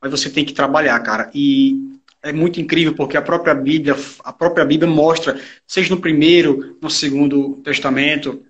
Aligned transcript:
mas 0.00 0.10
você 0.10 0.30
tem 0.30 0.44
que 0.44 0.52
trabalhar, 0.52 0.98
cara. 1.00 1.30
E 1.34 1.92
é 2.22 2.32
muito 2.32 2.60
incrível 2.60 2.94
porque 2.94 3.16
a 3.16 3.22
própria 3.22 3.54
Bíblia, 3.54 3.96
a 4.24 4.32
própria 4.32 4.64
Bíblia 4.64 4.90
mostra, 4.90 5.40
seja 5.66 5.94
no 5.94 6.00
primeiro, 6.00 6.78
no 6.80 6.88
segundo 6.88 7.56
testamento, 7.64 8.42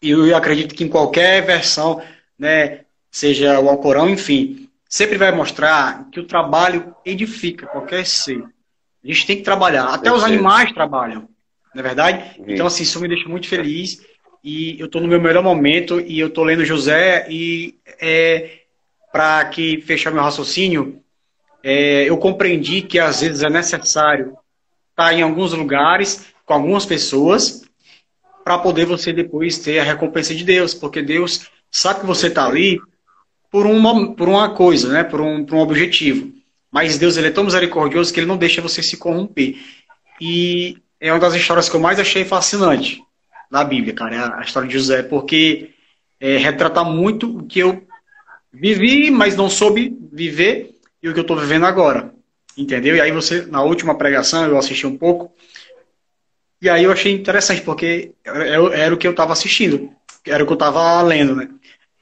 e 0.00 0.10
eu 0.10 0.36
acredito 0.36 0.74
que 0.74 0.84
em 0.84 0.88
qualquer 0.88 1.44
versão, 1.44 2.02
né, 2.38 2.80
seja 3.10 3.60
o 3.60 3.68
Alcorão, 3.68 4.08
enfim, 4.08 4.68
sempre 4.88 5.16
vai 5.16 5.30
mostrar 5.32 6.08
que 6.10 6.18
o 6.18 6.26
trabalho 6.26 6.94
edifica 7.04 7.66
qualquer 7.66 8.04
ser. 8.04 8.42
A 9.02 9.06
gente 9.06 9.26
tem 9.26 9.36
que 9.36 9.42
trabalhar. 9.42 9.86
Até 9.86 10.12
os 10.12 10.24
animais 10.24 10.72
trabalham, 10.72 11.28
não 11.74 11.80
é 11.80 11.82
verdade? 11.82 12.40
Então, 12.46 12.66
assim, 12.66 12.82
isso 12.82 13.00
me 13.00 13.08
deixa 13.08 13.28
muito 13.28 13.48
feliz. 13.48 14.00
E 14.44 14.78
eu 14.80 14.86
estou 14.86 15.00
no 15.00 15.06
meu 15.06 15.20
melhor 15.20 15.42
momento 15.42 16.00
e 16.00 16.18
eu 16.18 16.26
estou 16.26 16.42
lendo 16.42 16.64
José 16.64 17.26
e 17.30 17.76
é, 18.00 18.61
para 19.12 19.44
que 19.44 19.82
fechar 19.82 20.10
meu 20.10 20.22
raciocínio, 20.22 21.02
é, 21.62 22.08
eu 22.08 22.16
compreendi 22.16 22.82
que 22.82 22.98
às 22.98 23.20
vezes 23.20 23.42
é 23.42 23.50
necessário 23.50 24.36
estar 24.90 25.04
tá 25.04 25.14
em 25.14 25.22
alguns 25.22 25.52
lugares 25.52 26.26
com 26.44 26.54
algumas 26.54 26.86
pessoas 26.86 27.62
para 28.42 28.58
poder 28.58 28.86
você 28.86 29.12
depois 29.12 29.58
ter 29.58 29.78
a 29.78 29.84
recompensa 29.84 30.34
de 30.34 30.42
Deus, 30.42 30.74
porque 30.74 31.00
Deus 31.00 31.48
sabe 31.70 32.00
que 32.00 32.06
você 32.06 32.26
está 32.26 32.46
ali 32.46 32.80
por 33.50 33.66
uma, 33.66 34.14
por 34.14 34.28
uma 34.28 34.50
coisa, 34.50 34.88
né? 34.92 35.04
por, 35.04 35.20
um, 35.20 35.44
por 35.44 35.56
um 35.56 35.60
objetivo. 35.60 36.32
Mas 36.70 36.98
Deus 36.98 37.16
ele 37.16 37.28
é 37.28 37.30
tão 37.30 37.44
misericordioso 37.44 38.12
que 38.12 38.18
ele 38.18 38.26
não 38.26 38.36
deixa 38.36 38.62
você 38.62 38.82
se 38.82 38.96
corromper. 38.96 39.56
E 40.20 40.78
é 40.98 41.12
uma 41.12 41.20
das 41.20 41.34
histórias 41.34 41.68
que 41.68 41.76
eu 41.76 41.80
mais 41.80 42.00
achei 42.00 42.24
fascinante 42.24 43.02
na 43.50 43.62
Bíblia, 43.62 43.92
cara, 43.92 44.16
é 44.16 44.40
a 44.40 44.40
história 44.40 44.66
de 44.66 44.74
José, 44.74 45.02
porque 45.02 45.70
é, 46.18 46.38
retrata 46.38 46.82
muito 46.82 47.38
o 47.38 47.46
que 47.46 47.58
eu 47.58 47.86
vivi, 48.52 49.10
mas 49.10 49.36
não 49.36 49.48
soube 49.48 49.96
viver, 50.12 50.78
e 51.02 51.08
o 51.08 51.12
que 51.12 51.18
eu 51.18 51.22
estou 51.22 51.36
vivendo 51.36 51.66
agora. 51.66 52.12
Entendeu? 52.56 52.96
E 52.96 53.00
aí 53.00 53.10
você, 53.10 53.46
na 53.46 53.62
última 53.62 53.96
pregação, 53.96 54.46
eu 54.46 54.58
assisti 54.58 54.86
um 54.86 54.96
pouco, 54.96 55.32
e 56.60 56.68
aí 56.68 56.84
eu 56.84 56.92
achei 56.92 57.12
interessante, 57.12 57.62
porque 57.62 58.12
era, 58.24 58.76
era 58.76 58.94
o 58.94 58.96
que 58.96 59.06
eu 59.06 59.12
estava 59.12 59.32
assistindo, 59.32 59.90
era 60.24 60.44
o 60.44 60.46
que 60.46 60.52
eu 60.52 60.54
estava 60.54 61.02
lendo, 61.02 61.34
né? 61.34 61.48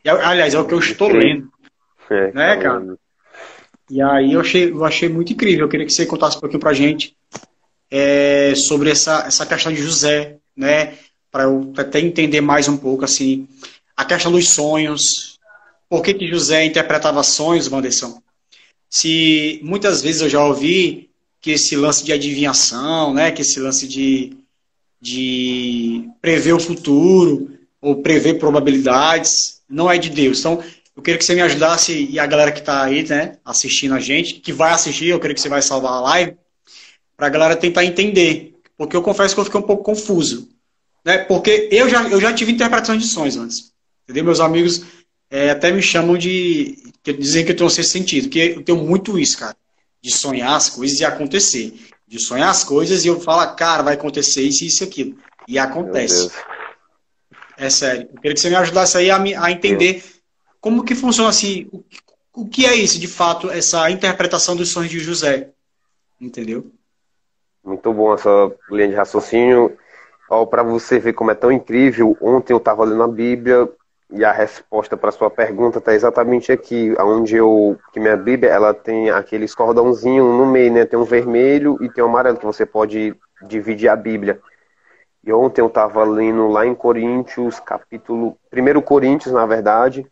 E, 0.05 0.09
aliás, 0.09 0.55
é 0.55 0.59
o 0.59 0.67
que 0.67 0.75
eu 0.75 0.79
estou 0.79 1.09
lendo. 1.09 1.49
É, 2.11 2.33
né, 2.33 2.57
tá 2.57 2.63
cara? 2.63 2.97
E 3.89 4.03
aí 4.03 4.33
eu 4.33 4.41
achei, 4.41 4.71
eu 4.71 4.85
achei 4.85 5.09
muito 5.09 5.33
incrível. 5.33 5.65
Eu 5.65 5.69
queria 5.69 5.87
que 5.87 5.93
você 5.93 6.07
contasse 6.07 6.37
um 6.37 6.41
pouquinho 6.41 6.61
pra 6.61 6.73
gente 6.73 7.17
é, 7.91 8.53
sobre 8.55 8.91
essa, 8.91 9.25
essa 9.27 9.47
questão 9.47 9.73
de 9.73 9.83
José, 9.83 10.37
né? 10.57 10.95
Para 11.31 11.45
eu 11.45 11.73
até 11.77 12.01
entender 12.01 12.41
mais 12.41 12.69
um 12.69 12.77
pouco, 12.77 13.05
assim, 13.05 13.49
a 13.97 14.05
questão 14.05 14.31
dos 14.31 14.53
sonhos. 14.53 15.30
Por 15.91 16.03
que, 16.03 16.15
que 16.15 16.29
José 16.29 16.65
interpretava 16.65 17.21
sonhos, 17.25 17.67
Vanderson? 17.67 18.23
Se 18.89 19.61
muitas 19.65 20.01
vezes 20.01 20.23
eu 20.23 20.29
já 20.29 20.45
ouvi 20.45 21.11
que 21.41 21.51
esse 21.51 21.75
lance 21.75 22.05
de 22.05 22.13
adivinhação, 22.13 23.13
né? 23.13 23.33
Que 23.33 23.43
esse 23.43 23.59
lance 23.59 23.89
de, 23.89 24.37
de 25.01 26.09
prever 26.23 26.53
o 26.53 26.61
futuro 26.61 27.59
ou 27.81 28.03
prever 28.03 28.39
probabilidades 28.39 29.63
não 29.69 29.91
é 29.91 29.99
de 29.99 30.11
Deus. 30.11 30.39
Então, 30.39 30.63
eu 30.97 31.03
queria 31.03 31.19
que 31.19 31.25
você 31.25 31.35
me 31.35 31.41
ajudasse 31.41 32.09
e 32.09 32.21
a 32.21 32.27
galera 32.27 32.53
que 32.53 32.61
está 32.61 32.85
aí, 32.85 33.09
né, 33.09 33.39
assistindo 33.45 33.95
a 33.95 34.01
gente, 34.01 34.35
que 34.35 34.53
vai 34.53 34.73
assistir, 34.73 35.07
eu 35.07 35.19
creio 35.19 35.35
que 35.35 35.41
você 35.41 35.49
vai 35.49 35.63
salvar 35.63 35.95
a 35.95 36.01
live, 36.01 36.37
para 37.17 37.27
a 37.27 37.31
galera 37.31 37.57
tentar 37.57 37.85
entender. 37.85 38.55
Porque 38.77 38.97
eu 38.97 39.03
confesso 39.03 39.35
que 39.35 39.41
eu 39.41 39.45
fiquei 39.45 39.61
um 39.61 39.65
pouco 39.65 39.83
confuso. 39.83 40.49
Né? 41.05 41.19
Porque 41.19 41.69
eu 41.73 41.89
já, 41.89 42.09
eu 42.09 42.21
já 42.21 42.33
tive 42.33 42.53
interpretação 42.53 42.97
de 42.97 43.07
sonhos 43.07 43.37
antes. 43.37 43.73
Entendeu? 44.05 44.25
Meus 44.25 44.41
amigos 44.41 44.85
é, 45.31 45.51
até 45.51 45.71
me 45.71 45.81
chamam 45.81 46.19
de. 46.19 46.77
Dizem 47.05 47.45
que 47.45 47.53
eu 47.53 47.57
tenho 47.57 47.67
um 47.69 47.71
sexto 47.71 47.93
sentido. 47.93 48.25
Porque 48.25 48.55
eu 48.57 48.63
tenho 48.63 48.79
muito 48.79 49.19
isso, 49.19 49.39
cara. 49.39 49.57
De 50.03 50.11
sonhar 50.11 50.57
as 50.57 50.69
coisas 50.69 50.99
e 50.99 51.05
acontecer. 51.05 51.75
De 52.07 52.19
sonhar 52.19 52.51
as 52.51 52.65
coisas 52.65 53.05
e 53.05 53.09
eu 53.09 53.21
falo, 53.21 53.55
cara, 53.55 53.83
vai 53.83 53.95
acontecer 53.95 54.43
isso, 54.43 54.65
isso 54.65 54.83
e 54.83 54.87
aquilo. 54.87 55.17
E 55.47 55.59
acontece. 55.59 56.31
É 57.57 57.71
sério. 57.71 58.09
Eu 58.13 58.21
queria 58.21 58.35
que 58.35 58.41
você 58.41 58.51
me 58.51 58.57
ajudasse 58.57 58.99
aí 58.99 59.11
a, 59.11 59.23
a 59.45 59.53
entender 59.53 60.03
como 60.61 60.85
que 60.85 60.95
funciona 60.95 61.31
assim. 61.31 61.69
O, 61.73 61.85
o 62.43 62.49
que 62.49 62.67
é 62.67 62.75
isso, 62.75 62.99
de 62.99 63.07
fato, 63.07 63.51
essa 63.51 63.91
interpretação 63.91 64.57
dos 64.57 64.73
sonhos 64.73 64.91
de 64.91 64.99
José? 64.99 65.51
Entendeu? 66.21 66.71
Muito 67.63 67.93
bom 67.93 68.15
essa 68.15 68.53
linha 68.71 68.89
de 68.89 68.95
raciocínio. 68.95 69.77
Para 70.49 70.63
você 70.63 70.99
ver 70.99 71.13
como 71.13 71.31
é 71.31 71.35
tão 71.35 71.51
incrível, 71.51 72.17
ontem 72.21 72.53
eu 72.53 72.59
estava 72.59 72.85
lendo 72.85 73.03
a 73.03 73.09
Bíblia 73.09 73.69
e 74.13 74.25
a 74.25 74.33
resposta 74.33 74.97
para 74.97 75.13
sua 75.13 75.31
pergunta 75.31 75.79
está 75.79 75.95
exatamente 75.95 76.51
aqui, 76.51 76.95
onde 76.99 77.37
eu 77.37 77.79
que 77.93 78.01
minha 78.01 78.17
Bíblia 78.17 78.51
ela 78.51 78.75
tem 78.75 79.11
aqueles 79.11 79.55
cordãozinho 79.55 80.25
no 80.25 80.47
meio, 80.47 80.73
né? 80.73 80.85
Tem 80.85 80.99
um 80.99 81.05
vermelho 81.05 81.79
e 81.81 81.89
tem 81.89 82.03
um 82.03 82.09
amarelo 82.09 82.37
que 82.37 82.47
você 82.47 82.67
pode 82.67 83.15
dividir 83.47 83.89
a 83.89 83.97
Bíblia. 83.97 84.41
E 85.23 85.33
ontem 85.33 85.61
eu 85.61 85.67
estava 85.67 86.03
lendo 86.03 86.49
lá 86.49 86.67
em 86.67 86.75
Coríntios, 86.75 87.61
capítulo 87.61 88.37
1 88.53 88.81
Coríntios, 88.81 89.33
na 89.33 89.47
verdade, 89.47 90.07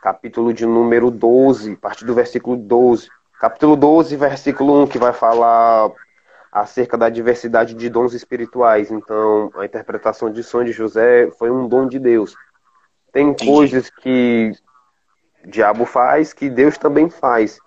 capítulo 0.00 0.52
de 0.52 0.64
número 0.64 1.10
12, 1.10 1.72
a 1.72 1.76
partir 1.76 2.04
do 2.04 2.14
versículo 2.14 2.56
12. 2.56 3.08
Capítulo 3.40 3.74
12, 3.74 4.16
versículo 4.16 4.82
1, 4.82 4.86
que 4.86 4.98
vai 4.98 5.12
falar 5.12 5.90
acerca 6.52 6.98
da 6.98 7.08
diversidade 7.08 7.74
de 7.74 7.88
dons 7.88 8.12
espirituais. 8.12 8.90
Então, 8.90 9.50
a 9.56 9.64
interpretação 9.64 10.30
de 10.30 10.42
sonho 10.42 10.66
de 10.66 10.72
José 10.72 11.30
foi 11.38 11.50
um 11.50 11.66
dom 11.66 11.86
de 11.86 11.98
Deus. 11.98 12.36
Tem 13.12 13.34
coisas 13.34 13.90
que 13.90 14.52
o 15.44 15.50
diabo 15.50 15.84
faz 15.84 16.32
que 16.32 16.48
Deus 16.48 16.78
também 16.78 17.08
faz. 17.08 17.58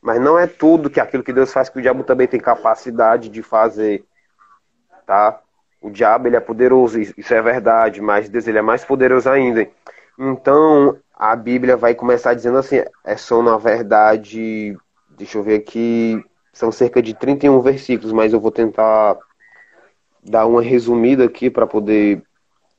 Mas 0.00 0.20
não 0.20 0.38
é 0.38 0.46
tudo 0.46 0.90
que 0.90 1.00
aquilo 1.00 1.22
que 1.22 1.32
Deus 1.32 1.52
faz 1.52 1.68
que 1.68 1.78
o 1.78 1.82
diabo 1.82 2.02
também 2.02 2.26
tem 2.26 2.40
capacidade 2.40 3.28
de 3.28 3.42
fazer. 3.42 4.04
Tá? 5.06 5.40
O 5.80 5.90
diabo 5.90 6.28
ele 6.28 6.36
é 6.36 6.40
poderoso, 6.40 7.00
isso 7.00 7.34
é 7.34 7.42
verdade, 7.42 8.00
mas 8.00 8.28
Deus 8.28 8.46
ele 8.46 8.58
é 8.58 8.62
mais 8.62 8.84
poderoso 8.84 9.28
ainda. 9.28 9.68
Então, 10.18 10.96
a 11.14 11.34
Bíblia 11.34 11.76
vai 11.76 11.94
começar 11.94 12.34
dizendo 12.34 12.58
assim, 12.58 12.82
é 13.04 13.16
só 13.16 13.42
na 13.42 13.56
verdade, 13.56 14.76
deixa 15.10 15.38
eu 15.38 15.42
ver 15.42 15.56
aqui, 15.56 16.22
são 16.52 16.70
cerca 16.70 17.00
de 17.02 17.14
31 17.14 17.60
versículos, 17.60 18.12
mas 18.12 18.32
eu 18.32 18.40
vou 18.40 18.50
tentar 18.50 19.16
dar 20.22 20.46
uma 20.46 20.62
resumida 20.62 21.24
aqui 21.24 21.50
para 21.50 21.66
poder 21.66 22.22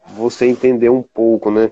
você 0.07 0.45
entender 0.45 0.90
um 0.90 1.01
pouco, 1.01 1.51
né? 1.51 1.72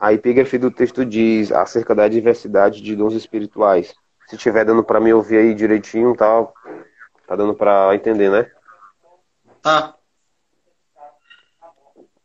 A 0.00 0.12
epígrafe 0.12 0.56
do 0.56 0.70
texto 0.70 1.04
diz 1.04 1.52
acerca 1.52 1.94
da 1.94 2.08
diversidade 2.08 2.80
de 2.80 2.96
dons 2.96 3.12
espirituais. 3.14 3.94
Se 4.26 4.36
estiver 4.36 4.64
dando 4.64 4.82
para 4.82 4.98
me 4.98 5.12
ouvir 5.12 5.38
aí 5.38 5.54
direitinho, 5.54 6.16
tá, 6.16 6.48
tá 7.26 7.36
dando 7.36 7.54
para 7.54 7.94
entender, 7.94 8.30
né? 8.30 8.50
Tá. 9.60 9.94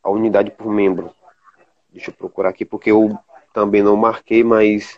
A 0.02 0.10
unidade 0.10 0.52
por 0.52 0.72
membro. 0.72 1.14
Deixa 1.92 2.12
eu 2.12 2.16
procurar 2.16 2.50
aqui 2.50 2.64
porque 2.64 2.92
eu 2.92 3.18
também 3.54 3.84
não 3.84 3.96
marquei, 3.98 4.44
mas 4.44 4.98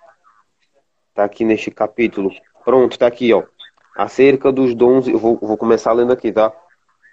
tá 1.16 1.24
aqui 1.24 1.44
neste 1.44 1.72
capítulo. 1.72 2.32
Pronto, 2.64 3.00
tá 3.00 3.08
aqui, 3.08 3.34
ó 3.34 3.44
acerca 3.98 4.52
dos 4.52 4.76
dons, 4.76 5.08
eu 5.08 5.18
vou, 5.18 5.40
vou 5.42 5.58
começar 5.58 5.92
lendo 5.92 6.14
aqui, 6.14 6.32
tá? 6.32 6.54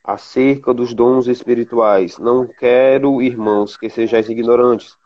Acerca 0.05 0.75
dos 0.75 0.93
dons 0.93 1.27
espirituais. 1.27 2.19
Não 2.19 2.47
quero, 2.47 3.23
irmãos, 3.23 3.75
que 3.75 3.89
sejais 3.89 4.29
ignorantes. 4.29 4.99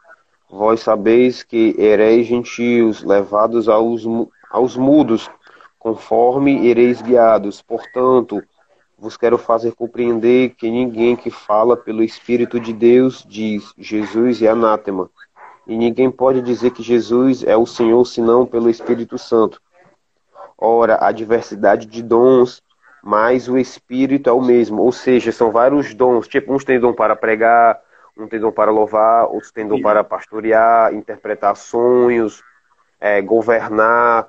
Vós 0.50 0.80
sabeis 0.80 1.42
que 1.42 1.74
ereis 1.78 2.26
gentios, 2.26 3.02
levados 3.02 3.68
aos, 3.68 4.04
aos 4.50 4.76
mudos, 4.76 5.30
conforme 5.78 6.66
ireis 6.66 7.02
guiados. 7.02 7.60
Portanto, 7.60 8.42
vos 8.98 9.16
quero 9.16 9.36
fazer 9.36 9.72
compreender 9.72 10.50
que 10.50 10.70
ninguém 10.70 11.14
que 11.14 11.30
fala 11.30 11.76
pelo 11.76 12.02
Espírito 12.02 12.58
de 12.58 12.72
Deus 12.72 13.24
diz 13.28 13.72
Jesus 13.76 14.42
é 14.42 14.48
anátema. 14.48 15.10
E 15.66 15.76
ninguém 15.76 16.10
pode 16.10 16.40
dizer 16.40 16.70
que 16.70 16.82
Jesus 16.82 17.44
é 17.44 17.54
o 17.54 17.66
Senhor 17.66 18.02
senão 18.06 18.46
pelo 18.46 18.70
Espírito 18.70 19.18
Santo. 19.18 19.60
Ora, 20.56 20.98
a 21.00 21.12
diversidade 21.12 21.86
de 21.86 22.02
dons, 22.02 22.62
mas 23.04 23.48
o 23.48 23.58
Espírito 23.58 24.30
é 24.30 24.32
o 24.32 24.40
mesmo. 24.40 24.82
Ou 24.82 24.90
seja, 24.90 25.30
são 25.30 25.52
vários 25.52 25.94
dons. 25.94 26.26
Tipo, 26.26 26.54
uns 26.54 26.64
têm 26.64 26.80
dom 26.80 26.94
para 26.94 27.14
pregar, 27.14 27.78
um 28.18 28.28
tem 28.28 28.40
dom 28.40 28.50
para 28.50 28.70
louvar, 28.70 29.26
outros 29.26 29.52
têm 29.52 29.66
dom 29.66 29.80
para 29.80 30.02
pastorear, 30.02 30.92
interpretar 30.94 31.56
sonhos, 31.56 32.42
é, 33.00 33.22
governar. 33.22 34.28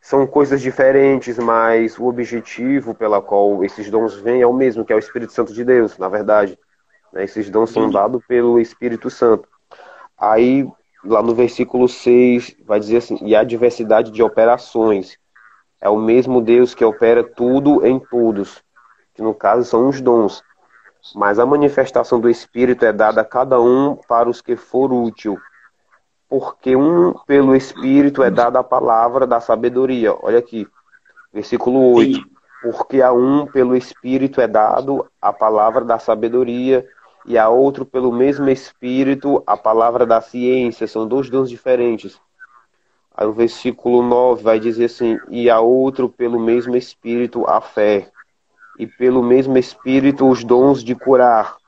São 0.00 0.26
coisas 0.26 0.62
diferentes, 0.62 1.38
mas 1.38 1.98
o 1.98 2.06
objetivo 2.06 2.94
pela 2.94 3.20
qual 3.20 3.62
esses 3.62 3.90
dons 3.90 4.14
vêm 4.14 4.40
é 4.40 4.46
o 4.46 4.52
mesmo, 4.52 4.84
que 4.84 4.92
é 4.92 4.96
o 4.96 4.98
Espírito 4.98 5.32
Santo 5.32 5.52
de 5.52 5.62
Deus, 5.62 5.98
na 5.98 6.08
verdade. 6.08 6.58
Né? 7.12 7.24
Esses 7.24 7.50
dons 7.50 7.70
são 7.70 7.90
dados 7.90 8.24
pelo 8.26 8.58
Espírito 8.58 9.10
Santo. 9.10 9.46
Aí, 10.16 10.66
lá 11.04 11.22
no 11.22 11.34
versículo 11.34 11.86
6, 11.86 12.56
vai 12.64 12.80
dizer 12.80 12.98
assim: 12.98 13.18
e 13.22 13.36
a 13.36 13.44
diversidade 13.44 14.10
de 14.10 14.22
operações 14.22 15.18
é 15.80 15.88
o 15.88 15.96
mesmo 15.96 16.40
Deus 16.40 16.74
que 16.74 16.84
opera 16.84 17.22
tudo 17.22 17.86
em 17.86 17.98
todos, 17.98 18.62
que 19.14 19.22
no 19.22 19.34
caso 19.34 19.64
são 19.64 19.88
os 19.88 20.00
dons. 20.00 20.42
Mas 21.14 21.38
a 21.38 21.46
manifestação 21.46 22.20
do 22.20 22.28
Espírito 22.28 22.84
é 22.84 22.92
dada 22.92 23.22
a 23.22 23.24
cada 23.24 23.60
um 23.60 23.96
para 23.96 24.28
os 24.28 24.40
que 24.40 24.56
for 24.56 24.92
útil. 24.92 25.38
porque 26.28 26.76
um 26.76 27.12
pelo 27.26 27.56
Espírito 27.56 28.22
é 28.22 28.30
dada 28.30 28.60
a 28.60 28.64
palavra 28.64 29.26
da 29.26 29.40
sabedoria. 29.40 30.14
Olha 30.22 30.38
aqui, 30.38 30.66
versículo 31.32 31.92
8. 31.94 32.14
Sim. 32.14 32.24
Porque 32.62 33.02
a 33.02 33.12
um 33.12 33.46
pelo 33.46 33.74
Espírito 33.74 34.40
é 34.40 34.46
dado 34.46 35.04
a 35.20 35.32
palavra 35.32 35.84
da 35.84 35.98
sabedoria, 35.98 36.86
e 37.26 37.36
a 37.36 37.48
outro 37.48 37.84
pelo 37.84 38.12
mesmo 38.12 38.48
Espírito 38.48 39.42
a 39.46 39.56
palavra 39.56 40.06
da 40.06 40.20
ciência. 40.20 40.86
São 40.86 41.06
dois 41.06 41.28
dons 41.28 41.50
diferentes. 41.50 42.20
Aí 43.14 43.26
o 43.26 43.32
versículo 43.32 44.02
9 44.02 44.42
vai 44.42 44.60
dizer 44.60 44.84
assim: 44.84 45.18
E 45.28 45.50
a 45.50 45.60
outro 45.60 46.08
pelo 46.08 46.38
mesmo 46.38 46.76
Espírito 46.76 47.44
a 47.46 47.60
fé, 47.60 48.08
e 48.80 48.86
pelo 48.86 49.22
mesmo 49.22 49.58
Espírito 49.58 50.26
os 50.26 50.42
dons 50.42 50.82
de 50.82 50.94
curar, 50.94 51.58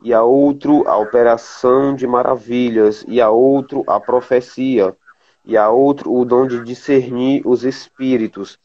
e 0.00 0.14
a 0.14 0.22
outro 0.22 0.86
a 0.86 0.96
operação 0.96 1.92
de 1.92 2.06
maravilhas, 2.06 3.04
e 3.08 3.20
a 3.20 3.28
outro 3.28 3.82
a 3.84 3.98
profecia, 3.98 4.96
e 5.44 5.56
a 5.56 5.68
outro 5.68 6.14
o 6.14 6.24
dom 6.24 6.46
de 6.46 6.62
discernir 6.62 7.42
os 7.44 7.64
espíritos, 7.64 8.60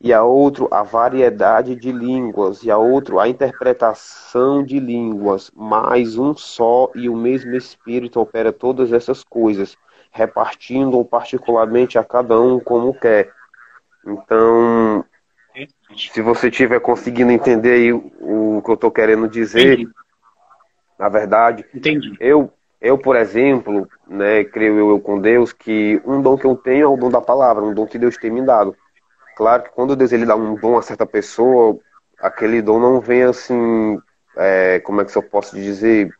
e 0.00 0.12
a 0.12 0.24
outro 0.24 0.66
a 0.72 0.82
variedade 0.82 1.76
de 1.76 1.92
línguas, 1.92 2.64
e 2.64 2.70
a 2.70 2.78
outro 2.78 3.20
a 3.20 3.28
interpretação 3.28 4.64
de 4.64 4.80
línguas, 4.80 5.52
mas 5.54 6.18
um 6.18 6.34
só 6.34 6.90
e 6.96 7.08
o 7.08 7.14
mesmo 7.14 7.54
Espírito 7.54 8.18
opera 8.18 8.52
todas 8.52 8.92
essas 8.92 9.22
coisas, 9.22 9.76
repartindo 10.10 11.04
particularmente 11.04 11.96
a 11.96 12.02
cada 12.02 12.40
um 12.40 12.58
como 12.58 12.92
quer. 12.92 13.32
Então, 14.04 15.04
se 15.96 16.22
você 16.22 16.48
estiver 16.48 16.80
conseguindo 16.80 17.32
entender 17.32 17.72
aí 17.72 17.92
o 17.92 18.62
que 18.64 18.70
eu 18.70 18.74
estou 18.74 18.90
querendo 18.90 19.28
dizer, 19.28 19.80
Entendi. 19.80 19.92
na 20.98 21.08
verdade, 21.08 21.64
Entendi. 21.74 22.16
eu 22.20 22.52
eu, 22.80 22.96
por 22.96 23.14
exemplo, 23.14 23.86
né, 24.08 24.42
creio 24.44 24.78
eu, 24.78 24.90
eu 24.90 25.00
com 25.00 25.20
Deus 25.20 25.52
que 25.52 26.00
um 26.04 26.22
dom 26.22 26.38
que 26.38 26.46
eu 26.46 26.56
tenho 26.56 26.84
é 26.84 26.88
o 26.88 26.96
dom 26.96 27.10
da 27.10 27.20
palavra, 27.20 27.62
um 27.62 27.74
dom 27.74 27.86
que 27.86 27.98
Deus 27.98 28.16
tem 28.16 28.30
me 28.30 28.40
dado. 28.40 28.74
Claro 29.36 29.64
que 29.64 29.70
quando 29.70 29.94
Deus 29.94 30.12
ele 30.12 30.24
dá 30.24 30.34
um 30.34 30.54
dom 30.54 30.78
a 30.78 30.82
certa 30.82 31.04
pessoa, 31.04 31.78
aquele 32.18 32.62
dom 32.62 32.80
não 32.80 33.00
vem 33.00 33.24
assim, 33.24 34.00
é, 34.36 34.80
como 34.80 35.00
é 35.00 35.04
que 35.04 35.16
eu 35.16 35.22
posso 35.22 35.56
dizer? 35.56 36.10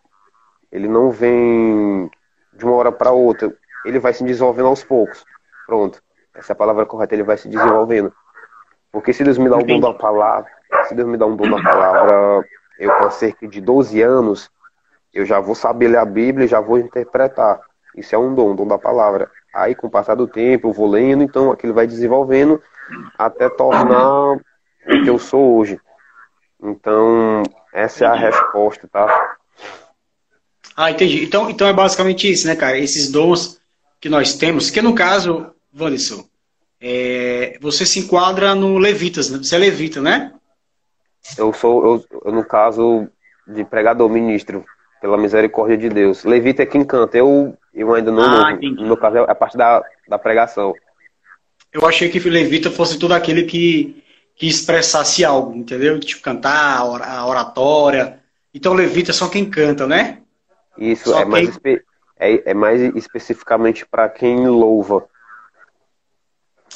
Ele 0.71 0.87
não 0.87 1.11
vem 1.11 2.11
de 2.53 2.65
uma 2.65 2.75
hora 2.75 2.93
para 2.93 3.11
outra. 3.11 3.55
Ele 3.85 3.99
vai 3.99 4.12
se 4.12 4.23
desenvolvendo 4.23 4.67
aos 4.67 4.85
poucos. 4.85 5.25
Pronto. 5.67 6.03
Essa 6.35 6.53
é 6.53 6.55
a 6.55 6.56
palavra 6.56 6.87
correta. 6.87 7.15
Ele 7.15 7.23
vai 7.23 7.37
se 7.37 7.49
desenvolvendo. 7.49 8.12
Porque 8.92 9.12
se 9.12 9.22
Deus 9.22 9.38
me 9.38 9.48
dá 9.48 9.56
um 9.56 9.64
dom 9.64 9.81
da 9.81 9.94
palavra, 9.94 10.50
se 10.88 10.94
Deus 10.94 11.08
me 11.08 11.16
dá 11.16 11.26
um 11.26 11.37
dom 11.37 11.50
da 11.50 11.62
palavra, 11.62 12.44
eu 12.78 12.92
com 12.96 13.10
cerca 13.10 13.46
de 13.46 13.60
12 13.60 14.00
anos, 14.02 14.50
eu 15.12 15.25
já 15.25 15.40
vou 15.40 15.54
saber 15.54 15.88
ler 15.88 15.98
a 15.98 16.04
Bíblia 16.04 16.44
e 16.44 16.48
já 16.48 16.60
vou 16.60 16.78
interpretar. 16.78 17.60
Isso 17.96 18.14
é 18.14 18.19
um 18.19 18.34
dom, 18.34 18.52
um 18.52 18.56
dom 18.56 18.66
da 18.66 18.78
palavra. 18.78 19.31
Aí, 19.54 19.75
com 19.75 19.88
o 19.88 19.90
passar 19.90 20.14
do 20.14 20.28
tempo, 20.28 20.69
eu 20.69 20.72
vou 20.72 20.88
lendo, 20.88 21.22
então 21.22 21.50
aquilo 21.50 21.75
vai 21.75 21.87
desenvolvendo 21.87 22.62
até 23.19 23.48
tornar 23.48 24.32
o 24.34 24.40
que 24.87 25.08
eu 25.08 25.19
sou 25.19 25.58
hoje. 25.58 25.81
Então, 26.62 27.42
essa 27.72 28.04
é 28.04 28.08
a 28.08 28.14
resposta, 28.14 28.88
tá? 28.88 29.37
Ah, 30.76 30.90
entendi. 30.90 31.25
Então, 31.25 31.50
então 31.50 31.66
é 31.66 31.72
basicamente 31.72 32.31
isso, 32.31 32.46
né, 32.46 32.54
cara? 32.54 32.78
Esses 32.78 33.10
dons 33.10 33.60
que 34.00 34.08
nós 34.08 34.34
temos, 34.34 34.70
que 34.70 34.81
no 34.81 34.94
caso, 34.94 35.52
Wanderson, 35.78 36.25
é, 36.81 37.59
você 37.61 37.85
se 37.85 38.00
enquadra 38.00 38.55
no 38.55 38.79
Levitas, 38.79 39.31
né? 39.31 39.38
Você 39.38 39.55
é 39.55 39.59
levita, 39.59 40.00
né? 40.00 40.32
Eu 41.37 41.53
sou, 41.53 42.05
eu, 42.25 42.32
no 42.32 42.44
caso, 42.44 43.09
de 43.47 43.65
pregador, 43.65 44.09
ministro, 44.09 44.65
pela 45.00 45.19
misericórdia 45.19 45.77
de 45.77 45.88
Deus. 45.88 46.25
Levita 46.25 46.62
é 46.62 46.67
quem 46.67 46.85
canta, 46.85 47.19
eu, 47.19 47.56
eu 47.75 47.94
ainda 47.94 48.11
não, 48.11 48.23
ah, 48.23 48.59
no, 48.61 48.87
meu 48.87 48.97
caso, 48.97 49.19
é 49.19 49.31
a 49.31 49.35
parte 49.35 49.56
da, 49.56 49.82
da 50.09 50.19
pregação 50.19 50.75
eu 51.73 51.87
achei 51.87 52.09
que 52.09 52.19
levita 52.19 52.71
fosse 52.71 52.99
todo 52.99 53.12
aquele 53.12 53.44
que, 53.44 54.03
que 54.35 54.47
expressasse 54.47 55.25
algo, 55.25 55.55
entendeu? 55.55 55.99
Tipo, 56.00 56.23
cantar, 56.23 56.79
a 56.79 57.26
oratória. 57.26 58.19
Então, 58.53 58.75
levita 58.75 59.11
é 59.11 59.15
só 59.15 59.29
quem 59.29 59.49
canta, 59.49 59.87
né? 59.87 60.19
Isso, 60.76 61.15
é, 61.15 61.21
quem... 61.21 61.26
mais 61.26 61.59
é, 62.19 62.50
é 62.50 62.55
mais 62.55 62.81
especificamente 62.97 63.87
para 63.87 64.09
quem 64.09 64.47
louva. 64.47 65.06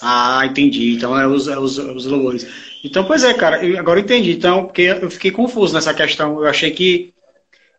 Ah, 0.07 0.45
entendi. 0.45 0.95
Então, 0.95 1.19
é 1.19 1.27
os, 1.27 1.49
é 1.49 1.59
os, 1.59 1.79
os 1.79 2.05
louvores. 2.05 2.47
Então, 2.85 3.05
pois 3.05 3.25
é, 3.25 3.33
cara, 3.33 3.65
eu, 3.65 3.79
agora 3.79 3.99
eu 3.99 4.05
entendi. 4.05 4.33
Então, 4.33 4.67
porque 4.67 4.83
eu 4.83 5.11
fiquei 5.11 5.31
confuso 5.31 5.73
nessa 5.73 5.95
questão. 5.95 6.39
Eu 6.39 6.47
achei 6.47 6.71
que, 6.71 7.15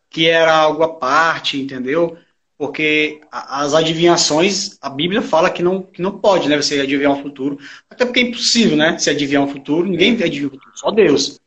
que 0.09 0.27
era 0.27 0.55
algo 0.55 0.81
à 0.81 0.89
parte, 0.89 1.61
entendeu? 1.61 2.17
porque 2.57 3.19
as 3.29 3.73
adivinhações, 3.73 4.77
a 4.81 4.89
Bíblia 4.89 5.21
fala 5.21 5.49
que 5.49 5.61
não, 5.61 5.81
que 5.81 6.01
não 6.01 6.19
pode, 6.19 6.47
né, 6.47 6.55
você 6.55 6.79
adivinhar 6.79 7.11
o 7.11 7.21
futuro, 7.21 7.59
até 7.89 8.05
porque 8.05 8.21
é 8.21 8.23
impossível, 8.23 8.77
né, 8.77 8.97
se 8.97 9.09
adivinhar 9.09 9.43
o 9.43 9.47
futuro, 9.47 9.85
ninguém 9.85 10.13
adivinha 10.13 10.47
o 10.47 10.51
futuro, 10.51 10.71
só 10.73 10.89
Deus. 10.89 11.39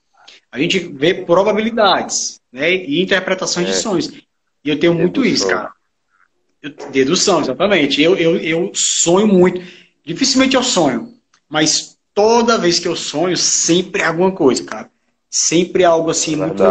A 0.53 0.59
gente 0.59 0.79
vê 0.79 1.15
probabilidades, 1.15 2.41
né, 2.53 2.71
e 2.75 3.01
interpretações 3.01 3.69
é. 3.69 3.71
de 3.71 3.77
sonhos. 3.77 4.09
E 4.09 4.69
eu 4.69 4.79
tenho 4.79 4.93
dedução. 4.93 4.99
muito 4.99 5.25
isso, 5.25 5.49
cara. 5.49 5.73
Eu, 6.63 6.75
dedução, 6.91 7.41
exatamente. 7.41 8.03
Eu, 8.03 8.17
eu, 8.17 8.37
eu 8.37 8.73
sonho 8.75 9.27
muito. 9.27 9.63
Dificilmente 10.09 10.57
eu 10.57 10.63
sonho, 10.63 11.13
mas 11.47 11.99
toda 12.15 12.57
vez 12.57 12.79
que 12.79 12.89
eu 12.89 12.97
sonho, 12.97 13.37
sempre 13.37 14.01
é 14.01 14.07
alguma 14.07 14.33
coisa, 14.33 14.65
cara. 14.65 14.91
Sempre 15.29 15.83
é 15.83 15.87
algo 15.87 16.09
assim, 16.09 16.33
é 16.33 16.47
muito 16.47 16.63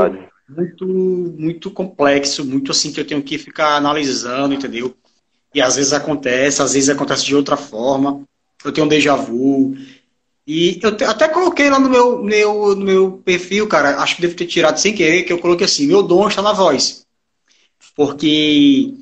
muito, 0.50 0.88
muito 0.88 1.70
complexo, 1.70 2.44
muito 2.44 2.72
assim 2.72 2.92
que 2.92 3.00
eu 3.00 3.06
tenho 3.06 3.22
que 3.22 3.38
ficar 3.38 3.76
analisando, 3.76 4.56
entendeu? 4.56 4.96
E 5.54 5.62
às 5.62 5.76
vezes 5.76 5.94
acontece, 5.94 6.64
às 6.64 6.74
vezes 6.74 6.90
acontece 6.90 7.26
de 7.26 7.36
outra 7.36 7.56
forma. 7.56 8.24
Eu 8.66 8.72
tenho 8.72 8.88
um 8.88 8.90
déjà 8.90 9.16
vu. 9.16 9.78
E 10.48 10.80
eu 10.82 10.98
te, 10.98 11.04
até 11.04 11.28
coloquei 11.28 11.70
lá 11.70 11.80
no 11.80 11.92
meu, 11.92 12.24
meu, 12.24 12.76
no 12.76 12.84
meu 12.84 13.12
perfil, 13.24 13.68
cara, 13.68 13.98
acho 14.02 14.16
que 14.16 14.22
devo 14.24 14.34
ter 14.34 14.48
tirado 14.48 14.80
sem 14.80 14.96
querer, 14.96 15.24
que 15.24 15.32
eu 15.32 15.38
coloquei 15.38 15.66
assim, 15.66 15.86
meu 15.86 16.02
dom 16.02 16.28
está 16.28 16.42
na 16.42 16.54
voz. 16.54 17.06
Porque 17.96 18.96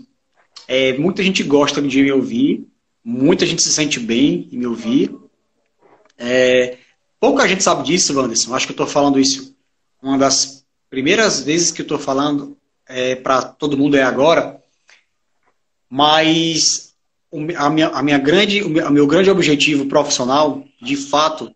é, 0.67 0.97
muita 0.97 1.23
gente 1.23 1.41
gosta 1.41 1.81
de 1.81 2.01
me 2.03 2.11
ouvir, 2.11 2.67
muita 3.05 3.45
gente 3.45 3.61
se 3.61 3.71
sente 3.71 3.99
bem 3.99 4.49
em 4.51 4.57
me 4.57 4.65
ouvir. 4.65 5.15
É, 6.17 6.77
pouca 7.19 7.47
gente 7.47 7.63
sabe 7.63 7.83
disso, 7.83 8.19
Wanderson. 8.19 8.55
Acho 8.55 8.65
que 8.65 8.71
eu 8.71 8.75
estou 8.75 8.87
falando 8.87 9.19
isso 9.19 9.55
uma 10.05 10.19
das 10.19 10.63
primeiras 10.87 11.41
vezes 11.41 11.71
que 11.71 11.81
eu 11.81 11.83
estou 11.83 11.97
falando 11.97 12.55
é, 12.87 13.15
para 13.15 13.41
todo 13.41 13.77
mundo 13.77 13.97
é 13.97 14.03
agora, 14.03 14.61
mas 15.89 16.93
a 17.57 17.69
minha, 17.71 17.87
a 17.87 18.03
minha 18.03 18.19
grande, 18.19 18.61
o 18.61 18.69
meu 18.69 19.07
grande 19.07 19.31
objetivo 19.31 19.87
profissional, 19.87 20.63
de 20.79 20.95
fato, 20.95 21.53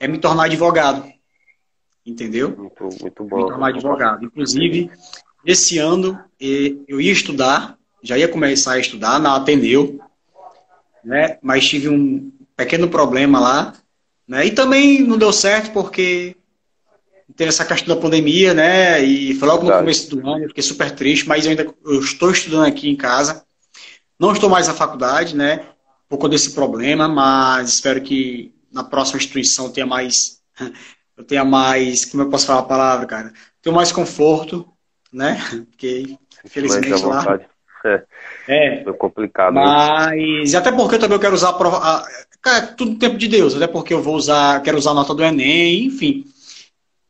é 0.00 0.08
me 0.08 0.18
tornar 0.18 0.44
advogado. 0.44 1.04
Entendeu? 2.04 2.56
Muito, 2.56 3.02
muito 3.02 3.24
bom. 3.24 3.36
Me 3.36 3.46
tornar 3.46 3.68
advogado. 3.68 4.24
Inclusive, 4.24 4.90
esse 5.44 5.76
ano 5.78 6.18
eu 6.40 6.98
ia 6.98 7.12
estudar, 7.12 7.78
já 8.02 8.16
ia 8.16 8.26
começar 8.26 8.72
a 8.72 8.78
estudar 8.78 9.20
na 9.20 9.36
Ateneu, 9.36 10.00
né? 11.04 11.38
mas 11.42 11.66
tive 11.66 11.88
um 11.88 12.32
pequeno 12.56 12.88
problema 12.88 13.40
lá, 13.40 13.72
né? 14.26 14.46
e 14.46 14.50
também 14.50 15.02
não 15.02 15.18
deu 15.18 15.32
certo 15.32 15.72
porque 15.72 16.36
teve 17.36 17.48
essa 17.48 17.64
questão 17.64 17.94
da 17.94 18.00
pandemia, 18.00 18.54
né? 18.54 19.02
E 19.02 19.34
foi 19.34 19.48
logo 19.48 19.64
no 19.64 19.72
começo 19.72 20.10
do 20.10 20.26
ano, 20.28 20.44
eu 20.44 20.48
fiquei 20.48 20.62
super 20.62 20.90
triste, 20.90 21.26
mas 21.26 21.44
eu 21.44 21.50
ainda 21.50 21.74
eu 21.84 22.00
estou 22.00 22.30
estudando 22.30 22.66
aqui 22.66 22.88
em 22.88 22.96
casa. 22.96 23.44
Não 24.18 24.32
estou 24.32 24.48
mais 24.48 24.68
na 24.68 24.74
faculdade, 24.74 25.34
né? 25.34 25.66
Por 26.08 26.18
conta 26.18 26.30
desse 26.30 26.52
problema, 26.52 27.08
mas 27.08 27.70
espero 27.70 28.00
que 28.00 28.54
na 28.70 28.84
próxima 28.84 29.18
instituição 29.18 29.70
tenha 29.70 29.86
mais. 29.86 30.40
Eu 31.14 31.24
tenha 31.24 31.44
mais. 31.44 32.06
Como 32.06 32.22
eu 32.22 32.30
posso 32.30 32.46
falar 32.46 32.60
a 32.60 32.64
palavra, 32.64 33.06
cara? 33.06 33.34
Tenha 33.60 33.76
mais 33.76 33.92
conforto, 33.92 34.66
né? 35.12 35.38
Porque, 35.70 36.16
infelizmente, 36.42 37.04
lá. 37.04 37.38
É, 37.84 38.02
é, 38.48 38.80
é 38.80 38.92
complicado. 38.92 39.54
Mas, 39.54 40.54
até 40.54 40.72
porque 40.72 40.96
eu 40.96 41.00
também 41.00 41.18
quero 41.18 41.34
usar 41.34 41.50
a 41.50 41.54
prova. 41.54 41.78
A, 41.78 42.08
cara, 42.40 42.66
tudo 42.68 42.92
no 42.92 42.98
tempo 42.98 43.16
de 43.16 43.28
Deus, 43.28 43.54
até 43.54 43.66
porque 43.66 43.94
eu 43.94 44.02
vou 44.02 44.16
usar, 44.16 44.62
quero 44.62 44.78
usar 44.78 44.90
a 44.90 44.94
nota 44.94 45.14
do 45.14 45.22
Enem, 45.22 45.86
enfim. 45.86 46.24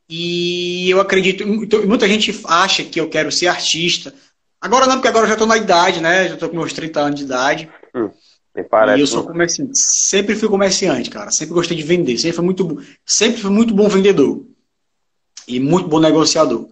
E 0.09 0.89
eu 0.89 0.99
acredito, 0.99 1.45
muita 1.87 2.07
gente 2.07 2.39
acha 2.45 2.83
que 2.83 2.99
eu 2.99 3.09
quero 3.09 3.31
ser 3.31 3.47
artista. 3.47 4.13
Agora 4.61 4.85
não, 4.85 4.95
porque 4.95 5.07
agora 5.07 5.25
eu 5.25 5.29
já 5.29 5.33
estou 5.33 5.47
na 5.47 5.57
idade, 5.57 6.01
né? 6.01 6.27
Já 6.27 6.33
estou 6.35 6.49
com 6.49 6.55
meus 6.55 6.73
30 6.73 6.99
anos 6.99 7.19
de 7.19 7.25
idade. 7.25 7.69
Hum, 7.95 8.09
parece, 8.69 8.99
e 8.99 9.01
eu 9.01 9.07
sou 9.07 9.23
comerciante. 9.23 9.71
Sempre 9.75 10.35
fui 10.35 10.47
comerciante, 10.47 11.09
cara. 11.09 11.31
Sempre 11.31 11.53
gostei 11.53 11.75
de 11.75 11.83
vender. 11.83 12.17
Sempre 12.17 12.35
fui 12.35 12.45
muito, 12.45 12.83
sempre 13.05 13.41
fui 13.41 13.49
muito 13.49 13.73
bom 13.73 13.89
vendedor. 13.89 14.45
E 15.47 15.59
muito 15.59 15.89
bom 15.89 15.99
negociador. 15.99 16.69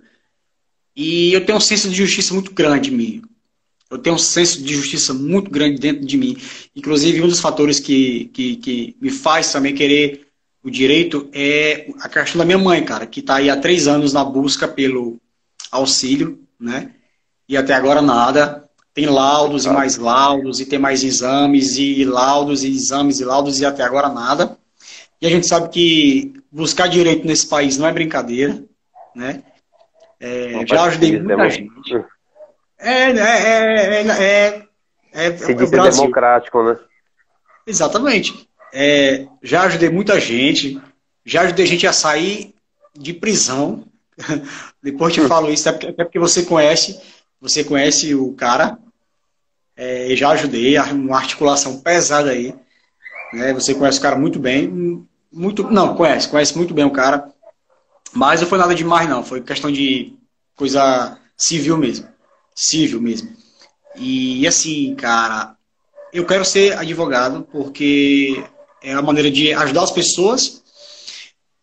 E 0.96 1.34
eu 1.34 1.46
tenho 1.46 1.58
um 1.58 1.62
senso 1.62 1.90
de 1.90 1.96
justiça 1.96 2.34
muito 2.34 2.54
grande 2.54 2.92
em 2.92 2.96
mim. 2.96 3.22
Eu 3.92 3.98
tenho 3.98 4.16
um 4.16 4.20
senso 4.20 4.64
de 4.64 4.74
justiça 4.74 5.14
muito 5.14 5.52
grande 5.52 5.78
dentro 5.78 6.06
de 6.06 6.18
mim. 6.18 6.38
Inclusive, 6.74 7.22
um 7.22 7.28
dos 7.28 7.42
fatores 7.42 7.78
que, 7.78 8.26
que, 8.34 8.56
que 8.56 8.96
me 9.02 9.12
faz 9.12 9.52
também 9.52 9.76
querer 9.76 10.28
o 10.64 10.70
direito 10.70 11.30
é 11.34 11.92
a 12.02 12.08
questão 12.08 12.40
da 12.40 12.46
minha 12.46 12.58
mãe, 12.58 12.84
cara, 12.86 13.06
que 13.06 13.20
está 13.20 13.36
aí 13.36 13.50
há 13.50 13.58
três 13.58 13.88
anos 13.88 14.14
na 14.14 14.24
busca 14.24 14.66
pelo 14.66 15.20
auxílio, 15.72 16.40
né? 16.60 16.92
E 17.50 17.58
até 17.58 17.74
agora 17.74 18.02
nada. 18.02 18.70
tem 18.94 19.08
laudos 19.08 19.66
e 19.66 19.70
mais 19.70 19.98
laudos, 19.98 20.60
e 20.60 20.66
tem 20.66 20.80
mais 20.80 21.04
exames, 21.04 21.78
e 21.78 22.06
laudos, 22.06 22.64
e 22.64 22.70
exames, 22.70 23.20
e 23.20 23.26
laudos, 23.26 23.60
e 23.60 23.66
até 23.66 23.84
agora 23.84 24.08
nada. 24.08 24.58
E 25.22 25.28
a 25.28 25.30
gente 25.30 25.48
sabe 25.48 25.70
que 25.70 26.34
buscar 26.52 26.88
direito 26.88 27.28
nesse 27.28 27.48
país 27.48 27.78
não 27.78 27.88
é 27.88 27.94
brincadeira, 27.94 28.64
né? 29.16 29.44
É, 30.20 30.66
já 30.66 30.84
ajudei 30.84 31.20
muita 31.20 31.50
gente. 31.50 31.72
É, 32.82 33.12
é, 33.12 34.02
é, 34.02 34.08
é, 34.08 34.68
é, 35.14 35.38
Se 35.38 35.54
diz 35.54 35.72
é 35.72 35.90
democrático, 35.90 36.64
né? 36.64 36.78
Exatamente. 37.66 38.50
É, 38.74 39.28
já 39.44 39.64
ajudei 39.64 39.90
muita 39.90 40.20
gente, 40.20 40.82
já 41.24 41.42
ajudei 41.42 41.66
gente 41.68 41.86
a 41.86 41.94
sair 41.94 42.56
de 42.98 43.14
prisão. 43.14 43.86
Depois 44.82 45.14
te 45.14 45.22
falo 45.22 45.52
isso, 45.52 45.70
até 45.70 45.92
porque 45.92 46.18
você 46.18 46.44
conhece, 46.44 47.00
você 47.40 47.64
conhece 47.64 48.16
o 48.16 48.34
cara. 48.34 48.78
É, 49.76 50.16
já 50.16 50.30
ajudei, 50.30 50.78
uma 50.78 51.18
articulação 51.18 51.80
pesada 51.82 52.32
aí. 52.32 52.56
Né? 53.32 53.54
Você 53.54 53.76
conhece 53.76 54.00
o 54.00 54.02
cara 54.02 54.16
muito 54.16 54.40
bem. 54.40 55.08
Muito, 55.32 55.70
não, 55.70 55.96
conhece, 55.96 56.28
conhece 56.28 56.58
muito 56.58 56.74
bem 56.74 56.86
o 56.86 56.92
cara. 56.92 57.32
Mas 58.12 58.42
não 58.42 58.48
foi 58.48 58.58
nada 58.58 58.74
demais, 58.74 59.08
não. 59.08 59.24
Foi 59.24 59.42
questão 59.42 59.72
de 59.72 60.14
coisa 60.56 61.18
civil 61.38 61.78
mesmo. 61.78 62.08
Civil 62.56 63.02
mesmo. 63.02 63.30
E 63.96 64.46
assim, 64.48 64.96
cara, 64.96 65.56
eu 66.14 66.26
quero 66.26 66.46
ser 66.46 66.78
advogado 66.78 67.48
porque 67.52 68.44
é 68.82 68.94
a 68.94 69.02
maneira 69.02 69.30
de 69.30 69.54
ajudar 69.54 69.84
as 69.84 69.92
pessoas. 69.92 70.62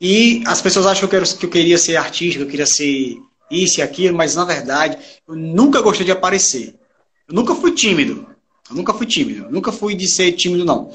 E 0.00 0.42
as 0.46 0.62
pessoas 0.62 0.86
acham 0.86 1.08
que 1.08 1.14
eu, 1.16 1.20
quero, 1.20 1.36
que 1.36 1.46
eu 1.46 1.50
queria 1.50 1.78
ser 1.78 1.96
artista, 1.96 2.38
que 2.38 2.44
eu 2.44 2.50
queria 2.50 2.66
ser 2.66 3.18
isso 3.50 3.80
e 3.80 3.82
aquilo, 3.82 4.16
mas 4.16 4.34
na 4.34 4.44
verdade 4.44 4.98
eu 5.26 5.34
nunca 5.34 5.80
gostei 5.80 6.04
de 6.04 6.12
aparecer. 6.12 6.74
Eu 7.26 7.34
nunca 7.34 7.54
fui 7.54 7.72
tímido. 7.72 8.26
Eu 8.70 8.76
nunca 8.76 8.94
fui 8.94 9.06
tímido. 9.06 9.44
Eu 9.44 9.50
nunca 9.50 9.72
fui 9.72 9.94
de 9.94 10.08
ser 10.08 10.32
tímido, 10.32 10.64
não. 10.64 10.92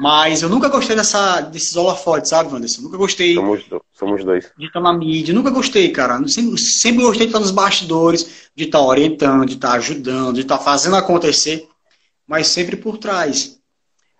Mas 0.00 0.40
eu 0.40 0.48
nunca 0.48 0.70
gostei 0.70 0.96
dessa, 0.96 1.42
desses 1.42 1.76
holofotes, 1.76 2.30
sabe, 2.30 2.50
Wanderson? 2.50 2.80
Eu 2.80 2.84
nunca 2.84 2.96
gostei. 2.96 3.34
Somos, 3.34 3.64
do, 3.64 3.84
somos 3.92 4.24
dois. 4.24 4.50
De 4.56 4.64
estar 4.64 4.80
na 4.80 4.94
mídia. 4.94 5.34
Nunca 5.34 5.50
gostei, 5.50 5.90
cara. 5.90 6.26
Sempre, 6.26 6.58
sempre 6.58 7.02
gostei 7.02 7.26
de 7.26 7.32
estar 7.32 7.38
nos 7.38 7.50
bastidores, 7.50 8.48
de 8.56 8.64
estar 8.64 8.80
orientando, 8.80 9.44
de 9.44 9.56
estar 9.56 9.72
ajudando, 9.72 10.36
de 10.36 10.40
estar 10.40 10.56
fazendo 10.56 10.96
acontecer, 10.96 11.68
mas 12.26 12.46
sempre 12.46 12.76
por 12.76 12.96
trás. 12.96 13.60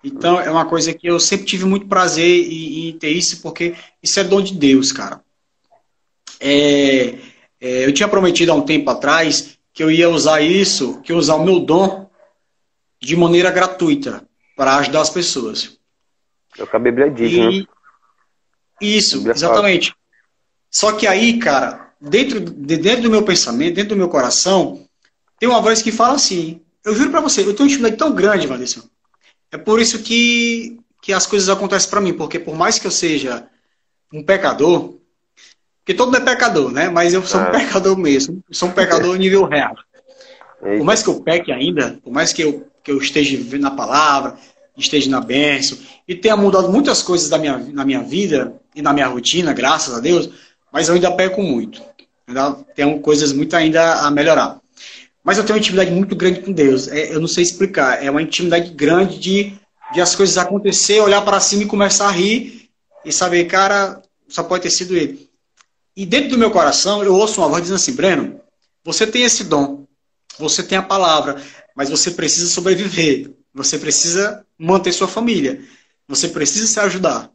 Então 0.04 0.38
é 0.38 0.50
uma 0.50 0.66
coisa 0.66 0.92
que 0.92 1.06
eu 1.06 1.18
sempre 1.18 1.46
tive 1.46 1.64
muito 1.64 1.86
prazer 1.86 2.28
em, 2.52 2.90
em 2.90 2.98
ter 2.98 3.12
isso, 3.12 3.40
porque 3.40 3.74
isso 4.02 4.20
é 4.20 4.24
dom 4.24 4.42
de 4.42 4.52
Deus, 4.52 4.92
cara. 4.92 5.22
É, 6.38 7.14
é, 7.58 7.86
eu 7.86 7.94
tinha 7.94 8.06
prometido 8.06 8.52
há 8.52 8.54
um 8.54 8.66
tempo 8.66 8.90
atrás 8.90 9.56
que 9.72 9.82
eu 9.82 9.90
ia 9.90 10.10
usar 10.10 10.42
isso, 10.42 11.00
que 11.00 11.10
eu 11.10 11.16
ia 11.16 11.20
usar 11.20 11.36
o 11.36 11.44
meu 11.44 11.58
dom 11.58 12.06
de 13.00 13.16
maneira 13.16 13.50
gratuita 13.50 14.28
para 14.56 14.76
ajudar 14.76 15.00
as 15.00 15.10
pessoas. 15.10 15.78
É 16.58 16.62
o 16.62 16.66
que 16.66 16.76
a 16.76 16.78
Bíblia 16.78 17.10
diz, 17.10 17.32
e... 17.32 17.38
né? 17.38 17.66
Isso, 18.80 19.16
Bíblia 19.18 19.34
exatamente. 19.34 19.90
Fala. 19.90 20.00
Só 20.70 20.92
que 20.92 21.06
aí, 21.06 21.38
cara, 21.38 21.92
dentro, 22.00 22.40
de, 22.40 22.76
dentro 22.76 23.02
do 23.02 23.10
meu 23.10 23.22
pensamento, 23.22 23.74
dentro 23.74 23.90
do 23.90 23.98
meu 23.98 24.08
coração, 24.08 24.86
tem 25.38 25.48
uma 25.48 25.60
voz 25.60 25.82
que 25.82 25.92
fala 25.92 26.14
assim. 26.14 26.60
Eu 26.84 26.94
juro 26.94 27.10
para 27.10 27.20
você, 27.20 27.42
eu 27.42 27.54
tenho 27.54 27.60
uma 27.60 27.66
intimidade 27.66 27.96
tão 27.96 28.14
grande, 28.14 28.46
Vanessa. 28.46 28.88
É 29.52 29.58
por 29.58 29.80
isso 29.80 30.02
que, 30.02 30.80
que 31.02 31.12
as 31.12 31.26
coisas 31.26 31.48
acontecem 31.48 31.90
para 31.90 32.00
mim, 32.00 32.14
porque 32.14 32.38
por 32.38 32.54
mais 32.54 32.78
que 32.78 32.86
eu 32.86 32.90
seja 32.90 33.46
um 34.12 34.22
pecador, 34.22 34.96
porque 35.78 35.94
todo 35.94 36.06
mundo 36.06 36.18
é 36.18 36.24
pecador, 36.24 36.70
né? 36.70 36.88
Mas 36.88 37.12
eu 37.12 37.22
sou 37.26 37.40
é. 37.40 37.48
um 37.48 37.50
pecador 37.50 37.96
mesmo. 37.96 38.42
Eu 38.48 38.54
sou 38.54 38.68
um 38.68 38.72
pecador 38.72 39.16
nível 39.16 39.44
real. 39.44 39.74
Por 40.60 40.84
mais 40.84 41.02
que 41.02 41.08
eu 41.08 41.22
peque 41.22 41.50
ainda, 41.50 41.98
por 42.04 42.12
mais 42.12 42.34
que 42.34 42.42
eu 42.42 42.69
que 42.82 42.90
eu 42.90 42.98
esteja 42.98 43.38
na 43.58 43.70
palavra, 43.70 44.36
esteja 44.76 45.10
na 45.10 45.20
bênção, 45.20 45.78
e 46.06 46.14
tenha 46.14 46.36
mudado 46.36 46.70
muitas 46.70 47.02
coisas 47.02 47.28
da 47.28 47.38
minha, 47.38 47.58
na 47.58 47.84
minha 47.84 48.02
vida 48.02 48.54
e 48.74 48.82
na 48.82 48.92
minha 48.92 49.06
rotina, 49.06 49.52
graças 49.52 49.94
a 49.94 50.00
Deus, 50.00 50.30
mas 50.72 50.88
eu 50.88 50.94
ainda 50.94 51.10
peco 51.12 51.42
muito. 51.42 51.82
Ainda 52.26 52.52
tenho 52.74 52.98
coisas 53.00 53.32
muito 53.32 53.54
ainda 53.54 53.94
a 54.00 54.10
melhorar. 54.10 54.60
Mas 55.22 55.36
eu 55.36 55.44
tenho 55.44 55.56
uma 55.56 55.60
intimidade 55.60 55.90
muito 55.90 56.16
grande 56.16 56.40
com 56.40 56.52
Deus. 56.52 56.88
É, 56.88 57.14
eu 57.14 57.20
não 57.20 57.28
sei 57.28 57.42
explicar. 57.42 58.02
É 58.02 58.10
uma 58.10 58.22
intimidade 58.22 58.70
grande 58.70 59.18
de, 59.18 59.52
de 59.92 60.00
as 60.00 60.14
coisas 60.14 60.38
acontecer, 60.38 61.00
olhar 61.00 61.22
para 61.22 61.40
cima 61.40 61.64
e 61.64 61.66
começar 61.66 62.08
a 62.08 62.12
rir 62.12 62.70
e 63.04 63.12
saber, 63.12 63.44
cara, 63.44 64.00
só 64.28 64.42
pode 64.42 64.62
ter 64.62 64.70
sido 64.70 64.96
ele. 64.96 65.28
E 65.96 66.06
dentro 66.06 66.30
do 66.30 66.38
meu 66.38 66.50
coração, 66.50 67.02
eu 67.02 67.14
ouço 67.14 67.40
uma 67.40 67.48
voz 67.48 67.62
dizendo 67.62 67.76
assim: 67.76 67.92
Breno, 67.92 68.40
você 68.84 69.06
tem 69.06 69.22
esse 69.22 69.44
dom, 69.44 69.84
você 70.38 70.62
tem 70.62 70.78
a 70.78 70.82
palavra, 70.82 71.42
mas 71.76 71.90
você 71.90 72.10
precisa 72.10 72.48
sobreviver. 72.48 73.30
Você 73.54 73.78
precisa 73.78 74.44
manter 74.58 74.92
sua 74.92 75.08
família. 75.08 75.62
Você 76.06 76.28
precisa 76.28 76.66
se 76.66 76.80
ajudar. 76.80 77.30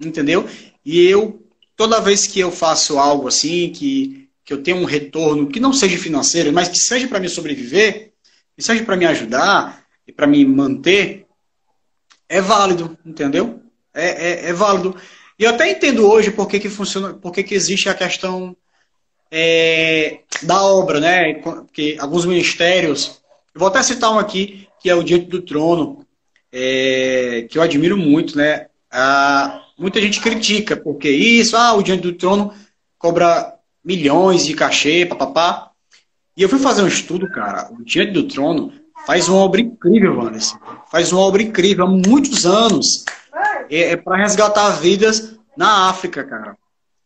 Entendeu? 0.00 0.48
E 0.84 1.00
eu, 1.06 1.42
toda 1.76 2.00
vez 2.00 2.26
que 2.26 2.40
eu 2.40 2.50
faço 2.50 2.98
algo 2.98 3.28
assim, 3.28 3.70
que, 3.70 4.28
que 4.44 4.52
eu 4.52 4.62
tenho 4.62 4.78
um 4.78 4.84
retorno 4.84 5.48
que 5.48 5.60
não 5.60 5.72
seja 5.72 5.98
financeiro, 5.98 6.52
mas 6.52 6.68
que 6.68 6.78
seja 6.78 7.08
para 7.08 7.20
me 7.20 7.28
sobreviver, 7.28 8.12
que 8.56 8.62
seja 8.62 8.84
para 8.84 8.96
me 8.96 9.06
ajudar 9.06 9.84
e 10.06 10.12
para 10.12 10.26
me 10.26 10.44
manter, 10.44 11.26
é 12.28 12.40
válido, 12.40 12.96
entendeu? 13.04 13.62
É, 13.92 14.08
é, 14.08 14.48
é, 14.48 14.52
válido. 14.52 14.96
E 15.38 15.44
eu 15.44 15.50
até 15.50 15.70
entendo 15.70 16.08
hoje 16.08 16.30
por 16.30 16.46
que, 16.46 16.60
que 16.60 16.68
funciona, 16.68 17.14
por 17.14 17.32
que, 17.32 17.42
que 17.42 17.54
existe 17.54 17.88
a 17.88 17.94
questão 17.94 18.56
é, 19.30 20.20
da 20.42 20.62
obra, 20.62 21.00
né? 21.00 21.34
Porque 21.34 21.96
alguns 21.98 22.24
ministérios 22.24 23.20
vou 23.58 23.68
até 23.68 23.82
citar 23.82 24.12
um 24.12 24.18
aqui, 24.18 24.68
que 24.80 24.88
é 24.88 24.94
o 24.94 25.02
Diante 25.02 25.26
do 25.26 25.42
Trono, 25.42 26.06
é, 26.52 27.46
que 27.50 27.58
eu 27.58 27.62
admiro 27.62 27.96
muito, 27.96 28.36
né? 28.38 28.66
Ah, 28.90 29.62
muita 29.76 30.00
gente 30.00 30.20
critica, 30.20 30.76
porque 30.76 31.10
isso, 31.10 31.56
ah, 31.56 31.74
o 31.74 31.82
Diante 31.82 32.02
do 32.02 32.12
Trono 32.12 32.54
cobra 32.96 33.54
milhões 33.84 34.46
de 34.46 34.54
cachê, 34.54 35.04
papapá. 35.04 35.70
E 36.36 36.42
eu 36.42 36.48
fui 36.48 36.60
fazer 36.60 36.82
um 36.82 36.88
estudo, 36.88 37.28
cara, 37.30 37.68
o 37.72 37.84
Diante 37.84 38.12
do 38.12 38.28
Trono 38.28 38.72
faz 39.04 39.28
uma 39.28 39.38
obra 39.38 39.60
incrível, 39.60 40.16
Vanessa. 40.16 40.58
Faz 40.90 41.12
uma 41.12 41.20
obra 41.20 41.42
incrível 41.42 41.84
há 41.84 41.88
muitos 41.88 42.46
anos. 42.46 43.04
É, 43.68 43.92
é 43.92 43.96
para 43.96 44.18
resgatar 44.18 44.70
vidas 44.70 45.36
na 45.56 45.88
África, 45.88 46.22
cara. 46.22 46.56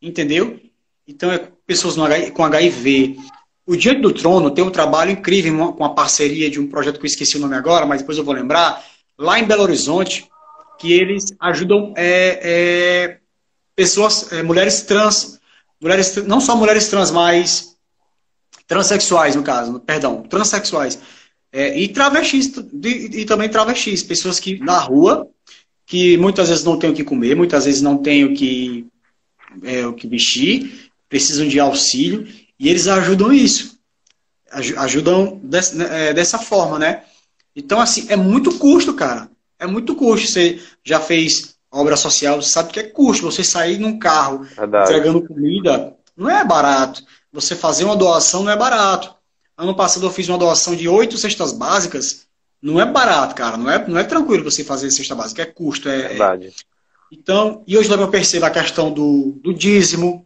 Entendeu? 0.01 0.59
Então, 1.07 1.31
é 1.31 1.47
pessoas 1.65 1.95
com 2.33 2.43
HIV, 2.43 3.17
o 3.65 3.75
Diante 3.75 4.01
do 4.01 4.13
Trono 4.13 4.51
tem 4.51 4.63
um 4.63 4.69
trabalho 4.69 5.11
incrível 5.11 5.73
com 5.73 5.85
a 5.85 5.93
parceria 5.93 6.49
de 6.49 6.59
um 6.59 6.67
projeto 6.67 6.99
que 6.99 7.05
eu 7.05 7.09
esqueci 7.09 7.37
o 7.37 7.39
nome 7.39 7.55
agora, 7.55 7.85
mas 7.85 8.01
depois 8.01 8.17
eu 8.17 8.23
vou 8.23 8.33
lembrar, 8.33 8.83
lá 9.17 9.39
em 9.39 9.45
Belo 9.45 9.63
Horizonte, 9.63 10.27
que 10.77 10.91
eles 10.91 11.33
ajudam 11.39 11.93
é, 11.95 12.39
é, 12.43 13.17
pessoas, 13.75 14.31
é, 14.33 14.43
mulheres 14.43 14.81
trans, 14.81 15.39
mulheres, 15.81 16.15
não 16.25 16.41
só 16.41 16.55
mulheres 16.55 16.89
trans, 16.89 17.09
mas 17.09 17.77
transexuais, 18.67 19.35
no 19.35 19.43
caso, 19.43 19.79
perdão, 19.79 20.23
transexuais, 20.23 20.99
é, 21.51 21.79
e 21.79 21.87
travestis, 21.87 22.51
e, 22.83 23.21
e 23.21 23.25
também 23.25 23.47
travestis, 23.47 24.03
pessoas 24.03 24.39
que 24.39 24.59
na 24.59 24.79
rua, 24.79 25.27
que 25.85 26.17
muitas 26.17 26.49
vezes 26.49 26.63
não 26.63 26.77
têm 26.77 26.89
o 26.89 26.93
que 26.93 27.03
comer, 27.03 27.35
muitas 27.35 27.65
vezes 27.65 27.81
não 27.81 27.97
têm 27.97 28.25
o 28.25 28.33
que, 28.33 28.87
é, 29.63 29.85
o 29.85 29.93
que 29.93 30.07
vestir, 30.07 30.89
precisam 31.07 31.47
de 31.47 31.59
auxílio, 31.59 32.27
e 32.63 32.69
eles 32.69 32.87
ajudam 32.87 33.33
isso. 33.33 33.77
Ajudam 34.77 35.41
né, 35.43 36.09
é, 36.09 36.13
dessa 36.13 36.39
forma, 36.39 36.79
né? 36.79 37.03
Então, 37.53 37.81
assim, 37.81 38.05
é 38.07 38.15
muito 38.15 38.57
custo, 38.57 38.93
cara. 38.93 39.29
É 39.59 39.67
muito 39.67 39.93
custo. 39.95 40.27
Você 40.27 40.61
já 40.81 40.97
fez 40.97 41.55
obra 41.69 41.97
social, 41.97 42.41
você 42.41 42.49
sabe 42.49 42.71
que 42.71 42.79
é 42.79 42.83
custo. 42.83 43.29
Você 43.29 43.43
sair 43.43 43.77
num 43.77 43.99
carro 43.99 44.45
Verdade. 44.55 44.89
entregando 44.89 45.27
comida 45.27 45.93
não 46.15 46.29
é 46.29 46.45
barato. 46.45 47.03
Você 47.33 47.53
fazer 47.53 47.83
uma 47.83 47.97
doação 47.97 48.43
não 48.43 48.51
é 48.51 48.55
barato. 48.55 49.13
Ano 49.57 49.75
passado 49.75 50.05
eu 50.05 50.11
fiz 50.11 50.29
uma 50.29 50.37
doação 50.37 50.73
de 50.73 50.87
oito 50.87 51.17
cestas 51.17 51.51
básicas. 51.51 52.27
Não 52.61 52.79
é 52.79 52.85
barato, 52.85 53.35
cara. 53.35 53.57
Não 53.57 53.69
é, 53.69 53.85
não 53.85 53.99
é 53.99 54.05
tranquilo 54.05 54.45
você 54.45 54.63
fazer 54.63 54.89
cesta 54.89 55.13
básica. 55.13 55.41
É 55.41 55.45
custo. 55.45 55.89
É, 55.89 56.07
Verdade. 56.07 56.47
É... 56.47 56.51
Então, 57.11 57.61
e 57.67 57.77
hoje 57.77 57.91
eu 57.91 58.07
percebo 58.07 58.45
a 58.45 58.49
questão 58.49 58.89
do, 58.89 59.37
do 59.43 59.53
dízimo, 59.53 60.25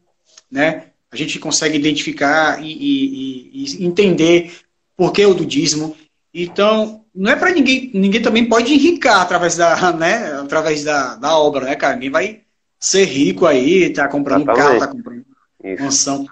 né? 0.51 0.91
A 1.11 1.15
gente 1.15 1.39
consegue 1.39 1.77
identificar 1.77 2.61
e, 2.63 2.71
e, 2.71 3.77
e 3.79 3.85
entender 3.85 4.53
por 4.95 5.11
que 5.11 5.25
o 5.25 5.33
dudismo. 5.33 5.95
Então, 6.33 7.05
não 7.15 7.31
é 7.31 7.35
para 7.35 7.51
ninguém, 7.51 7.89
ninguém 7.93 8.21
também 8.21 8.47
pode 8.47 8.73
enricar 8.73 9.21
através 9.21 9.55
da, 9.55 9.91
né, 9.93 10.33
através 10.33 10.83
da, 10.83 11.15
da 11.15 11.37
obra, 11.37 11.65
né, 11.65 11.75
cara? 11.75 11.95
Ninguém 11.95 12.11
vai 12.11 12.41
ser 12.79 13.05
rico 13.05 13.45
aí, 13.45 13.91
tá 13.91 14.07
comprando 14.07 14.45
carro, 14.45 14.79
tá 14.79 14.87
comprando 14.87 15.25
Isso. 15.63 15.83
mansão. 15.83 16.25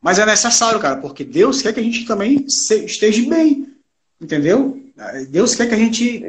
Mas 0.00 0.18
é 0.18 0.26
necessário, 0.26 0.80
cara, 0.80 0.96
porque 0.96 1.22
Deus 1.22 1.62
quer 1.62 1.72
que 1.72 1.78
a 1.78 1.82
gente 1.82 2.04
também 2.04 2.44
esteja 2.46 3.28
bem, 3.28 3.68
entendeu? 4.20 4.80
Deus 5.30 5.54
quer 5.54 5.68
que 5.68 5.74
a 5.74 5.78
gente, 5.78 6.24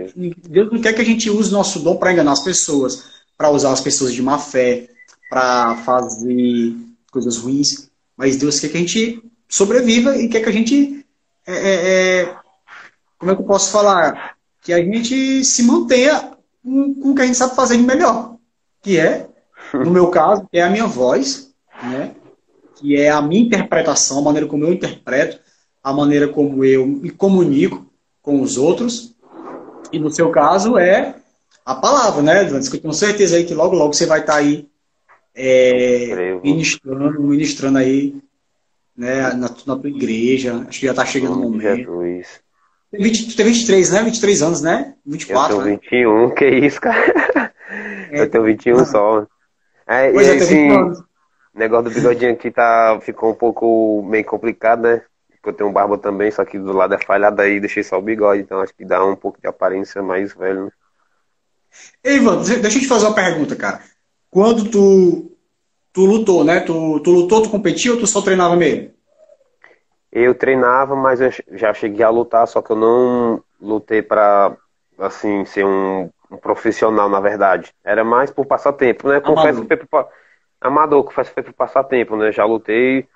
Deus 0.47 0.71
não 0.71 0.79
quer 0.79 0.93
que 0.93 1.01
a 1.01 1.05
gente 1.05 1.29
use 1.29 1.51
nosso 1.51 1.79
dom 1.79 1.97
para 1.97 2.13
enganar 2.13 2.33
as 2.33 2.43
pessoas, 2.43 3.03
para 3.35 3.49
usar 3.49 3.71
as 3.71 3.81
pessoas 3.81 4.13
de 4.13 4.21
má 4.21 4.37
fé, 4.37 4.89
para 5.29 5.75
fazer 5.77 6.75
coisas 7.11 7.37
ruins. 7.37 7.89
Mas 8.17 8.37
Deus 8.37 8.59
quer 8.59 8.69
que 8.69 8.77
a 8.77 8.79
gente 8.79 9.23
sobreviva 9.49 10.15
e 10.17 10.27
quer 10.27 10.41
que 10.41 10.49
a 10.49 10.53
gente 10.53 11.05
é, 11.45 11.53
é, 11.53 12.21
é 12.21 12.35
como 13.17 13.31
é 13.31 13.35
que 13.35 13.41
eu 13.41 13.45
posso 13.45 13.71
falar? 13.71 14.35
Que 14.61 14.73
a 14.73 14.77
gente 14.77 15.43
se 15.45 15.63
mantenha 15.63 16.33
com, 16.63 16.93
com 16.93 17.11
o 17.11 17.15
que 17.15 17.21
a 17.21 17.25
gente 17.25 17.37
sabe 17.37 17.55
fazer 17.55 17.77
de 17.77 17.83
melhor, 17.83 18.35
que 18.81 18.97
é, 18.97 19.27
no 19.73 19.91
meu 19.91 20.07
caso, 20.11 20.47
é 20.51 20.61
a 20.61 20.69
minha 20.69 20.85
voz, 20.85 21.53
né? 21.81 22.15
que 22.75 22.97
é 22.97 23.09
a 23.09 23.21
minha 23.21 23.41
interpretação, 23.41 24.19
a 24.19 24.21
maneira 24.21 24.45
como 24.45 24.65
eu 24.65 24.73
interpreto, 24.73 25.39
a 25.81 25.93
maneira 25.93 26.27
como 26.27 26.65
eu 26.65 26.85
me 26.85 27.09
comunico 27.09 27.85
com 28.21 28.41
os 28.41 28.57
outros. 28.57 29.15
E 29.91 29.99
no 29.99 30.11
seu 30.11 30.29
caso 30.31 30.77
é 30.77 31.15
a 31.65 31.75
palavra, 31.75 32.21
né, 32.21 32.39
Advantes? 32.41 32.67
Que 32.67 32.77
eu 32.77 32.81
tenho 32.81 32.93
certeza 32.93 33.37
aí 33.37 33.45
que 33.45 33.53
logo, 33.53 33.73
logo 33.75 33.93
você 33.93 34.05
vai 34.05 34.19
estar 34.19 34.35
aí 34.35 34.67
é, 35.35 36.39
ministrando, 36.43 37.21
ministrando 37.21 37.77
aí 37.77 38.15
né, 38.95 39.33
na, 39.33 39.49
na 39.49 39.75
tua 39.75 39.89
igreja. 39.89 40.65
Acho 40.67 40.79
que 40.79 40.85
já 40.85 40.91
está 40.91 41.05
chegando 41.05 41.33
o 41.33 41.41
momento. 41.41 42.03
Jesus. 42.03 42.41
Tem 42.91 43.01
20, 43.01 43.27
tu 43.29 43.35
tem 43.35 43.45
23, 43.45 43.91
né? 43.91 44.03
23 44.03 44.41
anos, 44.43 44.61
né? 44.61 44.93
24, 45.05 45.55
eu 45.55 45.63
tenho 45.63 45.79
21, 45.79 46.27
né? 46.27 46.35
que 46.35 46.45
isso, 46.45 46.79
cara? 46.79 47.51
É, 48.11 48.21
eu 48.21 48.29
tenho 48.29 48.43
21 48.43 48.77
ah. 48.77 48.85
só. 48.85 49.27
É, 49.87 50.11
pois 50.11 50.27
e, 50.27 50.29
é, 50.29 50.35
assim, 50.35 50.71
o 50.71 51.03
negócio 51.55 51.89
do 51.89 51.95
bigodinho 51.95 52.33
aqui 52.33 52.51
tá, 52.51 52.99
ficou 53.01 53.31
um 53.31 53.35
pouco 53.35 54.03
meio 54.07 54.23
complicado, 54.23 54.83
né? 54.83 55.01
Porque 55.29 55.49
eu 55.49 55.53
tenho 55.53 55.71
barba 55.71 55.97
também, 55.97 56.29
só 56.29 56.45
que 56.45 56.59
do 56.59 56.71
lado 56.71 56.93
é 56.93 56.99
falhado 56.99 57.41
aí, 57.41 57.59
deixei 57.59 57.83
só 57.83 57.97
o 57.97 58.01
bigode, 58.01 58.41
então 58.41 58.61
acho 58.61 58.73
que 58.75 58.85
dá 58.85 59.03
um 59.03 59.15
pouco 59.15 59.41
de 59.41 59.47
aparência 59.47 60.01
mais 60.03 60.33
velho, 60.33 60.65
né? 60.65 60.71
Ei, 62.03 62.17
Ivan, 62.17 62.43
deixa 62.43 62.77
eu 62.77 62.81
te 62.81 62.87
fazer 62.87 63.07
uma 63.07 63.15
pergunta, 63.15 63.55
cara. 63.55 63.81
Quando 64.33 64.67
tu, 64.71 65.37
tu 65.93 66.05
lutou, 66.05 66.43
né? 66.43 66.59
Tu, 66.61 66.99
tu 67.01 67.11
lutou, 67.11 67.43
tu 67.43 67.51
competiu 67.51 67.93
ou 67.93 67.99
tu 67.99 68.07
só 68.07 68.19
treinava 68.19 68.55
mesmo? 68.55 68.91
Eu 70.11 70.33
treinava, 70.33 70.95
mas 70.95 71.21
eu 71.21 71.29
já 71.51 71.71
cheguei 71.71 72.03
a 72.03 72.09
lutar, 72.09 72.47
só 72.47 72.59
que 72.59 72.71
eu 72.71 72.75
não 72.75 73.43
lutei 73.61 74.01
para 74.01 74.57
assim 74.97 75.45
ser 75.45 75.63
um, 75.63 76.09
um, 76.31 76.37
profissional, 76.37 77.07
na 77.07 77.19
verdade. 77.19 77.71
Era 77.83 78.03
mais 78.03 78.31
por 78.31 78.47
passatempo, 78.47 79.07
né? 79.07 79.19
Confesso 79.19 79.63
que 79.65 79.77
foi 79.77 80.05
amador, 80.59 81.03
confesso 81.03 81.29
que 81.29 81.35
foi 81.35 81.43
por 81.43 81.53
passatempo, 81.53 82.15
né? 82.15 82.31
Já 82.31 82.43
lutei, 82.43 83.07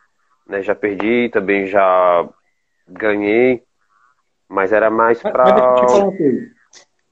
né? 0.47 0.61
Já 0.61 0.75
perdi, 0.75 1.29
também 1.29 1.65
já 1.65 2.29
ganhei, 2.87 3.63
mas 4.47 4.71
era 4.71 4.91
mais 4.91 5.19
para. 5.23 5.65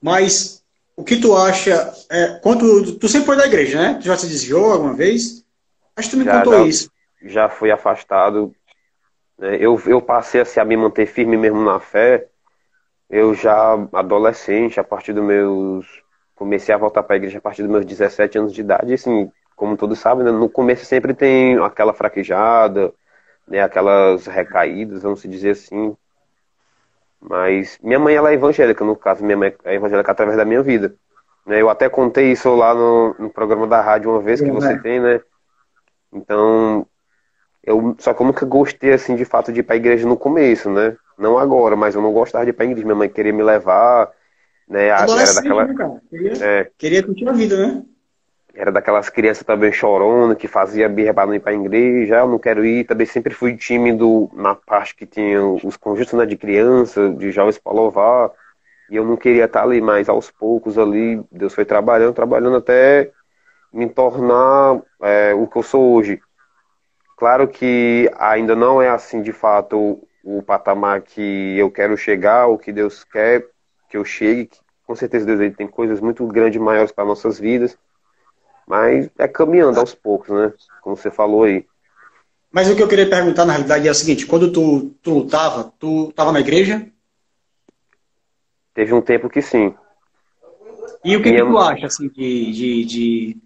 mas 0.00 0.65
o 0.96 1.04
que 1.04 1.16
tu 1.16 1.36
acha? 1.36 1.92
É, 2.10 2.40
tu 2.98 3.08
sempre 3.08 3.26
foi 3.26 3.36
da 3.36 3.46
igreja, 3.46 3.80
né? 3.80 3.94
Tu 4.00 4.06
já 4.06 4.16
se 4.16 4.26
desviou 4.26 4.72
alguma 4.72 4.94
vez? 4.94 5.44
Acho 5.94 6.10
que 6.10 6.16
tu 6.16 6.18
me 6.18 6.24
já, 6.24 6.38
contou 6.38 6.54
já, 6.54 6.64
isso. 6.64 6.90
Já 7.22 7.48
fui 7.48 7.70
afastado 7.70 8.54
né? 9.38 9.56
Eu, 9.60 9.80
eu 9.86 10.00
passei 10.00 10.40
assim, 10.40 10.60
a 10.60 10.64
me 10.64 10.76
manter 10.76 11.06
firme 11.06 11.36
mesmo 11.36 11.62
na 11.62 11.78
fé. 11.78 12.26
Eu 13.08 13.34
já, 13.34 13.74
adolescente, 13.92 14.80
a 14.80 14.84
partir 14.84 15.12
dos 15.12 15.24
meus. 15.24 15.86
Comecei 16.34 16.74
a 16.74 16.78
voltar 16.78 17.02
para 17.02 17.16
a 17.16 17.18
igreja 17.18 17.38
a 17.38 17.40
partir 17.40 17.62
dos 17.62 17.70
meus 17.70 17.86
17 17.86 18.38
anos 18.38 18.52
de 18.52 18.60
idade. 18.60 18.90
E, 18.90 18.94
assim, 18.94 19.30
como 19.54 19.76
todos 19.76 19.98
sabem, 19.98 20.24
né, 20.24 20.30
no 20.30 20.50
começo 20.50 20.84
sempre 20.84 21.14
tem 21.14 21.56
aquela 21.58 21.94
fraquejada, 21.94 22.92
né, 23.48 23.62
aquelas 23.62 24.26
recaídas, 24.26 25.02
vamos 25.02 25.22
dizer 25.22 25.50
assim. 25.50 25.96
Mas 27.28 27.78
minha 27.82 27.98
mãe 27.98 28.14
ela 28.14 28.30
é 28.30 28.34
evangélica, 28.34 28.84
no 28.84 28.94
caso, 28.94 29.24
minha 29.24 29.36
mãe 29.36 29.54
é 29.64 29.74
evangélica 29.74 30.12
através 30.12 30.36
da 30.36 30.44
minha 30.44 30.62
vida. 30.62 30.94
Né, 31.44 31.60
eu 31.60 31.68
até 31.68 31.88
contei 31.88 32.32
isso 32.32 32.54
lá 32.54 32.74
no, 32.74 33.14
no 33.18 33.30
programa 33.30 33.66
da 33.66 33.80
rádio 33.80 34.10
uma 34.10 34.20
vez 34.20 34.40
que 34.40 34.50
você 34.50 34.74
né? 34.74 34.80
tem, 34.82 35.00
né? 35.00 35.20
Então, 36.12 36.86
eu 37.62 37.96
só 37.98 38.14
que 38.14 38.22
eu 38.22 38.26
nunca 38.26 38.46
gostei 38.46 38.92
assim 38.92 39.16
de 39.16 39.24
fato 39.24 39.52
de 39.52 39.60
ir 39.60 39.62
para 39.62 39.74
a 39.74 39.76
igreja 39.76 40.06
no 40.06 40.16
começo, 40.16 40.70
né? 40.70 40.96
Não 41.18 41.38
agora, 41.38 41.74
mas 41.74 41.94
eu 41.94 42.02
não 42.02 42.12
gostava 42.12 42.44
de 42.44 42.50
ir 42.50 42.52
para 42.52 42.64
a 42.64 42.66
igreja. 42.66 42.84
Minha 42.84 42.96
mãe 42.96 43.08
queria 43.08 43.32
me 43.32 43.42
levar, 43.42 44.10
né? 44.68 44.86
Era 44.86 45.06
daquela 45.34 45.66
né, 45.66 46.00
queria, 46.08 46.32
é, 46.44 46.70
queria 46.78 47.02
curtir 47.02 47.28
a 47.28 47.32
vida, 47.32 47.56
né? 47.56 47.82
Era 48.56 48.72
daquelas 48.72 49.10
crianças 49.10 49.44
também 49.44 49.70
chorando, 49.70 50.34
que 50.34 50.48
fazia 50.48 50.88
birra 50.88 51.12
para 51.12 51.26
não 51.26 51.34
ir 51.34 51.40
para 51.40 51.52
a 51.52 51.54
igreja, 51.54 52.16
eu 52.16 52.28
não 52.28 52.38
quero 52.38 52.64
ir. 52.64 52.84
Também 52.84 53.06
sempre 53.06 53.34
fui 53.34 53.54
tímido 53.54 54.30
na 54.32 54.54
parte 54.54 54.96
que 54.96 55.04
tinha 55.04 55.44
os 55.44 55.76
conjuntos 55.76 56.14
né, 56.14 56.24
de 56.24 56.38
criança, 56.38 57.10
de 57.10 57.30
jovens 57.30 57.58
para 57.58 57.72
louvar. 57.72 58.30
E 58.90 58.96
eu 58.96 59.04
não 59.04 59.16
queria 59.16 59.44
estar 59.44 59.62
ali, 59.62 59.80
mas 59.80 60.08
aos 60.08 60.30
poucos 60.30 60.78
ali, 60.78 61.22
Deus 61.30 61.54
foi 61.54 61.66
trabalhando, 61.66 62.14
trabalhando 62.14 62.56
até 62.56 63.10
me 63.70 63.86
tornar 63.90 64.80
é, 65.02 65.34
o 65.34 65.46
que 65.46 65.58
eu 65.58 65.62
sou 65.62 65.92
hoje. 65.92 66.18
Claro 67.18 67.46
que 67.48 68.10
ainda 68.18 68.56
não 68.56 68.80
é 68.80 68.88
assim 68.88 69.20
de 69.20 69.32
fato 69.32 70.02
o 70.24 70.42
patamar 70.42 71.02
que 71.02 71.58
eu 71.58 71.70
quero 71.70 71.96
chegar, 71.96 72.46
o 72.46 72.56
que 72.56 72.72
Deus 72.72 73.04
quer 73.04 73.46
que 73.90 73.98
eu 73.98 74.04
chegue. 74.04 74.50
Com 74.86 74.94
certeza 74.94 75.26
Deus 75.26 75.40
ele 75.40 75.54
tem 75.54 75.66
coisas 75.66 76.00
muito 76.00 76.26
grandes, 76.26 76.60
maiores 76.60 76.90
para 76.90 77.04
nossas 77.04 77.38
vidas. 77.38 77.76
Mas 78.66 79.08
é 79.18 79.28
caminhando 79.28 79.78
aos 79.78 79.94
poucos, 79.94 80.28
né? 80.28 80.52
Como 80.82 80.96
você 80.96 81.10
falou 81.10 81.44
aí. 81.44 81.64
Mas 82.50 82.68
o 82.68 82.74
que 82.74 82.82
eu 82.82 82.88
queria 82.88 83.08
perguntar 83.08 83.44
na 83.44 83.52
realidade 83.52 83.86
é 83.86 83.90
o 83.90 83.94
seguinte: 83.94 84.26
quando 84.26 84.52
tu, 84.52 84.94
tu 85.02 85.10
lutava, 85.10 85.72
tu 85.78 86.08
estava 86.08 86.32
na 86.32 86.40
igreja? 86.40 86.86
Teve 88.74 88.92
um 88.92 89.00
tempo 89.00 89.28
que 89.28 89.40
sim. 89.40 89.74
E 91.04 91.16
o 91.16 91.22
que, 91.22 91.32
que 91.32 91.38
tu 91.38 91.58
acha 91.58 91.86
assim, 91.86 92.08
de, 92.08 92.52
de, 92.52 92.84
de, 92.84 93.36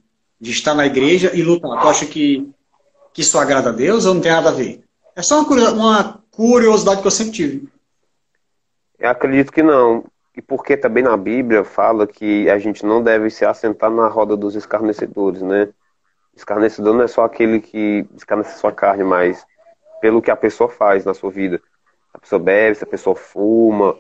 de 0.41 0.51
estar 0.51 0.75
na 0.75 0.87
igreja 0.87 1.31
e 1.35 1.43
lutar? 1.43 1.81
Tu 1.81 1.89
acha 1.89 2.07
que 2.07 2.51
que 3.13 3.23
isso 3.23 3.39
agrada 3.39 3.71
a 3.71 3.73
Deus 3.73 4.07
ou 4.07 4.15
não 4.15 4.21
tem 4.21 4.33
nada 4.33 4.51
a 4.51 4.53
ver? 4.53 4.85
É 5.15 5.23
só 5.23 5.43
uma 5.43 6.23
curiosidade 6.31 7.01
que 7.01 7.07
eu 7.07 7.11
sempre 7.11 7.33
tive. 7.33 7.69
Eu 8.99 9.11
acredito 9.11 9.53
que 9.53 9.63
não. 9.63 10.05
E 10.41 10.43
porque 10.43 10.75
também 10.75 11.03
na 11.03 11.19
Bíblia 11.19 11.63
fala 11.65 12.07
que 12.07 12.49
a 12.49 12.59
gente 12.59 12.87
não 12.87 13.03
deve 13.03 13.29
se 13.29 13.45
assentar 13.45 13.91
na 13.91 14.09
roda 14.09 14.35
dos 14.35 14.55
escarnecedores, 14.55 15.43
né? 15.43 15.69
Escarnecedor 16.35 16.95
não 16.95 17.05
é 17.05 17.07
só 17.07 17.25
aquele 17.25 17.61
que 17.61 18.07
escarnece 18.17 18.59
sua 18.59 18.73
carne, 18.73 19.05
mas 19.05 19.45
pelo 20.01 20.23
que 20.23 20.31
a 20.31 20.37
pessoa 20.37 20.71
faz 20.71 21.05
na 21.05 21.13
sua 21.13 21.31
vida. 21.31 21.59
Se 21.59 22.17
a 22.17 22.19
pessoa 22.19 22.39
bebe, 22.39 22.75
se 22.75 22.85
a 22.85 22.87
pessoa 22.87 23.15
fuma, 23.15 23.99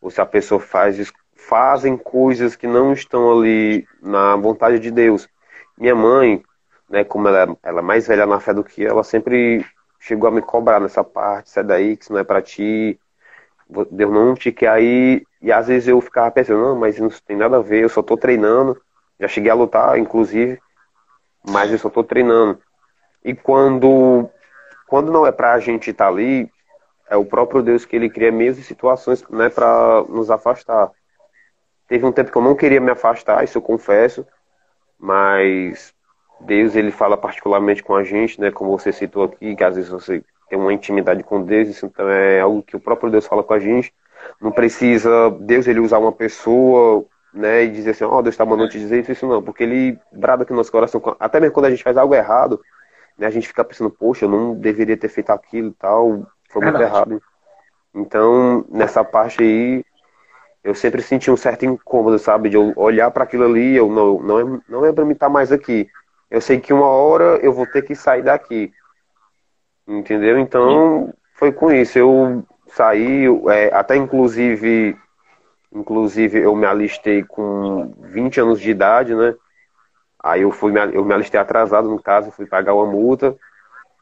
ou 0.00 0.10
se 0.10 0.20
a 0.20 0.26
pessoa 0.26 0.60
faz, 0.60 1.12
fazem 1.34 1.96
coisas 1.96 2.54
que 2.54 2.68
não 2.68 2.92
estão 2.92 3.36
ali 3.36 3.84
na 4.00 4.36
vontade 4.36 4.78
de 4.78 4.92
Deus. 4.92 5.28
Minha 5.76 5.96
mãe, 5.96 6.40
né, 6.88 7.02
como 7.02 7.26
ela, 7.26 7.56
ela 7.64 7.80
é 7.80 7.82
mais 7.82 8.06
velha 8.06 8.26
na 8.26 8.38
fé 8.38 8.54
do 8.54 8.62
que 8.62 8.80
eu, 8.84 8.90
ela 8.90 9.02
sempre 9.02 9.66
chegou 9.98 10.28
a 10.28 10.30
me 10.30 10.40
cobrar 10.40 10.78
nessa 10.78 11.02
parte, 11.02 11.50
sai 11.50 11.64
daí, 11.64 11.96
que 11.96 12.04
isso 12.04 12.12
não 12.12 12.20
é 12.20 12.24
para 12.24 12.40
ti, 12.40 12.96
Deus 13.90 14.12
não 14.12 14.34
te 14.34 14.52
quer 14.52 14.68
aí, 14.68 15.22
e 15.40 15.52
às 15.52 15.68
vezes 15.68 15.88
eu 15.88 16.00
ficava 16.00 16.30
pensando, 16.30 16.60
não, 16.60 16.76
mas 16.76 16.94
isso 16.94 17.02
não 17.02 17.10
tem 17.26 17.36
nada 17.36 17.58
a 17.58 17.62
ver, 17.62 17.82
eu 17.82 17.88
só 17.88 18.02
tô 18.02 18.16
treinando, 18.16 18.80
já 19.18 19.28
cheguei 19.28 19.50
a 19.50 19.54
lutar, 19.54 19.98
inclusive, 19.98 20.60
mas 21.48 21.70
eu 21.70 21.78
só 21.78 21.88
tô 21.88 22.02
treinando. 22.02 22.58
E 23.24 23.34
quando, 23.34 24.28
quando 24.86 25.12
não 25.12 25.26
é 25.26 25.32
pra 25.32 25.58
gente 25.58 25.90
estar 25.90 26.06
tá 26.06 26.10
ali, 26.10 26.50
é 27.08 27.16
o 27.16 27.24
próprio 27.24 27.62
Deus 27.62 27.84
que 27.84 27.96
ele 27.96 28.08
cria 28.08 28.32
meios 28.32 28.58
e 28.58 28.62
situações, 28.62 29.22
né, 29.28 29.48
para 29.48 30.04
nos 30.08 30.30
afastar. 30.30 30.90
Teve 31.88 32.06
um 32.06 32.12
tempo 32.12 32.30
que 32.30 32.38
eu 32.38 32.42
não 32.42 32.54
queria 32.54 32.80
me 32.80 32.90
afastar, 32.90 33.42
isso 33.42 33.58
eu 33.58 33.62
confesso, 33.62 34.26
mas 34.98 35.92
Deus 36.40 36.76
ele 36.76 36.90
fala 36.90 37.16
particularmente 37.16 37.82
com 37.82 37.94
a 37.94 38.04
gente, 38.04 38.40
né? 38.40 38.50
Como 38.50 38.78
você 38.78 38.92
citou 38.92 39.24
aqui, 39.24 39.56
que 39.56 39.64
às 39.64 39.74
vezes 39.74 39.90
você 39.90 40.22
tem 40.50 40.58
uma 40.58 40.72
intimidade 40.72 41.22
com 41.22 41.40
Deus, 41.42 41.68
isso 41.68 41.86
então 41.86 42.08
é 42.08 42.40
algo 42.40 42.62
que 42.62 42.76
o 42.76 42.80
próprio 42.80 43.10
Deus 43.10 43.26
fala 43.26 43.42
com 43.42 43.54
a 43.54 43.58
gente. 43.58 43.94
Não 44.40 44.50
precisa 44.50 45.30
Deus 45.40 45.66
ele 45.66 45.80
usar 45.80 45.98
uma 45.98 46.12
pessoa, 46.12 47.06
né? 47.32 47.64
E 47.64 47.70
dizer 47.70 47.90
assim, 47.90 48.04
ó, 48.04 48.18
oh, 48.18 48.22
Deus 48.22 48.34
está 48.34 48.44
mandando 48.44 48.68
te 48.68 48.78
dizer 48.78 49.00
isso, 49.00 49.12
isso 49.12 49.26
não, 49.26 49.42
porque 49.42 49.62
ele 49.62 49.98
brada 50.12 50.42
aqui 50.42 50.52
no 50.52 50.58
nosso 50.58 50.72
coração, 50.72 51.00
até 51.18 51.40
mesmo 51.40 51.54
quando 51.54 51.66
a 51.66 51.70
gente 51.70 51.82
faz 51.82 51.96
algo 51.96 52.14
errado, 52.14 52.60
né? 53.16 53.26
A 53.26 53.30
gente 53.30 53.48
fica 53.48 53.64
pensando, 53.64 53.90
poxa, 53.90 54.24
eu 54.24 54.28
não 54.28 54.54
deveria 54.54 54.96
ter 54.96 55.08
feito 55.08 55.30
aquilo 55.30 55.68
e 55.68 55.74
tal, 55.74 56.26
foi 56.50 56.62
muito 56.62 56.82
errado. 56.82 57.22
Então, 57.94 58.64
nessa 58.68 59.04
parte 59.04 59.42
aí, 59.42 59.84
eu 60.62 60.74
sempre 60.74 61.00
senti 61.00 61.30
um 61.30 61.36
certo 61.36 61.64
incômodo, 61.64 62.18
sabe? 62.18 62.50
De 62.50 62.56
eu 62.56 62.72
olhar 62.76 63.10
para 63.10 63.24
aquilo 63.24 63.44
ali, 63.44 63.76
eu 63.76 63.88
não, 63.88 64.20
não 64.20 64.40
é, 64.40 64.60
não 64.68 64.84
é 64.84 64.92
para 64.92 65.04
mim 65.04 65.12
estar 65.12 65.26
tá 65.26 65.32
mais 65.32 65.50
aqui 65.50 65.88
eu 66.30 66.40
sei 66.40 66.60
que 66.60 66.72
uma 66.72 66.86
hora 66.86 67.40
eu 67.42 67.52
vou 67.52 67.66
ter 67.66 67.82
que 67.82 67.94
sair 67.94 68.22
daqui. 68.22 68.72
Entendeu? 69.90 70.38
Então, 70.38 71.12
foi 71.34 71.50
com 71.50 71.72
isso. 71.72 71.98
Eu 71.98 72.44
saí, 72.68 73.26
é, 73.48 73.74
até 73.74 73.96
inclusive, 73.96 74.96
inclusive 75.72 76.38
eu 76.38 76.54
me 76.54 76.64
alistei 76.64 77.24
com 77.24 77.92
20 77.98 78.40
anos 78.40 78.60
de 78.60 78.70
idade, 78.70 79.16
né? 79.16 79.34
Aí 80.22 80.42
eu 80.42 80.52
fui, 80.52 80.72
eu 80.92 81.04
me 81.04 81.12
alistei 81.12 81.40
atrasado, 81.40 81.88
no 81.88 82.00
caso, 82.00 82.30
fui 82.30 82.46
pagar 82.46 82.74
uma 82.74 82.86
multa, 82.86 83.36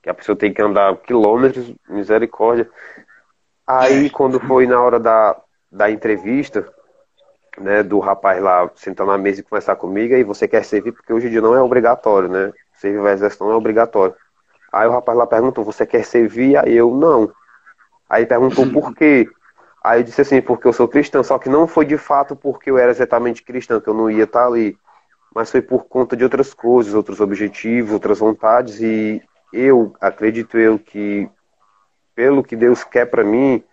que 0.02 0.10
a 0.10 0.14
pessoa 0.14 0.36
tem 0.36 0.52
que 0.52 0.60
andar 0.60 0.94
quilômetros, 0.98 1.72
misericórdia. 1.88 2.68
Aí 3.66 4.10
quando 4.10 4.38
foi 4.40 4.66
na 4.66 4.80
hora 4.80 5.00
da, 5.00 5.40
da 5.72 5.90
entrevista, 5.90 6.68
né, 7.58 7.82
do 7.82 7.98
rapaz 7.98 8.42
lá 8.42 8.70
sentar 8.74 9.06
na 9.06 9.16
mesa 9.16 9.40
e 9.40 9.44
conversar 9.44 9.76
comigo, 9.76 10.14
e 10.14 10.22
você 10.22 10.46
quer 10.46 10.64
servir, 10.64 10.92
porque 10.92 11.12
hoje 11.12 11.28
em 11.28 11.30
dia 11.30 11.40
não 11.40 11.54
é 11.54 11.62
obrigatório, 11.62 12.28
né? 12.28 12.52
Servir 12.74 12.98
o 12.98 13.08
exército 13.08 13.44
não 13.44 13.52
é 13.52 13.56
obrigatório. 13.56 14.14
Aí 14.78 14.86
o 14.86 14.92
rapaz 14.92 15.18
lá 15.18 15.26
perguntou, 15.26 15.64
você 15.64 15.84
quer 15.84 16.04
servir? 16.04 16.56
Aí 16.56 16.72
eu, 16.72 16.94
não. 16.94 17.32
Aí 18.08 18.24
perguntou 18.24 18.64
por 18.70 18.94
quê? 18.94 19.28
Aí 19.82 19.98
eu 20.00 20.04
disse 20.04 20.20
assim, 20.20 20.40
porque 20.40 20.68
eu 20.68 20.72
sou 20.72 20.86
cristão, 20.86 21.24
só 21.24 21.36
que 21.36 21.48
não 21.48 21.66
foi 21.66 21.84
de 21.84 21.98
fato 21.98 22.36
porque 22.36 22.70
eu 22.70 22.78
era 22.78 22.92
exatamente 22.92 23.42
cristão, 23.42 23.80
que 23.80 23.88
eu 23.88 23.94
não 23.94 24.08
ia 24.08 24.22
estar 24.22 24.46
ali, 24.46 24.78
mas 25.34 25.50
foi 25.50 25.60
por 25.60 25.86
conta 25.86 26.16
de 26.16 26.22
outras 26.22 26.54
coisas, 26.54 26.94
outros 26.94 27.20
objetivos, 27.20 27.92
outras 27.92 28.20
vontades, 28.20 28.80
e 28.80 29.20
eu 29.52 29.94
acredito 30.00 30.56
eu 30.56 30.78
que, 30.78 31.28
pelo 32.14 32.44
que 32.44 32.54
Deus 32.54 32.84
quer 32.84 33.06
para 33.06 33.24
mim, 33.24 33.64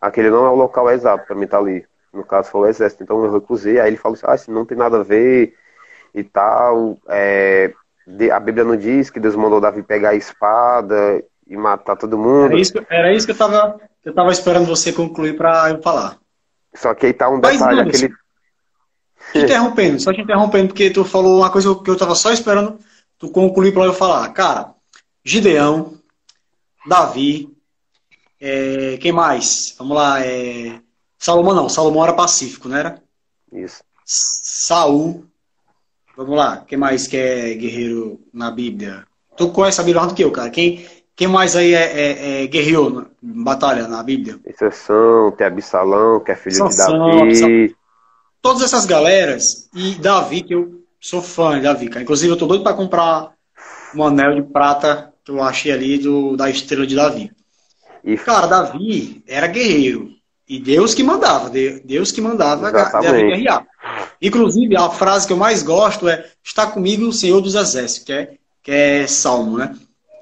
aquele 0.00 0.30
não 0.30 0.46
é 0.46 0.48
o 0.48 0.54
local 0.54 0.90
exato 0.90 1.26
para 1.26 1.36
mim 1.36 1.44
estar 1.44 1.58
ali. 1.58 1.84
No 2.14 2.24
caso 2.24 2.50
foi 2.50 2.62
o 2.62 2.66
exército, 2.66 3.02
então 3.02 3.22
eu 3.22 3.30
recusei, 3.30 3.78
aí 3.78 3.90
ele 3.90 3.98
falou 3.98 4.14
assim, 4.14 4.26
ah, 4.26 4.34
isso 4.34 4.50
não 4.50 4.64
tem 4.64 4.78
nada 4.78 5.00
a 5.00 5.02
ver 5.02 5.54
e 6.14 6.24
tal, 6.24 6.96
é, 7.08 7.74
a 8.32 8.40
Bíblia 8.40 8.64
não 8.64 8.76
diz 8.76 9.10
que 9.10 9.20
Deus 9.20 9.34
mandou 9.34 9.60
Davi 9.60 9.82
pegar 9.82 10.10
a 10.10 10.14
espada 10.14 11.22
e 11.46 11.56
matar 11.56 11.96
todo 11.96 12.18
mundo. 12.18 12.52
Era 12.52 12.60
isso, 12.60 12.72
era 12.88 13.12
isso 13.12 13.26
que 13.26 13.32
eu 13.32 13.36
tava, 13.36 13.80
eu 14.04 14.14
tava 14.14 14.30
esperando 14.30 14.66
você 14.66 14.92
concluir 14.92 15.36
para 15.36 15.70
eu 15.70 15.82
falar. 15.82 16.18
Só 16.74 16.94
que 16.94 17.06
aí 17.06 17.12
tá 17.12 17.28
um 17.28 17.40
detalhe, 17.40 17.84
Mas, 17.84 17.88
aquele... 17.88 18.14
Te 19.32 19.38
interrompendo, 19.40 20.00
só 20.00 20.12
te 20.12 20.20
interrompendo, 20.20 20.68
porque 20.68 20.90
tu 20.90 21.04
falou 21.04 21.38
uma 21.38 21.50
coisa 21.50 21.74
que 21.74 21.90
eu 21.90 21.96
tava 21.96 22.14
só 22.14 22.32
esperando 22.32 22.78
tu 23.18 23.30
concluir 23.30 23.72
para 23.72 23.84
eu 23.84 23.92
falar. 23.92 24.28
Cara, 24.32 24.72
Gideão, 25.24 25.98
Davi, 26.86 27.52
é, 28.40 28.96
quem 28.98 29.10
mais? 29.10 29.74
Vamos 29.78 29.96
lá, 29.96 30.24
é, 30.24 30.80
Salomão 31.18 31.54
não, 31.54 31.68
Salomão 31.68 32.04
era 32.04 32.12
pacífico, 32.12 32.68
não 32.68 32.76
era? 32.76 33.02
Isso. 33.52 33.82
Saul, 34.04 35.24
vamos 36.16 36.36
lá, 36.36 36.64
quem 36.66 36.78
mais 36.78 37.06
que 37.06 37.16
é 37.16 37.54
guerreiro 37.54 38.20
na 38.32 38.50
Bíblia? 38.50 39.04
Tu 39.36 39.48
conhece 39.50 39.80
a 39.80 39.84
Bíblia 39.84 40.00
mais 40.00 40.12
do 40.12 40.16
que 40.16 40.24
eu, 40.24 40.30
cara. 40.30 40.50
Quem, 40.50 40.86
quem 41.14 41.28
mais 41.28 41.54
aí 41.54 41.74
é, 41.74 41.82
é, 41.82 42.44
é 42.44 42.46
guerreou 42.46 42.90
na 42.90 43.06
batalha 43.22 43.86
na 43.86 44.02
Bíblia? 44.02 44.38
Exceção, 44.46 45.30
tem 45.32 45.46
Absalão, 45.46 46.20
que 46.20 46.32
é 46.32 46.36
filho 46.36 46.56
Sansão, 46.56 47.10
de 47.10 47.18
Davi. 47.18 47.30
Absalão. 47.30 47.68
Todas 48.40 48.62
essas 48.62 48.86
galeras, 48.86 49.68
e 49.74 49.94
Davi, 49.96 50.42
que 50.42 50.54
eu 50.54 50.80
sou 51.00 51.20
fã 51.20 51.56
de 51.56 51.64
Davi, 51.64 51.88
cara. 51.88 52.02
Inclusive, 52.02 52.32
eu 52.32 52.36
tô 52.36 52.46
doido 52.46 52.62
para 52.62 52.76
comprar 52.76 53.32
um 53.94 54.04
anel 54.04 54.34
de 54.34 54.42
prata 54.42 55.12
que 55.24 55.30
eu 55.30 55.42
achei 55.42 55.72
ali 55.72 55.98
do, 55.98 56.36
da 56.36 56.48
estrela 56.48 56.86
de 56.86 56.94
Davi. 56.94 57.30
E... 58.04 58.16
Cara, 58.16 58.46
Davi 58.46 59.22
era 59.26 59.46
guerreiro. 59.48 60.10
E 60.48 60.60
Deus 60.60 60.94
que 60.94 61.02
mandava, 61.02 61.50
Deus 61.84 62.12
que 62.12 62.20
mandava 62.20 62.68
Exatamente. 62.68 63.10
Davi 63.10 63.26
guerrear. 63.26 63.66
Inclusive, 64.20 64.76
a 64.76 64.88
frase 64.90 65.26
que 65.26 65.32
eu 65.32 65.36
mais 65.36 65.62
gosto 65.62 66.08
é: 66.08 66.26
Está 66.44 66.66
comigo 66.66 67.06
o 67.06 67.12
Senhor 67.12 67.40
dos 67.40 67.54
Exércitos, 67.54 68.04
que 68.04 68.12
é, 68.12 68.30
que 68.62 68.70
é 68.70 69.06
Salmo, 69.06 69.58
né? 69.58 69.76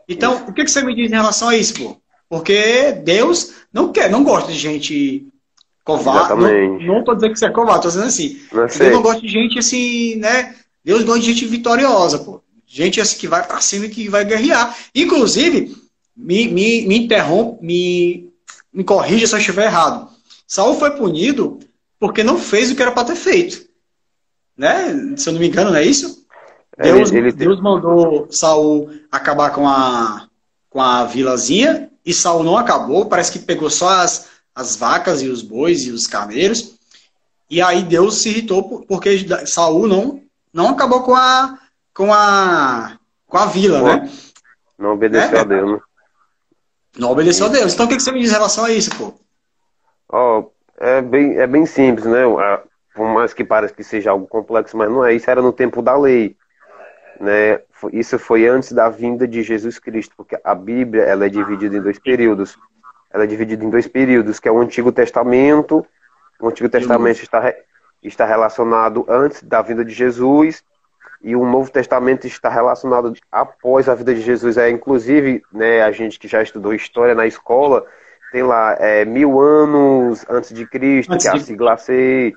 Então, 0.09 0.45
o 0.49 0.53
que, 0.53 0.65
que 0.65 0.71
você 0.71 0.83
me 0.83 0.95
diz 0.95 1.11
em 1.11 1.15
relação 1.15 1.49
a 1.49 1.57
isso, 1.57 1.75
pô? 1.75 1.97
Porque 2.29 2.93
Deus 3.05 3.53
não 3.73 3.93
quer, 3.93 4.11
não 4.11 4.25
gosta 4.25 4.53
de 4.53 4.59
gente 4.59 5.27
covarde. 5.85 6.41
Não, 6.87 6.99
estou 7.01 7.15
dizendo 7.15 7.33
que 7.33 7.39
você 7.39 7.47
é 7.47 7.51
covarde, 7.51 7.87
estou 7.87 8.03
dizendo 8.03 8.07
assim. 8.07 8.41
Não 8.53 8.67
Deus 8.67 8.93
não 8.93 9.03
gosta 9.03 9.21
de 9.21 9.29
gente 9.29 9.59
assim, 9.59 10.17
né? 10.17 10.55
Deus 10.85 11.03
gosta 11.05 11.21
de 11.21 11.27
gente 11.27 11.47
vitoriosa, 11.47 12.19
pô. 12.19 12.43
Gente 12.67 13.01
assim 13.01 13.19
que 13.19 13.29
vai 13.29 13.47
para 13.47 13.61
cima 13.61 13.87
e 13.87 13.91
que 13.91 14.09
vai 14.09 14.25
guerrear. 14.25 14.77
Inclusive, 14.95 15.77
me, 16.17 16.49
me, 16.49 16.87
me 16.87 16.99
interrompe, 16.99 17.65
me, 17.65 18.31
me 18.73 18.85
corrija 18.85 19.27
se 19.27 19.35
eu 19.35 19.39
estiver 19.39 19.67
errado. 19.67 20.09
Saul 20.47 20.75
foi 20.79 20.91
punido 20.93 21.59
porque 22.05 22.23
não 22.23 22.37
fez 22.37 22.71
o 22.71 22.77
que 22.77 22.83
era 22.83 22.93
para 22.93 23.07
ter 23.07 23.17
feito. 23.17 23.67
Né? 24.55 25.17
Se 25.17 25.27
eu 25.27 25.33
não 25.33 25.41
me 25.41 25.49
engano, 25.49 25.71
não 25.71 25.79
é 25.79 25.85
isso? 25.87 26.27
Deus, 26.77 27.11
ele, 27.11 27.29
ele 27.29 27.33
Deus 27.33 27.63
mandou 27.63 28.29
Saul 28.31 28.91
acabar 29.11 29.55
com 29.55 29.67
a, 29.67 30.29
com 30.69 30.83
a 30.83 31.07
vilazinha 31.07 31.91
e 32.05 32.13
Saul 32.13 32.45
não 32.45 32.59
acabou, 32.59 33.07
parece 33.07 33.33
que 33.33 33.39
pegou 33.39 33.71
só 33.71 33.89
as, 33.89 34.29
as 34.55 34.77
vacas 34.77 35.23
e 35.23 35.29
os 35.29 35.41
bois 35.41 35.85
e 35.85 35.93
os 35.93 36.07
cameiros. 36.07 36.75
E 37.49 37.63
aí 37.63 37.83
Deus 37.83 38.21
se 38.21 38.29
irritou 38.29 38.85
porque 38.87 39.27
Saul 39.47 39.89
não, 39.89 40.21
não 40.53 40.69
acabou 40.69 41.05
com 41.05 41.15
a 41.15 41.59
com 41.95 42.13
a 42.13 42.99
com 43.27 43.39
a 43.39 43.47
vila, 43.47 43.81
né? 43.81 44.13
Não 44.79 44.93
obedeceu 44.93 45.39
é, 45.39 45.41
a 45.41 45.45
Deus, 45.45 45.73
né? 45.73 45.81
Não 46.99 47.11
obedeceu 47.11 47.47
a 47.47 47.49
Deus. 47.49 47.73
Então 47.73 47.87
o 47.87 47.89
que 47.89 47.99
você 47.99 48.13
me 48.13 48.21
diz 48.21 48.29
em 48.29 48.35
relação 48.35 48.67
a 48.67 48.71
isso, 48.71 48.91
pô? 48.95 49.15
Oh, 50.13 50.51
é, 50.85 51.01
bem, 51.01 51.39
é 51.39 51.47
bem 51.47 51.65
simples, 51.65 52.05
né? 52.07 52.23
Por 52.95 53.09
mais 53.09 53.33
que 53.33 53.43
pareça 53.43 53.75
que 53.75 53.83
seja 53.83 54.11
algo 54.11 54.27
complexo, 54.27 54.77
mas 54.77 54.91
não 54.91 55.05
é. 55.05 55.15
Isso 55.15 55.31
era 55.31 55.41
no 55.41 55.53
tempo 55.53 55.81
da 55.81 55.97
lei. 55.97 56.37
Né? 57.19 57.61
Isso 57.93 58.19
foi 58.19 58.47
antes 58.47 58.73
da 58.73 58.89
vinda 58.89 59.27
de 59.27 59.43
Jesus 59.43 59.79
Cristo, 59.79 60.15
porque 60.17 60.39
a 60.45 60.55
Bíblia 60.55 61.03
ela 61.05 61.27
é 61.27 61.29
dividida 61.29 61.77
em 61.77 61.81
dois 61.81 61.99
períodos. 61.99 62.59
Ela 63.11 63.25
é 63.25 63.27
dividida 63.27 63.65
em 63.65 63.71
dois 63.71 63.89
períodos, 63.89 64.39
que 64.39 64.47
é 64.49 64.53
o 64.53 64.61
Antigo 64.61 64.93
Testamento. 64.93 65.85
O 66.39 66.49
Antigo 66.49 66.69
Testamento 66.69 67.23
está, 67.23 67.55
está 68.03 68.27
relacionado 68.27 69.07
antes 69.09 69.43
da 69.43 69.63
vinda 69.63 69.85
de 69.85 69.93
Jesus 69.93 70.63
e 71.23 71.35
o 71.35 71.47
Novo 71.47 71.71
Testamento 71.71 72.27
está 72.27 72.51
relacionado 72.51 73.15
após 73.33 73.89
a 73.89 73.95
vida 73.95 74.15
de 74.15 74.21
Jesus. 74.21 74.59
É 74.59 74.69
inclusive, 74.69 75.43
né, 75.51 75.83
a 75.83 75.91
gente 75.91 76.19
que 76.19 76.29
já 76.29 76.43
estudou 76.43 76.75
história 76.75 77.15
na 77.15 77.27
escola 77.27 77.87
tem 78.35 78.43
lá 78.43 78.77
é, 78.81 79.05
mil 79.05 79.41
anos 79.41 80.27
antes 80.29 80.53
de 80.53 80.67
Cristo, 80.67 81.13
antes 81.13 81.25
que 81.25 81.37
é 81.37 81.41
a 81.41 81.45
sigla 81.45 81.77
C 81.77 82.35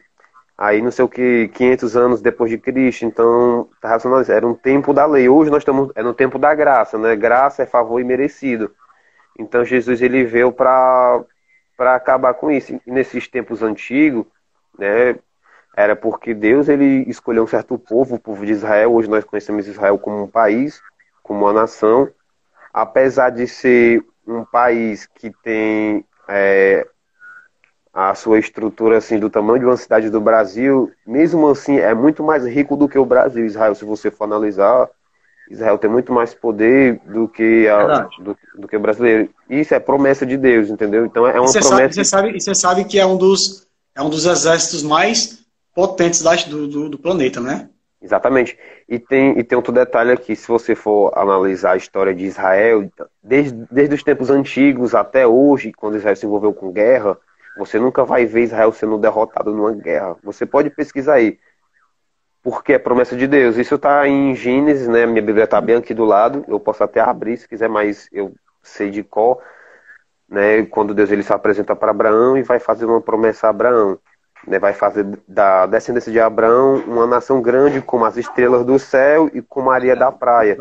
aí 0.55 0.79
não 0.79 0.91
sei 0.91 1.03
o 1.03 1.09
que, 1.09 1.47
500 1.49 1.97
anos 1.97 2.21
depois 2.21 2.51
de 2.51 2.57
Cristo, 2.59 3.03
então 3.03 3.67
tá 3.81 3.89
racionalizado. 3.89 4.37
Era 4.37 4.47
um 4.47 4.53
tempo 4.53 4.93
da 4.93 5.07
lei. 5.07 5.27
Hoje 5.27 5.49
nós 5.49 5.61
estamos 5.61 5.91
é 5.95 6.03
no 6.03 6.13
tempo 6.13 6.37
da 6.37 6.53
graça, 6.53 6.99
né? 6.99 7.15
Graça 7.15 7.63
é 7.63 7.65
favor 7.65 7.99
imerecido. 7.99 8.71
Então 9.39 9.65
Jesus 9.65 9.99
ele 9.99 10.23
veio 10.23 10.51
para 10.51 11.23
para 11.75 11.95
acabar 11.95 12.35
com 12.35 12.51
isso. 12.51 12.79
E 12.85 12.91
nesses 12.91 13.27
tempos 13.27 13.63
antigos, 13.63 14.25
né? 14.77 15.15
Era 15.75 15.95
porque 15.95 16.33
Deus 16.33 16.69
ele 16.69 17.05
escolheu 17.07 17.43
um 17.43 17.47
certo 17.47 17.77
povo, 17.77 18.15
o 18.15 18.19
povo 18.19 18.45
de 18.45 18.51
Israel. 18.51 18.93
Hoje 18.93 19.09
nós 19.09 19.23
conhecemos 19.23 19.67
Israel 19.67 19.97
como 19.97 20.23
um 20.23 20.27
país, 20.27 20.79
como 21.23 21.45
uma 21.45 21.53
nação. 21.53 22.07
Apesar 22.71 23.31
de 23.31 23.47
ser 23.47 24.03
um 24.27 24.43
país 24.43 25.07
que 25.15 25.31
tem 25.43 26.05
é, 26.27 26.85
a 27.93 28.13
sua 28.13 28.39
estrutura 28.39 28.97
assim 28.97 29.17
do 29.17 29.29
tamanho 29.29 29.59
de 29.59 29.65
uma 29.65 29.77
cidade 29.77 30.09
do 30.09 30.21
Brasil, 30.21 30.91
mesmo 31.05 31.47
assim 31.49 31.77
é 31.77 31.93
muito 31.93 32.23
mais 32.23 32.45
rico 32.45 32.75
do 32.75 32.87
que 32.87 32.99
o 32.99 33.05
Brasil. 33.05 33.45
Israel, 33.45 33.73
se 33.73 33.85
você 33.85 34.11
for 34.11 34.25
analisar, 34.25 34.89
Israel 35.49 35.77
tem 35.77 35.89
muito 35.89 36.11
mais 36.11 36.33
poder 36.33 36.99
do 37.05 37.27
que 37.27 37.67
a, 37.67 38.07
do, 38.19 38.37
do, 38.55 38.67
que 38.67 38.75
o 38.75 38.79
brasileiro. 38.79 39.29
Isso 39.49 39.73
é 39.73 39.79
promessa 39.79 40.25
de 40.25 40.37
Deus, 40.37 40.69
entendeu? 40.69 41.05
Então 41.05 41.25
é 41.25 41.39
uma 41.39 41.47
você 41.47 41.59
promessa. 41.59 41.93
Sabe, 41.93 41.93
você 41.93 42.03
sabe, 42.03 42.41
você 42.41 42.55
sabe 42.55 42.85
que 42.85 42.99
é 42.99 43.05
um 43.05 43.17
dos 43.17 43.65
é 43.95 44.01
um 44.01 44.09
dos 44.09 44.25
exércitos 44.25 44.83
mais 44.83 45.39
potentes 45.73 46.21
do, 46.47 46.67
do, 46.67 46.89
do 46.89 46.99
planeta, 46.99 47.39
né? 47.39 47.69
Exatamente. 48.07 48.57
E 48.87 48.97
tem, 48.97 49.37
e 49.37 49.43
tem 49.43 49.57
outro 49.57 49.73
detalhe 49.73 50.13
aqui, 50.13 50.33
se 50.33 50.47
você 50.47 50.73
for 50.73 51.11
analisar 51.13 51.73
a 51.73 51.77
história 51.77 52.15
de 52.15 52.23
Israel, 52.23 52.89
desde, 53.21 53.67
desde 53.69 53.95
os 53.95 54.01
tempos 54.01 54.29
antigos 54.29 54.95
até 54.95 55.27
hoje, 55.27 55.73
quando 55.73 55.97
Israel 55.97 56.15
se 56.15 56.25
envolveu 56.25 56.53
com 56.53 56.71
guerra, 56.71 57.17
você 57.57 57.77
nunca 57.77 58.05
vai 58.05 58.25
ver 58.25 58.43
Israel 58.43 58.71
sendo 58.71 58.97
derrotado 58.97 59.53
numa 59.53 59.73
guerra. 59.73 60.15
Você 60.23 60.45
pode 60.45 60.69
pesquisar 60.69 61.15
aí. 61.15 61.37
Porque 62.41 62.71
é 62.71 62.79
promessa 62.79 63.13
de 63.13 63.27
Deus. 63.27 63.57
Isso 63.57 63.75
está 63.75 64.07
em 64.07 64.33
Gênesis, 64.33 64.87
né? 64.87 65.05
Minha 65.05 65.21
Bíblia 65.21 65.43
está 65.43 65.59
bem 65.59 65.75
aqui 65.75 65.93
do 65.93 66.05
lado. 66.05 66.45
Eu 66.47 66.61
posso 66.61 66.81
até 66.81 67.01
abrir 67.01 67.35
se 67.35 67.45
quiser, 67.45 67.67
mas 67.67 68.07
eu 68.09 68.33
sei 68.63 68.89
de 68.89 69.03
qual. 69.03 69.41
Né? 70.29 70.65
Quando 70.67 70.93
Deus 70.93 71.11
ele 71.11 71.23
se 71.23 71.33
apresenta 71.33 71.75
para 71.75 71.91
Abraão 71.91 72.37
e 72.37 72.43
vai 72.43 72.57
fazer 72.57 72.85
uma 72.85 73.01
promessa 73.01 73.47
a 73.47 73.49
Abraão. 73.49 73.99
Né? 74.47 74.57
Vai 74.57 74.73
fazer 74.73 75.05
da 75.27 75.65
descendência 75.65 76.11
de 76.11 76.19
Abraão 76.19 76.77
uma 76.87 77.05
nação 77.05 77.41
grande 77.41 77.81
como 77.81 78.05
as 78.05 78.15
estrelas 78.15 78.65
do 78.65 78.79
céu 78.79 79.29
e 79.33 79.41
como 79.41 79.69
a 79.69 79.75
areia 79.75 79.95
da 79.95 80.11
praia. 80.11 80.57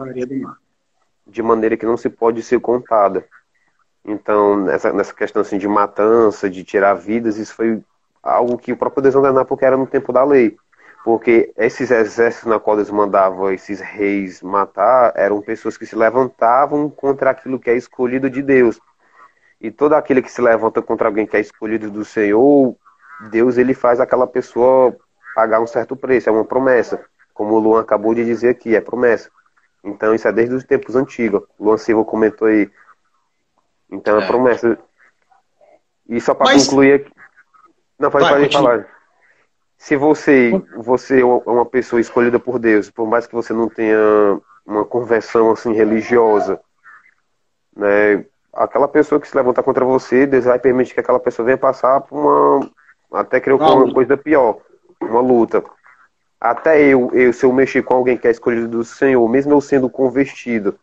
De 1.26 1.42
maneira 1.42 1.76
que 1.76 1.86
não 1.86 1.96
se 1.96 2.10
pode 2.10 2.42
ser 2.42 2.60
contada. 2.60 3.24
Então, 4.04 4.56
nessa, 4.56 4.92
nessa 4.92 5.14
questão 5.14 5.42
assim, 5.42 5.58
de 5.58 5.66
matança, 5.66 6.50
de 6.50 6.62
tirar 6.64 6.94
vidas, 6.94 7.38
isso 7.38 7.54
foi 7.54 7.82
algo 8.22 8.58
que 8.58 8.72
o 8.72 8.76
próprio 8.76 9.02
Deus 9.02 9.14
não 9.14 9.44
porque 9.44 9.64
era 9.64 9.76
no 9.76 9.86
tempo 9.86 10.12
da 10.12 10.24
lei. 10.24 10.56
Porque 11.04 11.52
esses 11.56 11.90
exércitos 11.90 12.48
na 12.48 12.58
qual 12.58 12.76
Deus 12.76 12.90
mandava 12.90 13.54
esses 13.54 13.80
reis 13.80 14.42
matar 14.42 15.12
eram 15.14 15.40
pessoas 15.40 15.76
que 15.76 15.86
se 15.86 15.94
levantavam 15.94 16.90
contra 16.90 17.30
aquilo 17.30 17.60
que 17.60 17.70
é 17.70 17.76
escolhido 17.76 18.28
de 18.28 18.42
Deus. 18.42 18.80
E 19.60 19.70
todo 19.70 19.94
aquele 19.94 20.20
que 20.20 20.30
se 20.30 20.42
levanta 20.42 20.82
contra 20.82 21.08
alguém 21.08 21.26
que 21.26 21.36
é 21.36 21.40
escolhido 21.40 21.90
do 21.90 22.04
Senhor, 22.04 22.76
Deus 23.30 23.58
ele 23.58 23.74
faz 23.74 24.00
aquela 24.00 24.26
pessoa 24.26 24.96
pagar 25.34 25.60
um 25.60 25.66
certo 25.66 25.96
preço, 25.96 26.28
é 26.28 26.32
uma 26.32 26.44
promessa. 26.44 27.04
Como 27.34 27.54
o 27.54 27.58
Luan 27.58 27.80
acabou 27.80 28.14
de 28.14 28.24
dizer 28.24 28.50
aqui, 28.50 28.74
é 28.74 28.80
promessa. 28.80 29.30
Então 29.84 30.14
isso 30.14 30.26
é 30.26 30.32
desde 30.32 30.54
os 30.54 30.64
tempos 30.64 30.96
antigos. 30.96 31.42
O 31.58 31.64
Luan 31.64 31.76
Silva 31.76 32.04
comentou 32.04 32.48
aí 32.48 32.70
então 33.90 34.20
é, 34.20 34.24
é 34.24 34.26
promessa. 34.26 34.78
E 36.08 36.20
só 36.20 36.34
para 36.34 36.46
Mas... 36.46 36.64
concluir 36.64 36.94
aqui. 36.94 37.12
Não, 37.98 38.10
pode, 38.10 38.24
Vai, 38.24 38.40
pode 38.40 38.52
falar. 38.52 38.86
Se 39.78 39.96
você, 39.96 40.52
você 40.76 41.20
é 41.20 41.24
uma 41.24 41.66
pessoa 41.66 42.00
escolhida 42.00 42.38
por 42.38 42.58
Deus, 42.58 42.90
por 42.90 43.06
mais 43.06 43.26
que 43.26 43.34
você 43.34 43.52
não 43.52 43.68
tenha 43.68 43.98
uma 44.64 44.84
conversão 44.84 45.50
assim 45.50 45.72
religiosa, 45.72 46.60
né, 47.74 48.24
aquela 48.52 48.88
pessoa 48.88 49.20
que 49.20 49.28
se 49.28 49.36
levantar 49.36 49.62
contra 49.62 49.84
você, 49.84 50.26
Deus 50.26 50.44
vai 50.44 50.58
permitir 50.58 50.94
que 50.94 51.00
aquela 51.00 51.20
pessoa 51.20 51.44
venha 51.44 51.58
passar 51.58 52.00
por 52.00 52.18
uma. 52.18 52.70
Até 53.12 53.40
criou 53.40 53.60
uma 53.60 53.92
coisa 53.92 54.16
pior, 54.16 54.58
uma 55.00 55.20
luta. 55.20 55.62
Até 56.40 56.82
eu, 56.82 57.10
eu, 57.12 57.32
se 57.32 57.44
eu 57.44 57.52
mexer 57.52 57.82
com 57.82 57.94
alguém 57.94 58.16
que 58.16 58.28
é 58.28 58.30
escolhido 58.30 58.68
do 58.68 58.84
Senhor, 58.84 59.26
mesmo 59.28 59.52
eu 59.52 59.60
sendo 59.60 59.88
convertido 59.88 60.78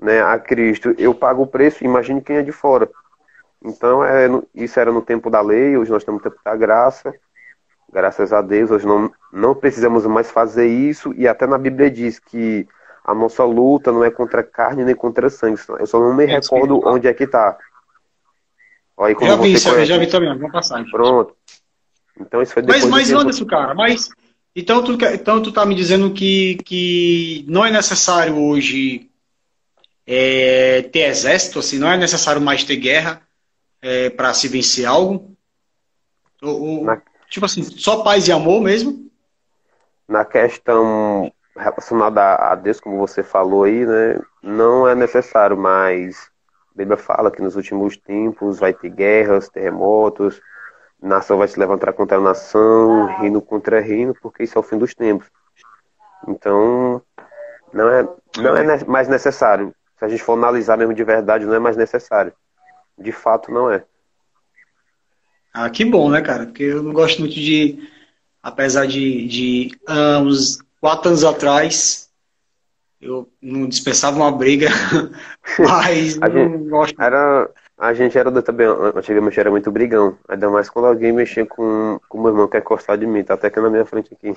né, 0.00 0.22
a 0.22 0.38
Cristo, 0.38 0.94
eu 0.98 1.14
pago 1.14 1.42
o 1.42 1.46
preço, 1.46 1.84
imagine 1.84 2.20
quem 2.20 2.36
é 2.36 2.42
de 2.42 2.52
fora. 2.52 2.88
Então, 3.64 4.04
é, 4.04 4.28
isso 4.54 4.78
era 4.78 4.92
no 4.92 5.02
tempo 5.02 5.28
da 5.28 5.40
lei, 5.40 5.76
hoje 5.76 5.90
nós 5.90 6.04
temos 6.04 6.20
o 6.20 6.22
tempo 6.22 6.36
da 6.44 6.54
graça. 6.54 7.12
Graças 7.92 8.32
a 8.32 8.42
Deus, 8.42 8.70
hoje 8.70 8.86
não, 8.86 9.10
não 9.32 9.54
precisamos 9.54 10.04
mais 10.06 10.30
fazer 10.30 10.66
isso, 10.66 11.12
e 11.16 11.26
até 11.26 11.46
na 11.46 11.58
Bíblia 11.58 11.90
diz 11.90 12.18
que 12.18 12.68
a 13.04 13.14
nossa 13.14 13.44
luta 13.44 13.92
não 13.92 14.04
é 14.04 14.10
contra 14.10 14.42
carne 14.42 14.84
nem 14.84 14.94
contra 14.94 15.30
sangue. 15.30 15.60
Eu 15.78 15.86
só 15.86 16.00
não 16.00 16.12
me 16.12 16.24
é 16.24 16.26
recordo 16.26 16.80
onde 16.84 17.06
é 17.06 17.14
que 17.14 17.24
está. 17.24 17.56
Já 19.20 19.36
vi 19.36 19.52
isso, 19.52 19.84
já 19.84 19.98
vi 19.98 20.06
também, 20.06 20.28
vamos 20.36 20.52
passar. 20.52 20.84
Pronto. 20.90 21.34
Então 22.18 22.40
isso 22.40 22.52
foi 22.52 22.62
depois 22.62 22.84
Mas, 22.84 23.10
mas 23.10 23.12
Anderson, 23.12 23.44
cara, 23.44 23.74
mas 23.74 24.08
então 24.54 24.82
tu, 24.82 24.96
então 25.12 25.42
tu 25.42 25.52
tá 25.52 25.66
me 25.66 25.74
dizendo 25.74 26.10
que, 26.12 26.56
que 26.64 27.44
não 27.46 27.64
é 27.64 27.70
necessário 27.70 28.38
hoje 28.38 29.10
é, 30.06 30.82
ter 30.82 31.00
exército, 31.00 31.58
assim, 31.58 31.78
não 31.78 31.90
é 31.90 31.96
necessário 31.96 32.40
mais 32.40 32.64
ter 32.64 32.76
guerra 32.76 33.20
é, 33.82 34.08
para 34.08 34.32
se 34.32 34.48
vencer 34.48 34.86
algo? 34.86 35.36
Ou, 36.42 36.84
Na... 36.84 37.02
Tipo 37.28 37.44
assim, 37.44 37.62
só 37.62 38.02
paz 38.02 38.28
e 38.28 38.32
amor 38.32 38.62
mesmo? 38.62 39.10
Na 40.08 40.24
questão 40.24 41.30
relacionada 41.54 42.36
a 42.36 42.54
Deus, 42.54 42.80
como 42.80 42.98
você 42.98 43.22
falou 43.22 43.64
aí, 43.64 43.84
né? 43.84 44.20
Não 44.42 44.88
é 44.88 44.94
necessário, 44.94 45.56
mas 45.56 46.16
a 46.16 46.35
Bíblia 46.76 46.98
fala 46.98 47.30
que 47.30 47.40
nos 47.40 47.56
últimos 47.56 47.96
tempos 47.96 48.58
vai 48.58 48.74
ter 48.74 48.90
guerras, 48.90 49.48
terremotos, 49.48 50.40
nação 51.00 51.38
vai 51.38 51.48
se 51.48 51.58
levantar 51.58 51.92
contra 51.94 52.18
a 52.18 52.20
nação, 52.20 53.06
reino 53.18 53.40
contra 53.40 53.80
reino, 53.80 54.14
porque 54.20 54.42
isso 54.42 54.58
é 54.58 54.60
o 54.60 54.64
fim 54.64 54.76
dos 54.76 54.94
tempos. 54.94 55.26
Então, 56.28 57.00
não 57.72 57.88
é, 57.88 58.08
não 58.38 58.56
é 58.56 58.84
mais 58.84 59.08
necessário. 59.08 59.74
Se 59.98 60.04
a 60.04 60.08
gente 60.08 60.22
for 60.22 60.34
analisar 60.34 60.76
mesmo 60.76 60.92
de 60.92 61.02
verdade, 61.02 61.46
não 61.46 61.54
é 61.54 61.58
mais 61.58 61.76
necessário. 61.76 62.32
De 62.98 63.12
fato, 63.12 63.50
não 63.50 63.70
é. 63.70 63.82
Ah, 65.52 65.70
que 65.70 65.84
bom, 65.84 66.10
né, 66.10 66.20
cara? 66.20 66.44
Porque 66.44 66.64
eu 66.64 66.82
não 66.82 66.92
gosto 66.92 67.20
muito 67.20 67.34
de, 67.34 67.88
apesar 68.42 68.86
de, 68.86 69.26
de 69.26 69.70
uns 70.22 70.58
quatro 70.78 71.08
anos 71.08 71.24
atrás, 71.24 72.05
eu 73.06 73.28
não 73.40 73.68
dispensava 73.68 74.16
uma 74.16 74.32
briga, 74.32 74.68
mas 75.58 76.18
a 76.20 76.28
não 76.28 76.34
gente, 76.34 76.68
gosto. 76.68 77.00
Era, 77.00 77.50
a 77.78 77.94
gente 77.94 78.18
era 78.18 78.42
também, 78.42 78.66
antigamente 78.94 79.38
era 79.38 79.50
muito 79.50 79.70
brigão, 79.70 80.16
ainda 80.28 80.50
mais 80.50 80.68
quando 80.68 80.86
alguém 80.86 81.12
mexia 81.12 81.46
com 81.46 82.00
o 82.10 82.18
meu 82.20 82.30
irmão 82.30 82.48
que 82.48 82.56
é 82.56 82.60
encostar 82.60 82.98
de 82.98 83.06
mim, 83.06 83.22
tá 83.22 83.34
até 83.34 83.46
aqui 83.48 83.60
na 83.60 83.70
minha 83.70 83.84
frente 83.84 84.12
aqui. 84.12 84.34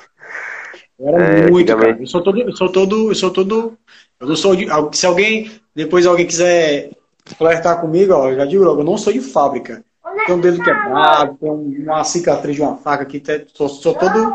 Era 0.99 1.23
é, 1.23 1.51
muito, 1.51 1.75
cara. 1.75 1.97
Eu 1.99 2.07
sou 2.07 2.21
todo, 2.21 2.39
eu 2.41 2.55
sou 2.55 2.71
todo, 2.71 3.11
eu 3.11 3.15
sou 3.15 3.31
todo, 3.31 3.77
eu 4.19 4.27
não 4.27 4.35
sou 4.35 4.55
de, 4.55 4.67
se 4.93 5.05
alguém, 5.05 5.51
depois 5.75 6.05
alguém 6.05 6.27
quiser 6.27 6.91
flertar 7.37 7.81
comigo, 7.81 8.13
ó, 8.13 8.29
eu 8.29 8.35
já 8.35 8.45
digo 8.45 8.63
logo, 8.63 8.81
eu 8.81 8.85
não 8.85 8.97
sou 8.97 9.13
de 9.13 9.21
fábrica. 9.21 9.83
Tem 10.25 10.35
um 10.35 10.41
dedo 10.41 10.63
quebrado, 10.63 11.37
tem 11.39 11.49
uma 11.49 12.03
cicatriz 12.03 12.55
de 12.55 12.61
uma 12.61 12.77
faca 12.77 13.03
aqui, 13.03 13.21
sou, 13.53 13.69
sou 13.69 13.93
todo, 13.93 14.33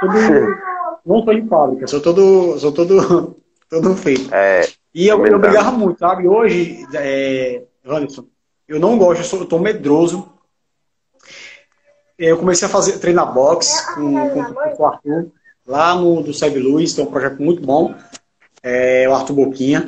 todo 0.00 0.70
não 1.04 1.24
sou 1.24 1.34
de 1.34 1.46
fábrica, 1.48 1.86
sou 1.86 2.00
todo, 2.00 2.58
sou 2.58 2.72
todo, 2.72 3.36
todo 3.70 3.96
feito. 3.96 4.34
É, 4.34 4.68
e 4.92 5.06
eu, 5.06 5.24
eu 5.24 5.38
brigava 5.38 5.70
muito, 5.70 6.00
sabe? 6.00 6.26
Hoje, 6.26 6.84
é, 6.94 7.62
Anderson, 7.86 8.26
eu 8.68 8.80
não 8.80 8.98
gosto, 8.98 9.20
eu, 9.20 9.24
sou, 9.24 9.38
eu 9.38 9.46
tô 9.46 9.58
medroso. 9.58 10.28
Eu 12.18 12.36
comecei 12.36 12.66
a 12.66 12.70
fazer 12.70 12.98
treinar 12.98 13.32
boxe 13.32 13.94
com, 13.94 14.30
com, 14.30 14.44
com 14.44 14.82
o 14.82 14.86
Arthur, 14.86 15.30
lá 15.66 15.94
no 15.94 16.22
do 16.22 16.34
Seb 16.34 16.58
Luiz, 16.58 16.92
que 16.92 17.00
é 17.00 17.04
um 17.04 17.10
projeto 17.10 17.40
muito 17.40 17.62
bom. 17.62 17.94
É, 18.62 19.08
o 19.08 19.14
Arthur 19.14 19.34
Boquinha. 19.34 19.86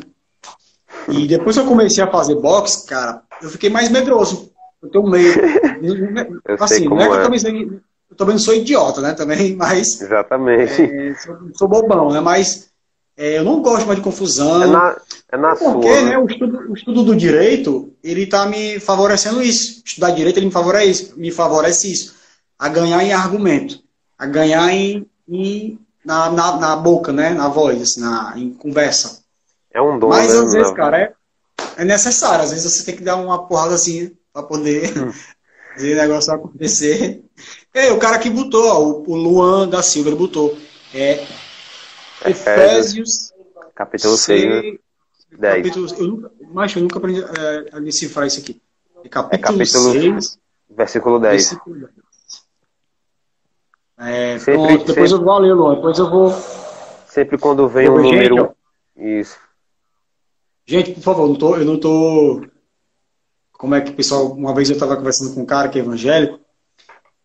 E 1.08 1.26
depois 1.26 1.56
que 1.56 1.62
eu 1.62 1.66
comecei 1.66 2.02
a 2.02 2.10
fazer 2.10 2.36
boxe, 2.36 2.86
cara, 2.86 3.22
eu 3.42 3.50
fiquei 3.50 3.68
mais 3.68 3.90
medroso. 3.90 4.52
Eu 4.80 4.88
tenho 4.88 5.06
medo. 5.06 5.40
assim, 6.58 6.88
não 6.88 7.00
é 7.00 7.08
que 7.08 7.14
eu 7.14 7.22
também, 7.22 7.38
sou, 7.38 7.50
eu 7.50 8.16
também 8.16 8.34
não 8.34 8.40
sou 8.40 8.54
idiota, 8.54 9.00
né? 9.00 9.12
Também, 9.12 9.54
mas. 9.56 10.00
Exatamente. 10.00 10.82
É, 10.82 11.14
sou, 11.16 11.36
sou 11.54 11.68
bobão, 11.68 12.10
né? 12.10 12.20
Mas 12.20 12.71
é, 13.16 13.38
eu 13.38 13.44
não 13.44 13.60
gosto 13.60 13.86
mais 13.86 13.98
de 13.98 14.04
confusão. 14.04 14.62
É 14.62 14.66
na, 14.66 14.96
é 15.30 15.36
na 15.36 15.54
porque, 15.54 15.88
sua, 15.88 16.02
né? 16.02 16.10
né? 16.10 16.18
O, 16.18 16.26
estudo, 16.26 16.70
o 16.70 16.74
estudo 16.74 17.02
do 17.02 17.16
direito, 17.16 17.92
ele 18.02 18.22
está 18.22 18.46
me 18.46 18.80
favorecendo 18.80 19.42
isso. 19.42 19.82
Estudar 19.84 20.10
direito, 20.10 20.38
ele 20.38 20.46
me 20.46 20.52
favorece, 20.52 21.12
me 21.16 21.30
favorece 21.30 21.92
isso. 21.92 22.14
A 22.58 22.68
ganhar 22.68 23.02
em 23.04 23.12
argumento. 23.12 23.80
A 24.18 24.26
ganhar 24.26 24.72
em, 24.72 25.06
em 25.28 25.78
na, 26.04 26.30
na, 26.30 26.56
na, 26.56 26.76
boca, 26.76 27.12
né? 27.12 27.30
Na 27.30 27.48
voz, 27.48 27.82
assim, 27.82 28.00
na, 28.00 28.32
em 28.36 28.52
conversa. 28.52 29.22
É 29.72 29.80
um 29.80 29.98
dom, 29.98 30.08
Mas, 30.08 30.32
né? 30.32 30.40
às 30.40 30.52
vezes, 30.52 30.72
cara, 30.72 30.98
é, 30.98 31.12
é 31.76 31.84
necessário. 31.84 32.44
Às 32.44 32.50
vezes 32.50 32.72
você 32.72 32.84
tem 32.84 32.96
que 32.96 33.04
dar 33.04 33.16
uma 33.16 33.46
porrada 33.46 33.74
assim 33.74 34.12
para 34.32 34.42
poder 34.42 34.96
hum. 34.98 35.12
o 35.78 35.82
negócio 35.82 36.32
acontecer. 36.32 37.22
É, 37.74 37.90
o 37.90 37.98
cara 37.98 38.18
que 38.18 38.28
botou, 38.28 38.66
ó, 38.66 39.02
o 39.10 39.16
Luan 39.16 39.66
da 39.66 39.82
Silva, 39.82 40.10
ele 40.10 40.18
botou. 40.18 40.54
É, 40.94 41.26
Efésios, 42.24 43.32
capítulo 43.74 44.16
6, 44.16 44.44
né? 44.44 44.78
10. 45.38 45.66
Capítulo, 45.66 45.94
eu 45.98 46.06
nunca, 46.06 46.30
mas 46.52 46.76
eu 46.76 46.82
nunca 46.82 46.98
aprendi 46.98 47.22
é, 47.22 47.76
a 47.76 47.80
decifrar 47.80 48.26
isso 48.26 48.40
aqui. 48.40 48.60
É 49.04 49.08
capítulo, 49.08 49.34
é 49.34 49.38
capítulo 49.38 49.92
6, 49.92 50.38
versículo 50.70 51.18
10. 51.18 51.32
Versículo 51.32 51.78
10. 51.78 51.92
É, 53.98 54.38
sempre, 54.38 54.52
pronto, 54.54 54.84
depois 54.84 55.10
sempre, 55.10 55.12
eu 55.12 55.24
vou 55.24 55.38
ler, 55.38 55.54
Luan, 55.54 55.74
depois 55.76 55.98
eu 55.98 56.10
vou... 56.10 56.32
Sempre 57.06 57.38
quando 57.38 57.68
vem 57.68 57.88
um 57.88 58.02
gente, 58.02 58.12
número... 58.12 58.56
Isso. 58.96 59.38
Gente, 60.66 60.92
por 60.94 61.02
favor, 61.02 61.28
não 61.28 61.36
tô, 61.36 61.56
eu 61.56 61.64
não 61.64 61.78
tô... 61.78 62.44
Como 63.52 63.74
é 63.74 63.80
que 63.80 63.92
o 63.92 63.94
pessoal... 63.94 64.32
Uma 64.32 64.54
vez 64.54 64.68
eu 64.68 64.74
estava 64.74 64.96
conversando 64.96 65.34
com 65.34 65.42
um 65.42 65.46
cara 65.46 65.68
que 65.68 65.78
é 65.78 65.82
evangélico, 65.82 66.40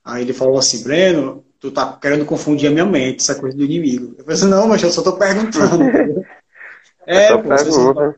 aí 0.03 0.21
ele 0.21 0.33
falou 0.33 0.59
assim, 0.59 0.83
Breno, 0.83 1.43
tu 1.59 1.71
tá 1.71 1.97
querendo 1.99 2.25
confundir 2.25 2.69
a 2.69 2.71
minha 2.71 2.85
mente, 2.85 3.21
essa 3.21 3.35
coisa 3.35 3.57
do 3.57 3.63
inimigo. 3.63 4.15
Eu 4.17 4.23
falei 4.23 4.39
assim, 4.39 4.49
não, 4.49 4.67
mas 4.67 4.83
eu 4.83 4.91
só 4.91 5.01
tô 5.01 5.13
perguntando. 5.13 5.83
é, 7.05 7.25
é, 7.25 7.37
pô, 7.37 7.49
pergunta. 7.49 8.15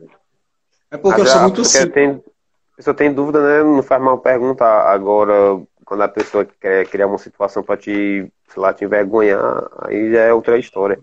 é 0.90 0.96
porque 0.96 1.20
eu 1.20 1.26
sou 1.26 1.40
muito 1.42 1.64
simples. 1.64 1.92
Tem, 1.92 2.10
a 2.10 2.76
pessoa 2.76 2.94
tem 2.94 3.12
dúvida, 3.12 3.42
né? 3.42 3.62
Não 3.62 3.82
faz 3.82 4.02
mal 4.02 4.18
perguntar. 4.18 4.92
Agora, 4.92 5.60
quando 5.84 6.02
a 6.02 6.08
pessoa 6.08 6.46
quer 6.60 6.86
criar 6.86 7.06
uma 7.06 7.18
situação 7.18 7.62
para 7.62 7.76
te, 7.76 8.30
sei 8.48 8.62
lá, 8.62 8.72
te 8.72 8.84
envergonhar, 8.84 9.68
aí 9.78 10.12
já 10.12 10.20
é 10.20 10.32
outra 10.32 10.58
história. 10.58 10.98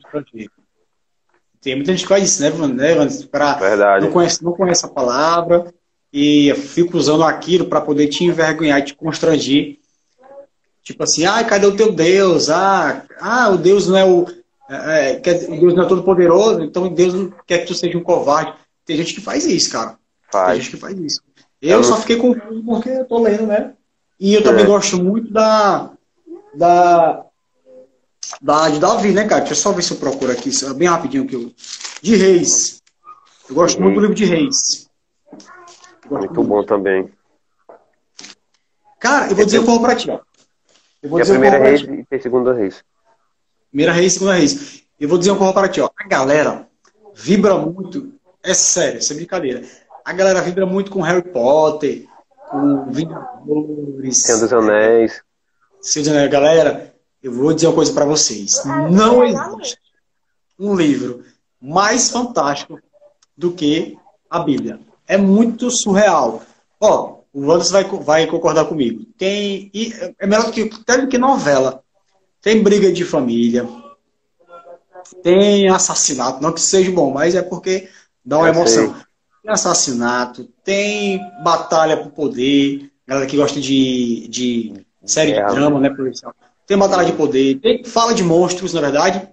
Tem 1.61 1.75
muita 1.75 1.91
gente 1.91 2.03
que 2.03 2.07
faz 2.07 2.23
isso, 2.23 2.41
né, 2.41 2.49
né 2.49 3.07
Pra, 3.29 3.55
Verdade. 3.55 4.05
Não 4.05 4.11
conhece, 4.13 4.43
não 4.43 4.53
conhece 4.53 4.85
a 4.85 4.89
palavra 4.89 5.73
e 6.13 6.53
fica 6.55 6.95
usando 6.95 7.23
aquilo 7.23 7.65
para 7.65 7.81
poder 7.81 8.07
te 8.07 8.23
envergonhar 8.23 8.79
e 8.79 8.83
te 8.83 8.95
constranger. 8.95 9.77
Tipo 10.87 11.03
assim, 11.03 11.25
ah, 11.25 11.43
cadê 11.43 11.65
o 11.65 11.75
teu 11.75 11.91
Deus? 11.91 12.49
Ah, 12.49 13.03
ah 13.19 13.49
o 13.49 13.57
Deus 13.57 13.89
não 13.89 13.97
é 13.97 14.05
o. 14.05 14.25
É, 14.69 15.21
é 15.21 15.33
o 15.49 15.59
Deus 15.59 15.73
não 15.73 15.83
é 15.83 15.85
todo 15.85 16.01
poderoso, 16.01 16.61
então 16.61 16.87
Deus 16.87 17.13
não 17.13 17.33
quer 17.45 17.59
que 17.59 17.67
tu 17.67 17.75
seja 17.75 17.97
um 17.97 18.03
covarde. 18.03 18.53
Tem 18.85 18.95
gente 18.95 19.13
que 19.13 19.19
faz 19.19 19.45
isso, 19.45 19.69
cara. 19.69 19.97
Faz. 20.31 20.53
Tem 20.53 20.61
gente 20.61 20.71
que 20.71 20.77
faz 20.77 20.97
isso. 20.97 21.21
Eu, 21.61 21.79
eu 21.79 21.83
só 21.83 21.97
fiquei 21.97 22.15
confuso 22.15 22.63
porque 22.63 22.87
eu 22.87 23.03
tô 23.03 23.21
lendo, 23.21 23.47
né? 23.47 23.73
E 24.17 24.33
eu 24.33 24.41
também 24.41 24.63
é. 24.63 24.65
gosto 24.65 25.03
muito 25.03 25.29
da. 25.29 25.91
Da. 26.55 27.25
Da 28.41 28.69
de 28.69 28.79
Davi, 28.79 29.11
né, 29.11 29.27
cara? 29.27 29.41
Deixa 29.41 29.55
eu 29.55 29.57
só 29.57 29.73
ver 29.73 29.81
se 29.81 29.91
eu 29.91 29.97
procuro 29.97 30.31
aqui, 30.31 30.51
bem 30.77 30.87
rapidinho 30.87 31.27
que 31.27 31.35
eu. 31.35 31.51
De 32.01 32.15
Reis. 32.15 32.81
Eu 33.49 33.55
gosto 33.55 33.81
muito 33.81 33.95
do 33.95 34.01
livro 34.01 34.15
de 34.15 34.23
Reis. 34.23 34.87
Muito, 36.09 36.27
muito 36.27 36.43
bom 36.43 36.63
também. 36.63 37.11
Cara, 39.01 39.29
eu 39.29 39.35
vou 39.35 39.45
dizer 39.45 39.65
qual 39.65 39.81
pra 39.81 39.93
ti, 39.93 40.09
ó. 40.09 40.21
Eu 41.07 41.09
vou 41.09 41.19
e 41.19 41.21
dizer 41.21 41.33
a 41.33 41.39
primeira 41.39 41.63
reis 41.63 41.81
e 41.81 42.15
a 42.15 42.21
segunda 42.21 42.53
reis. 42.53 42.83
Primeira 43.69 43.93
reis 43.93 44.11
e 44.11 44.15
segunda 44.15 44.33
reis. 44.33 44.83
Eu 44.99 45.07
vou 45.07 45.17
dizer 45.17 45.31
um 45.31 45.53
para 45.53 45.69
ti, 45.69 45.79
ó. 45.79 45.89
A 45.97 46.07
galera 46.07 46.67
vibra 47.15 47.57
muito. 47.57 48.13
É 48.43 48.53
sério, 48.53 48.99
isso 48.99 49.13
é 49.13 49.15
brincadeira. 49.15 49.63
A 50.03 50.11
galera 50.11 50.41
vibra 50.41 50.65
muito 50.65 50.91
com 50.91 51.01
Harry 51.01 51.21
Potter, 51.21 52.05
com 52.49 52.91
Vingadores. 52.91 54.21
Senhor 54.23 54.39
dos 54.39 54.53
Anéis. 54.53 55.21
Senhor 55.81 56.03
dos 56.03 56.13
Anéis. 56.13 56.31
Galera, 56.31 56.93
eu 57.23 57.31
vou 57.31 57.53
dizer 57.53 57.67
uma 57.67 57.75
coisa 57.75 57.93
para 57.93 58.05
vocês. 58.05 58.63
Não 58.91 59.23
existe 59.23 59.79
um 60.59 60.75
livro 60.75 61.23
mais 61.61 62.09
fantástico 62.09 62.79
do 63.37 63.53
que 63.53 63.97
a 64.29 64.39
Bíblia. 64.39 64.79
É 65.07 65.17
muito 65.17 65.71
surreal. 65.71 66.41
Ó, 66.81 67.16
o 67.37 67.45
Wanderson 67.45 67.71
vai, 67.71 67.83
vai 67.83 68.27
concordar 68.27 68.65
comigo. 68.65 69.05
Tem, 69.15 69.71
é 70.17 70.25
melhor 70.25 70.47
do 70.47 70.51
que, 70.51 70.71
até 70.81 70.97
do 70.97 71.07
que 71.07 71.19
novela. 71.19 71.83
Tem 72.41 72.63
briga 72.63 72.91
de 72.91 73.05
família, 73.05 73.67
tem 75.21 75.69
assassinato, 75.69 76.41
não 76.41 76.51
que 76.51 76.61
seja 76.61 76.91
bom, 76.91 77.11
mas 77.11 77.35
é 77.35 77.43
porque 77.43 77.89
dá 78.25 78.39
uma 78.39 78.47
Eu 78.47 78.53
emoção. 78.53 78.85
Sei. 78.85 79.03
tem 79.43 79.51
assassinato, 79.51 80.45
tem 80.63 81.19
batalha 81.43 81.97
por 81.97 82.11
poder, 82.11 82.89
galera 83.05 83.27
que 83.27 83.37
gosta 83.37 83.59
de, 83.59 84.27
de 84.29 84.85
série 85.05 85.33
de 85.33 85.45
drama, 85.45 85.79
né, 85.79 85.91
policial. 85.91 86.33
Tem 86.65 86.77
batalha 86.77 87.05
de 87.05 87.13
poder, 87.13 87.59
tem, 87.59 87.83
fala 87.83 88.15
de 88.15 88.23
monstros, 88.23 88.73
na 88.73 88.81
verdade. 88.81 89.29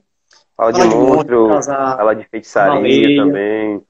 Fala, 0.54 0.72
de, 0.72 0.80
de 0.82 0.94
monstros, 0.94 1.48
monstros 1.48 1.76
fala 1.76 2.14
de 2.14 2.28
feitiçaria 2.28 3.16
também. 3.16 3.82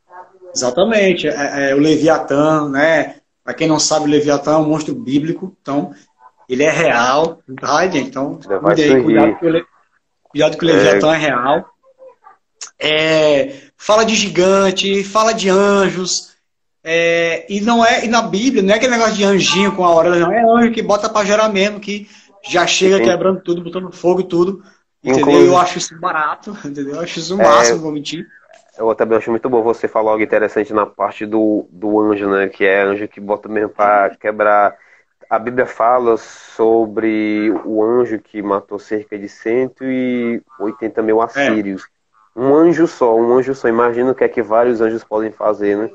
Exatamente, 0.54 1.26
é, 1.26 1.70
é, 1.70 1.74
o 1.74 1.80
Leviatã, 1.80 2.68
né? 2.68 3.16
Para 3.44 3.54
quem 3.54 3.68
não 3.68 3.78
sabe, 3.78 4.06
o 4.06 4.08
Leviatã 4.08 4.52
é 4.52 4.56
um 4.56 4.66
monstro 4.66 4.94
bíblico, 4.94 5.54
então 5.60 5.94
ele 6.48 6.62
é 6.62 6.70
real, 6.70 7.42
tá, 7.60 7.86
gente? 7.86 8.08
Então, 8.08 8.38
cuidado, 8.38 9.02
cuidado, 9.04 9.38
que 9.38 9.46
o, 9.46 9.66
cuidado 10.30 10.56
que 10.56 10.64
o 10.64 10.68
Leviatã 10.68 11.12
é, 11.12 11.14
é 11.14 11.18
real. 11.18 11.70
É, 12.78 13.60
fala 13.76 14.04
de 14.04 14.14
gigante, 14.14 15.04
fala 15.04 15.32
de 15.32 15.50
anjos, 15.50 16.34
é, 16.82 17.46
e 17.48 17.60
não 17.60 17.84
é, 17.84 18.04
e 18.04 18.08
na 18.08 18.22
Bíblia, 18.22 18.62
não 18.62 18.72
é 18.72 18.76
aquele 18.76 18.92
negócio 18.92 19.14
de 19.14 19.24
anjinho 19.24 19.72
com 19.72 19.84
a 19.84 19.94
orelha, 19.94 20.20
não, 20.20 20.32
é 20.32 20.42
anjo 20.42 20.72
que 20.72 20.82
bota 20.82 21.08
para 21.08 21.26
gerar 21.26 21.48
mesmo, 21.50 21.80
que 21.80 22.08
já 22.48 22.66
chega 22.66 22.98
Sim. 22.98 23.04
quebrando 23.04 23.40
tudo, 23.42 23.62
botando 23.62 23.92
fogo 23.92 24.20
e 24.20 24.28
tudo. 24.28 24.62
Entendeu? 25.02 25.20
Inclusive, 25.20 25.48
eu 25.48 25.58
acho 25.58 25.78
isso 25.78 25.98
barato, 25.98 26.56
entendeu? 26.64 26.94
Eu 26.94 27.00
acho 27.00 27.18
isso 27.18 27.34
o 27.34 27.38
máximo, 27.38 27.78
é, 27.78 27.80
vou 27.80 27.92
mentir. 27.92 28.26
Eu 28.76 28.94
também 28.94 29.16
acho 29.16 29.30
muito 29.30 29.48
bom 29.48 29.62
você 29.62 29.86
falar 29.86 30.10
algo 30.12 30.22
interessante 30.22 30.72
na 30.72 30.84
parte 30.84 31.24
do, 31.24 31.66
do 31.70 32.00
anjo, 32.00 32.28
né? 32.28 32.48
Que 32.48 32.64
é 32.64 32.82
anjo 32.82 33.06
que 33.06 33.20
bota 33.20 33.48
mesmo 33.48 33.68
para 33.68 34.16
quebrar. 34.16 34.76
A 35.30 35.38
Bíblia 35.38 35.64
fala 35.64 36.16
sobre 36.16 37.50
o 37.64 37.82
anjo 37.82 38.18
que 38.18 38.42
matou 38.42 38.78
cerca 38.78 39.18
de 39.18 39.28
180 39.28 41.02
mil 41.02 41.22
é. 41.22 41.24
assírios. 41.24 41.82
É. 42.36 42.40
Um 42.40 42.52
anjo 42.52 42.86
só, 42.88 43.16
um 43.16 43.32
anjo 43.32 43.54
só. 43.54 43.68
Imagina 43.68 44.10
o 44.10 44.14
que 44.14 44.24
é 44.24 44.28
que 44.28 44.42
vários 44.42 44.80
anjos 44.80 45.04
podem 45.04 45.30
fazer, 45.30 45.76
né? 45.76 45.90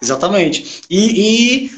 Exatamente. 0.00 0.82
E, 0.90 1.66
e 1.66 1.70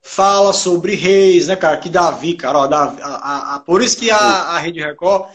fala 0.00 0.54
sobre 0.54 0.94
reis, 0.94 1.48
né, 1.48 1.56
cara? 1.56 1.76
Que 1.76 1.90
Davi, 1.90 2.36
cara, 2.36 2.58
ó, 2.58 2.66
Davi, 2.66 3.02
a, 3.02 3.06
a, 3.06 3.54
a, 3.56 3.60
por 3.60 3.82
isso 3.82 3.98
que 3.98 4.10
a, 4.10 4.16
a 4.16 4.58
Rede 4.58 4.80
Record 4.80 5.30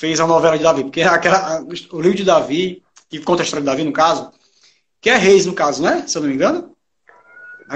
fez 0.00 0.18
a 0.18 0.26
novela 0.26 0.56
de 0.56 0.64
Davi, 0.64 0.82
porque 0.84 1.02
aquela, 1.02 1.60
o 1.92 2.00
livro 2.00 2.16
de 2.16 2.24
Davi, 2.24 2.82
que 3.10 3.18
conta 3.20 3.42
a 3.42 3.44
história 3.44 3.62
de 3.62 3.70
Davi, 3.70 3.84
no 3.84 3.92
caso, 3.92 4.32
que 4.98 5.10
é 5.10 5.16
reis, 5.16 5.44
no 5.44 5.52
caso, 5.52 5.82
né? 5.82 6.04
Se 6.06 6.16
eu 6.16 6.22
não 6.22 6.30
me 6.30 6.34
engano. 6.34 6.74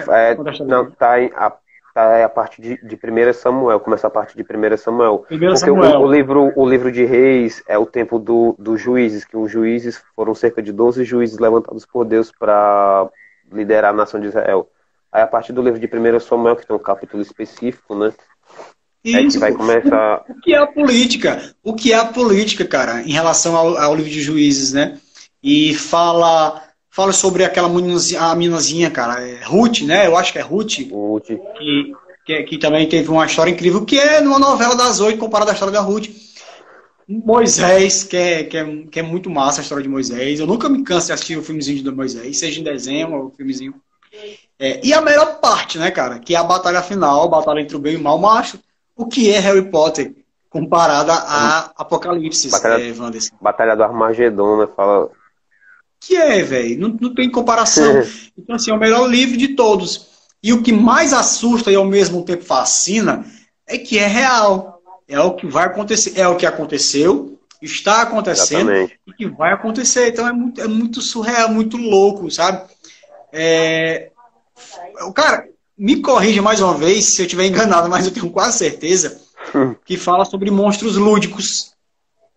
É, 0.09 0.35
não, 0.65 0.91
tá 0.91 1.21
em, 1.21 1.31
a, 1.37 1.53
tá 1.93 2.25
a 2.25 2.29
parte 2.31 2.63
de, 2.63 2.79
de 2.83 2.95
1 2.97 3.33
Samuel, 3.35 3.79
começa 3.79 4.07
a 4.07 4.11
parte 4.11 4.35
de 4.35 4.43
1 4.43 4.77
Samuel. 4.79 5.27
Porque 5.29 5.57
Samuel. 5.59 6.01
O, 6.01 6.05
o, 6.05 6.11
livro, 6.11 6.53
o 6.57 6.67
livro 6.67 6.91
de 6.91 7.05
reis 7.05 7.63
é 7.69 7.77
o 7.77 7.85
tempo 7.85 8.19
do, 8.19 8.57
dos 8.59 8.81
juízes, 8.81 9.27
que 9.27 9.37
os 9.37 9.51
juízes 9.51 10.03
foram 10.17 10.35
cerca 10.35 10.63
de 10.63 10.73
12 10.73 11.05
juízes 11.05 11.39
levantados 11.39 11.85
por 11.85 12.07
Deus 12.07 12.33
para 12.33 13.07
liderar 13.53 13.91
a 13.93 13.97
nação 13.97 14.19
de 14.19 14.29
Israel. 14.29 14.67
Aí 15.13 15.21
a 15.21 15.27
partir 15.27 15.53
do 15.53 15.61
livro 15.61 15.79
de 15.79 15.87
1 15.87 16.21
Samuel, 16.21 16.57
que 16.57 16.67
tem 16.67 16.75
um 16.75 16.79
capítulo 16.79 17.23
específico, 17.23 17.95
né? 17.95 18.15
Isso, 19.05 19.19
é 19.19 19.31
que 19.31 19.39
vai 19.39 19.53
começar. 19.53 20.25
O 20.31 20.41
que 20.41 20.55
é 20.55 20.59
a 20.59 20.67
política? 20.67 21.55
O 21.63 21.75
que 21.75 21.93
é 21.93 21.97
a 21.97 22.05
política, 22.05 22.65
cara, 22.65 23.03
em 23.03 23.13
relação 23.13 23.57
ao, 23.57 23.77
ao 23.77 23.95
livro 23.95 24.11
de 24.11 24.21
juízes, 24.21 24.73
né? 24.73 24.99
E 25.43 25.75
fala 25.75 26.63
fala 26.91 27.13
sobre 27.13 27.45
aquela 27.45 27.69
meninazinha, 27.69 28.21
a 28.21 28.35
meninazinha, 28.37 28.89
cara, 28.89 29.21
é 29.21 29.43
Ruth, 29.45 29.81
né? 29.81 30.07
Eu 30.07 30.17
acho 30.17 30.33
que 30.33 30.39
é 30.39 30.43
Ruth. 30.43 30.79
Ruth. 30.91 31.27
Que, 31.27 31.93
que, 32.25 32.43
que, 32.45 32.59
também 32.59 32.89
teve 32.89 33.11
uma 33.11 33.27
história 33.27 33.51
incrível, 33.51 33.85
que 33.85 33.99
é 33.99 34.21
numa 34.21 34.39
novela 34.39 34.77
das 34.77 35.01
oito, 35.01 35.19
comparada 35.19 35.51
à 35.51 35.55
história 35.55 35.73
da 35.73 35.81
Ruth. 35.81 36.09
Moisés, 37.07 38.05
que 38.05 38.17
é, 38.17 38.45
que, 38.45 38.57
é, 38.57 38.65
que 38.91 39.01
é 39.01 39.03
muito 39.03 39.29
massa 39.29 39.61
a 39.61 39.63
história 39.63 39.83
de 39.83 39.89
Moisés. 39.89 40.41
Eu 40.41 40.47
nunca 40.47 40.69
me 40.69 40.83
canso 40.85 41.09
de 41.09 41.13
assistir 41.13 41.37
o 41.37 41.43
filmezinho 41.43 41.83
de 41.83 41.91
Moisés, 41.91 42.39
seja 42.39 42.61
em 42.61 42.65
desenho 42.65 43.13
ou 43.13 43.31
filmezinho. 43.31 43.75
É, 44.59 44.81
e 44.87 44.93
a 44.93 45.01
melhor 45.01 45.41
parte, 45.41 45.79
né, 45.79 45.91
cara? 45.91 46.19
Que 46.19 46.35
é 46.35 46.39
a 46.39 46.45
batalha 46.45 46.81
final, 46.81 47.25
a 47.25 47.29
batalha 47.29 47.61
entre 47.61 47.77
o 47.77 47.81
bem 47.81 47.95
e 47.95 47.97
o 47.97 48.03
mal. 48.03 48.19
Macho, 48.19 48.59
o 48.97 49.07
que 49.07 49.31
é 49.31 49.39
Harry 49.39 49.71
Potter 49.71 50.15
comparada 50.55 51.13
a 51.13 51.73
Apocalipse, 51.77 52.49
batalha, 52.49 52.81
é, 52.81 52.95
Batalha 53.41 53.75
do 53.75 53.83
Armagedon, 53.83 54.59
né? 54.59 54.69
Fala. 54.77 55.11
Que 55.99 56.17
é, 56.17 56.43
velho? 56.43 56.79
Não, 56.79 56.97
não 57.01 57.15
tem 57.15 57.29
comparação. 57.29 58.05
então, 58.39 58.55
assim, 58.55 58.71
é 58.71 58.75
o 58.75 58.79
melhor 58.79 59.11
livro 59.11 59.37
de 59.37 59.49
todos. 59.49 60.15
E 60.41 60.53
o 60.53 60.63
que 60.63 60.73
mais 60.73 61.13
assusta 61.13 61.73
e 61.73 61.75
ao 61.75 61.85
mesmo 61.85 62.25
tempo 62.25 62.45
fascina 62.45 63.25
é 63.67 63.77
que 63.77 63.99
é 63.99 64.07
real. 64.07 64.81
É 65.09 65.19
o 65.19 65.35
que 65.35 65.47
vai 65.47 65.67
acontecer. 65.67 66.21
É 66.21 66.29
o 66.29 66.37
que 66.37 66.47
aconteceu, 66.47 67.37
está 67.61 68.03
acontecendo 68.03 68.71
Exatamente. 68.71 69.01
e 69.09 69.13
que 69.13 69.27
vai 69.27 69.53
acontecer. 69.53 70.11
Então 70.11 70.29
é 70.29 70.33
muito, 70.33 70.61
é 70.61 70.69
muito 70.69 71.01
surreal, 71.01 71.49
muito 71.49 71.77
louco, 71.77 72.31
sabe? 72.31 72.63
É... 73.33 74.11
Cara, 75.15 75.49
me 75.77 76.01
corrija 76.01 76.41
mais 76.41 76.61
uma 76.61 76.75
vez 76.75 77.15
se 77.15 77.23
eu 77.23 77.27
estiver 77.27 77.47
enganado, 77.47 77.89
mas 77.89 78.07
eu 78.07 78.13
tenho 78.13 78.31
quase 78.31 78.59
certeza 78.59 79.21
que 79.85 79.97
fala 79.97 80.25
sobre 80.25 80.51
monstros 80.51 80.97
lúdicos. 80.97 81.75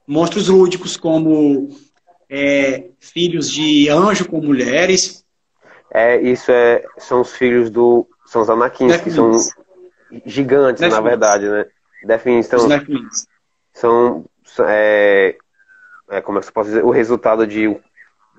Monstros 0.07 0.47
lúdicos 0.47 0.95
como 0.95 1.69
é, 2.29 2.85
filhos 2.99 3.51
de 3.51 3.89
anjo 3.89 4.27
com 4.27 4.41
mulheres. 4.41 5.23
É, 5.91 6.19
isso 6.21 6.51
é, 6.51 6.83
são 6.97 7.21
os 7.21 7.33
filhos 7.33 7.69
do. 7.69 8.07
São 8.25 8.41
os 8.41 8.49
Anakins, 8.49 8.97
que 8.97 9.09
são 9.09 9.31
gigantes, 10.25 10.81
na 10.81 10.99
verdade, 10.99 11.47
né? 11.47 11.65
Definição. 12.03 12.67
São. 13.73 14.25
É, 14.61 15.37
é, 16.09 16.21
como 16.21 16.37
é 16.37 16.41
que 16.41 16.47
eu 16.47 16.53
posso 16.53 16.69
dizer? 16.69 16.85
O 16.85 16.89
resultado 16.89 17.45
de 17.45 17.67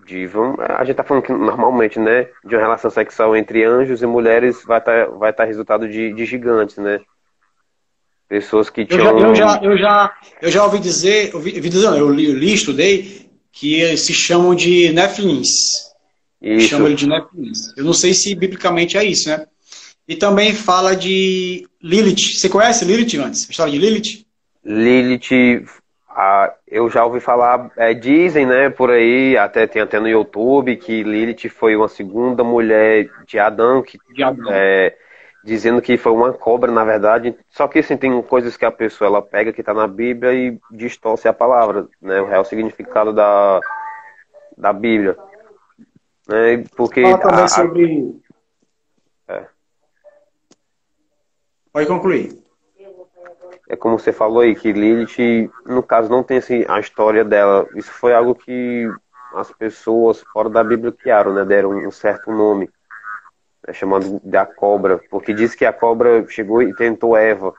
de 0.08 0.26
vamos, 0.26 0.58
a 0.60 0.82
gente 0.84 0.96
tá 0.96 1.04
falando 1.04 1.22
que 1.22 1.32
normalmente, 1.32 1.98
né, 1.98 2.28
de 2.44 2.56
uma 2.56 2.62
relação 2.62 2.90
sexual 2.90 3.36
entre 3.36 3.62
anjos 3.62 4.02
e 4.02 4.06
mulheres 4.06 4.64
vai 4.64 4.78
estar 4.78 5.06
tá, 5.06 5.10
vai 5.12 5.32
tá 5.32 5.44
resultado 5.44 5.86
de, 5.86 6.12
de 6.14 6.24
gigantes, 6.24 6.78
né? 6.78 7.00
Pessoas 8.26 8.70
que 8.70 8.86
tinham... 8.86 9.18
Eu 9.18 9.18
já, 9.18 9.28
eu 9.28 9.34
já, 9.34 9.60
eu 9.62 9.78
já, 9.78 10.16
eu 10.42 10.50
já 10.50 10.64
ouvi 10.64 10.78
dizer, 10.78 11.34
ouvi, 11.34 11.54
ouvi 11.56 11.68
dizer, 11.68 11.86
eu 11.86 12.10
li, 12.10 12.26
eu 12.26 12.38
li, 12.38 12.54
estudei, 12.54 13.30
que 13.52 13.96
se 13.96 14.14
chamam 14.14 14.54
de. 14.54 14.92
Isso. 16.40 16.68
Chamam 16.68 16.94
de 16.94 17.06
Nephilims. 17.06 17.74
Eu 17.76 17.84
não 17.84 17.92
sei 17.92 18.14
se 18.14 18.34
biblicamente 18.34 18.96
é 18.96 19.04
isso, 19.04 19.28
né? 19.28 19.46
E 20.06 20.14
também 20.16 20.54
fala 20.54 20.94
de 20.94 21.66
Lilith. 21.82 22.38
Você 22.38 22.48
conhece 22.48 22.84
Lilith 22.84 23.18
antes? 23.18 23.46
A 23.48 23.50
história 23.50 23.72
de 23.72 23.78
Lilith? 23.78 24.26
Lilith 24.64 25.64
eu 26.66 26.90
já 26.90 27.04
ouvi 27.04 27.20
falar, 27.20 27.70
é, 27.76 27.94
dizem, 27.94 28.44
né, 28.44 28.70
por 28.70 28.90
aí, 28.90 29.36
até 29.36 29.66
tem 29.66 29.80
até 29.80 30.00
no 30.00 30.08
YouTube, 30.08 30.76
que 30.76 31.02
Lilith 31.02 31.48
foi 31.48 31.76
uma 31.76 31.88
segunda 31.88 32.42
mulher 32.42 33.08
de 33.24 33.38
Adão, 33.38 33.82
que, 33.82 33.98
de 34.12 34.22
Adão. 34.22 34.50
É, 34.50 34.96
dizendo 35.44 35.80
que 35.80 35.96
foi 35.96 36.12
uma 36.12 36.32
cobra, 36.32 36.72
na 36.72 36.84
verdade. 36.84 37.36
Só 37.50 37.68
que 37.68 37.78
assim, 37.78 37.96
tem 37.96 38.20
coisas 38.22 38.56
que 38.56 38.64
a 38.64 38.72
pessoa 38.72 39.08
ela 39.08 39.22
pega 39.22 39.52
que 39.52 39.60
está 39.60 39.72
na 39.72 39.86
Bíblia 39.86 40.34
e 40.34 40.58
distorce 40.70 41.28
a 41.28 41.32
palavra, 41.32 41.88
né, 42.02 42.20
o 42.20 42.26
real 42.26 42.44
significado 42.44 43.12
da, 43.12 43.60
da 44.56 44.72
Bíblia. 44.72 45.16
Né, 46.26 46.64
porque 46.76 47.02
Fala 47.02 47.18
também 47.18 47.44
a, 47.44 47.48
sobre... 47.48 48.20
É. 49.28 49.46
Pode 51.72 51.86
concluir 51.86 52.47
é 53.68 53.76
como 53.76 53.98
você 53.98 54.12
falou 54.12 54.40
aí, 54.40 54.54
que 54.54 54.72
Lilith, 54.72 55.50
no 55.66 55.82
caso, 55.82 56.08
não 56.08 56.22
tem 56.22 56.38
assim, 56.38 56.64
a 56.66 56.80
história 56.80 57.22
dela. 57.22 57.66
Isso 57.74 57.90
foi 57.90 58.14
algo 58.14 58.34
que 58.34 58.90
as 59.34 59.52
pessoas 59.52 60.22
fora 60.32 60.48
da 60.48 60.64
Bíblia 60.64 60.90
criaram, 60.90 61.34
né? 61.34 61.44
Deram 61.44 61.70
um 61.72 61.90
certo 61.90 62.32
nome, 62.32 62.70
né, 63.66 63.74
chamado 63.74 64.20
de 64.24 64.36
a 64.36 64.46
cobra, 64.46 64.98
porque 65.10 65.34
diz 65.34 65.54
que 65.54 65.66
a 65.66 65.72
cobra 65.72 66.26
chegou 66.28 66.62
e 66.62 66.74
tentou 66.74 67.14
Eva. 67.14 67.52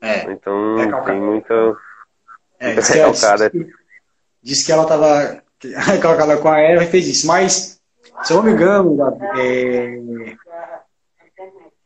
É, 0.00 0.32
então 0.32 0.76
tem 1.04 1.20
muita. 1.20 1.76
É, 2.58 2.74
diz, 2.74 2.90
que 2.90 2.98
ela, 2.98 3.12
diz, 3.50 3.66
diz 4.42 4.66
que 4.66 4.72
ela 4.72 4.82
estava 4.84 5.42
colocada 6.00 6.38
com 6.38 6.48
a 6.48 6.58
Eva 6.58 6.84
e 6.84 6.90
fez 6.90 7.06
isso, 7.06 7.26
mas 7.26 7.78
se 8.22 8.32
eu 8.32 8.38
não 8.38 8.44
me 8.44 8.52
engano, 8.52 8.96
é... 9.36 10.00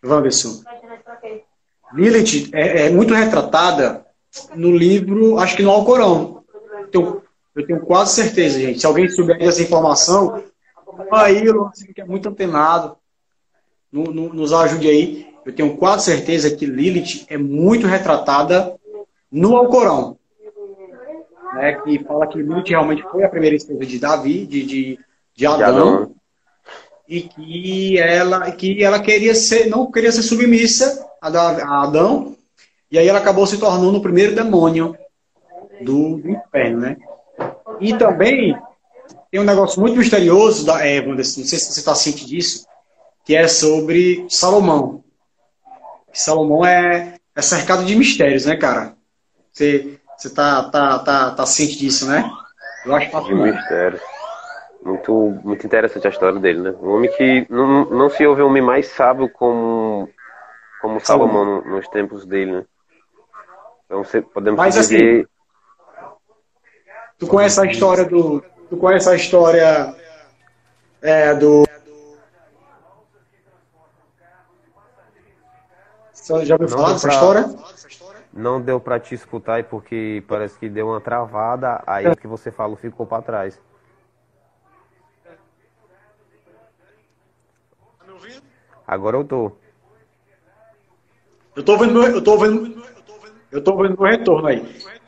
Wanderson, 0.04 0.62
Lilith 1.96 2.50
é, 2.52 2.86
é, 2.86 2.90
muito 2.90 3.14
retratada 3.14 4.04
no 4.54 4.76
livro, 4.76 5.38
acho 5.38 5.56
que 5.56 5.62
no 5.62 5.70
Alcorão. 5.70 6.44
Então, 6.88 7.22
eu 7.54 7.66
tenho 7.66 7.80
quase 7.80 8.14
certeza, 8.14 8.60
gente. 8.60 8.80
Se 8.80 8.86
alguém 8.86 9.08
souber 9.08 9.38
essa 9.40 9.62
informação, 9.62 10.42
aí, 11.10 11.42
que 11.94 12.00
é 12.00 12.04
muito 12.04 12.28
antenado, 12.28 12.96
no, 13.90 14.04
no, 14.04 14.32
nos 14.32 14.52
ajude 14.52 14.88
aí. 14.88 15.26
Eu 15.44 15.54
tenho 15.54 15.76
quase 15.76 16.04
certeza 16.04 16.54
que 16.54 16.66
Lilith 16.66 17.24
é 17.28 17.38
muito 17.38 17.86
retratada 17.86 18.76
no 19.30 19.56
Alcorão. 19.56 20.18
Né, 21.54 21.80
que 21.80 22.04
fala 22.04 22.26
que 22.26 22.38
Lilith 22.38 22.68
realmente 22.68 23.02
foi 23.04 23.24
a 23.24 23.28
primeira 23.28 23.56
esposa 23.56 23.86
de 23.86 23.98
Davi, 23.98 24.44
de, 24.44 24.64
de, 24.64 24.98
de 25.34 25.46
Adão, 25.46 26.14
e 27.08 27.22
que 27.22 27.98
ela, 27.98 28.50
que 28.50 28.82
ela 28.82 29.00
queria 29.00 29.34
ser, 29.34 29.66
não 29.66 29.90
queria 29.90 30.10
ser 30.10 30.22
submissa 30.22 31.06
a 31.20 31.82
Adão, 31.82 32.36
e 32.90 32.98
aí 32.98 33.08
ela 33.08 33.18
acabou 33.18 33.46
se 33.46 33.58
tornando 33.58 33.98
o 33.98 34.02
primeiro 34.02 34.34
demônio 34.34 34.96
do, 35.80 36.16
do 36.18 36.30
inferno, 36.30 36.80
né? 36.80 36.96
E 37.80 37.96
também 37.96 38.56
tem 39.30 39.40
um 39.40 39.44
negócio 39.44 39.80
muito 39.80 39.96
misterioso, 39.96 40.64
da, 40.64 40.84
é, 40.84 41.00
Wanderson, 41.00 41.40
não 41.40 41.46
sei 41.46 41.58
se 41.58 41.72
você 41.72 41.80
está 41.80 41.94
ciente 41.94 42.24
disso, 42.26 42.66
que 43.24 43.36
é 43.36 43.46
sobre 43.48 44.26
Salomão. 44.28 45.04
Salomão 46.12 46.64
é, 46.64 47.16
é 47.34 47.42
cercado 47.42 47.84
de 47.84 47.94
mistérios, 47.94 48.46
né, 48.46 48.56
cara? 48.56 48.94
Você, 49.52 49.98
você 50.16 50.30
tá, 50.30 50.64
tá, 50.70 50.98
tá, 51.00 51.30
tá 51.32 51.46
ciente 51.46 51.76
disso, 51.76 52.06
né? 52.06 52.30
Eu 52.84 52.94
acho 52.94 53.10
que 53.10 53.20
De 53.24 53.34
mistérios. 53.34 54.00
Muito, 54.86 55.12
muito 55.42 55.66
interessante 55.66 56.06
a 56.06 56.10
história 56.10 56.38
dele, 56.38 56.60
né? 56.60 56.70
Um 56.80 56.90
homem 56.90 57.10
que 57.10 57.44
não, 57.50 57.86
não 57.86 58.08
se 58.08 58.24
ouve 58.24 58.40
um 58.40 58.46
homem 58.46 58.62
mais 58.62 58.86
sábio 58.86 59.28
como, 59.28 60.08
como 60.80 61.00
Salomão 61.00 61.60
nos 61.62 61.88
tempos 61.88 62.24
dele, 62.24 62.52
né? 62.52 62.64
Então 63.84 64.04
podemos 64.32 64.56
Mas, 64.56 64.76
dizer. 64.76 65.26
Assim, 65.26 66.14
tu 67.18 67.26
conhece 67.26 67.60
a 67.60 67.64
história 67.64 68.04
do. 68.04 68.40
Tu 68.70 68.76
conhece 68.76 69.08
a 69.08 69.16
história 69.16 69.92
é, 71.02 71.34
do. 71.34 71.64
Você 76.12 76.44
já 76.44 76.54
ouviu 76.54 76.68
falar 76.68 76.92
dessa 76.92 77.08
história? 77.08 77.44
Não 78.32 78.60
deu 78.60 78.78
para 78.78 79.00
te 79.00 79.16
escutar 79.16 79.54
aí 79.54 79.62
porque 79.64 80.22
parece 80.28 80.56
que 80.56 80.68
deu 80.68 80.86
uma 80.86 81.00
travada, 81.00 81.82
aí 81.84 82.06
o 82.06 82.16
que 82.16 82.28
você 82.28 82.52
falou 82.52 82.76
ficou 82.76 83.04
para 83.04 83.22
trás. 83.22 83.60
Agora 88.86 89.16
eu 89.16 89.24
tô. 89.24 89.52
Eu 91.56 91.62
tô 91.62 91.76
vendo, 91.78 92.02
eu 92.02 92.22
tô 92.22 92.38
vendo, 92.38 92.82
eu 93.50 93.64
tô 93.64 93.76
vendo 93.76 93.98
meu 93.98 94.10
retorno 94.10 94.46
aí. 94.46 94.62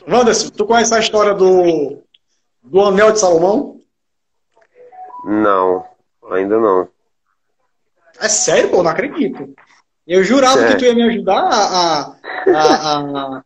Wanderson, 0.08 0.48
tu 0.50 0.64
conhece 0.64 0.94
a 0.94 0.98
história 0.98 1.34
do, 1.34 2.02
do 2.62 2.80
Anel 2.80 3.12
de 3.12 3.20
Salomão? 3.20 3.78
Não, 5.24 5.84
ainda 6.30 6.58
não. 6.58 6.88
É 8.20 8.28
sério, 8.28 8.70
pô, 8.70 8.82
não 8.82 8.90
acredito. 8.90 9.54
Eu 10.06 10.24
jurava 10.24 10.62
é. 10.62 10.68
que 10.68 10.78
tu 10.78 10.84
ia 10.84 10.94
me 10.94 11.02
ajudar 11.02 11.38
a, 11.38 12.00
a, 12.00 12.16
a, 12.54 12.98
a, 12.98 13.42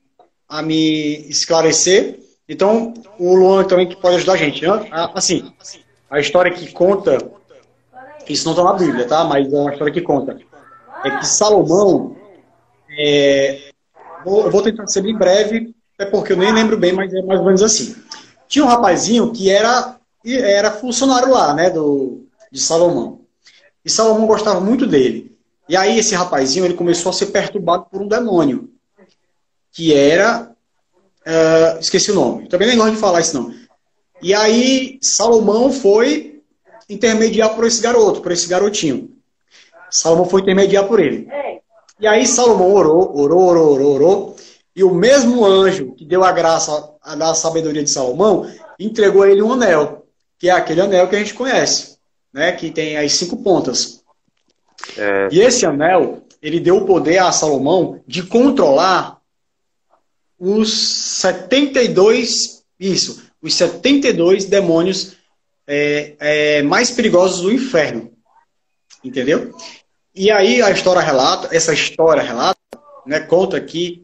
a 0.48 0.62
me 0.62 1.28
esclarecer. 1.28 2.20
Então, 2.48 2.94
o 3.18 3.34
Luan 3.34 3.64
também 3.64 3.88
que 3.88 4.00
pode 4.00 4.16
ajudar 4.16 4.34
a 4.34 4.36
gente. 4.36 4.64
Né? 4.64 4.88
Assim, 5.14 5.52
a 6.08 6.20
história 6.20 6.52
que 6.52 6.70
conta, 6.72 7.18
isso 8.28 8.44
não 8.44 8.52
está 8.52 8.64
na 8.64 8.72
Bíblia, 8.74 9.06
tá? 9.06 9.24
Mas 9.24 9.52
é 9.52 9.56
uma 9.56 9.72
história 9.72 9.92
que 9.92 10.00
conta. 10.00 10.38
É 11.04 11.18
que 11.18 11.26
Salomão, 11.26 12.16
é, 12.98 13.70
vou, 14.24 14.44
eu 14.44 14.50
vou 14.50 14.62
tentar 14.62 14.86
ser 14.86 15.02
bem 15.02 15.16
breve, 15.16 15.74
é 15.98 16.04
porque 16.04 16.32
eu 16.32 16.36
nem 16.36 16.52
lembro 16.52 16.78
bem, 16.78 16.92
mas 16.92 17.12
é 17.12 17.22
mais 17.22 17.40
ou 17.40 17.46
menos 17.46 17.62
assim. 17.62 17.96
Tinha 18.48 18.64
um 18.64 18.68
rapazinho 18.68 19.32
que 19.32 19.50
era, 19.50 19.96
era 20.24 20.70
funcionário 20.70 21.30
lá, 21.30 21.54
né, 21.54 21.70
do, 21.70 22.24
de 22.50 22.60
Salomão. 22.60 23.20
E 23.84 23.90
Salomão 23.90 24.26
gostava 24.26 24.60
muito 24.60 24.86
dele. 24.86 25.36
E 25.68 25.76
aí 25.76 25.98
esse 25.98 26.14
rapazinho 26.14 26.64
ele 26.64 26.74
começou 26.74 27.10
a 27.10 27.12
ser 27.12 27.26
perturbado 27.26 27.86
por 27.90 28.02
um 28.02 28.08
demônio, 28.08 28.70
que 29.72 29.94
era, 29.94 30.50
uh, 31.26 31.78
esqueci 31.80 32.10
o 32.10 32.14
nome. 32.14 32.48
Também 32.48 32.68
nem 32.68 32.76
gosto 32.76 32.94
de 32.94 33.00
falar 33.00 33.20
isso 33.20 33.34
não. 33.34 33.54
E 34.20 34.34
aí 34.34 34.98
Salomão 35.00 35.72
foi 35.72 36.31
intermediar 36.88 37.54
por 37.54 37.64
esse 37.64 37.80
garoto, 37.80 38.20
por 38.20 38.32
esse 38.32 38.48
garotinho. 38.48 39.10
Salomão 39.90 40.24
foi 40.24 40.40
intermediar 40.40 40.86
por 40.86 41.00
ele. 41.00 41.28
E 42.00 42.06
aí 42.06 42.26
Salomão 42.26 42.72
orou, 42.72 43.16
orou, 43.16 43.46
orou, 43.46 43.72
orou, 43.72 43.94
orou. 43.94 44.36
E 44.74 44.82
o 44.82 44.94
mesmo 44.94 45.44
anjo 45.44 45.92
que 45.94 46.04
deu 46.04 46.24
a 46.24 46.32
graça, 46.32 46.90
a 47.02 47.14
da 47.14 47.34
sabedoria 47.34 47.82
de 47.82 47.90
Salomão, 47.90 48.50
entregou 48.78 49.22
a 49.22 49.30
ele 49.30 49.42
um 49.42 49.52
anel, 49.52 50.06
que 50.38 50.48
é 50.48 50.52
aquele 50.52 50.80
anel 50.80 51.08
que 51.08 51.16
a 51.16 51.18
gente 51.18 51.34
conhece, 51.34 51.98
né? 52.32 52.52
Que 52.52 52.70
tem 52.70 52.96
as 52.96 53.12
cinco 53.12 53.36
pontas. 53.42 54.02
É. 54.96 55.28
E 55.30 55.40
esse 55.40 55.66
anel, 55.66 56.22
ele 56.40 56.58
deu 56.58 56.78
o 56.78 56.86
poder 56.86 57.18
a 57.18 57.30
Salomão 57.30 58.00
de 58.06 58.22
controlar 58.22 59.20
os 60.38 60.72
72, 61.20 62.64
isso, 62.80 63.22
os 63.40 63.54
72 63.54 64.46
demônios 64.46 65.16
é, 65.66 66.14
é, 66.18 66.62
mais 66.62 66.90
perigosos 66.90 67.40
do 67.40 67.52
inferno. 67.52 68.12
Entendeu? 69.02 69.54
E 70.14 70.30
aí 70.30 70.62
a 70.62 70.70
história 70.70 71.00
relata, 71.00 71.54
essa 71.54 71.72
história 71.72 72.22
relata, 72.22 72.58
né, 73.06 73.20
conta 73.20 73.60
que 73.60 74.02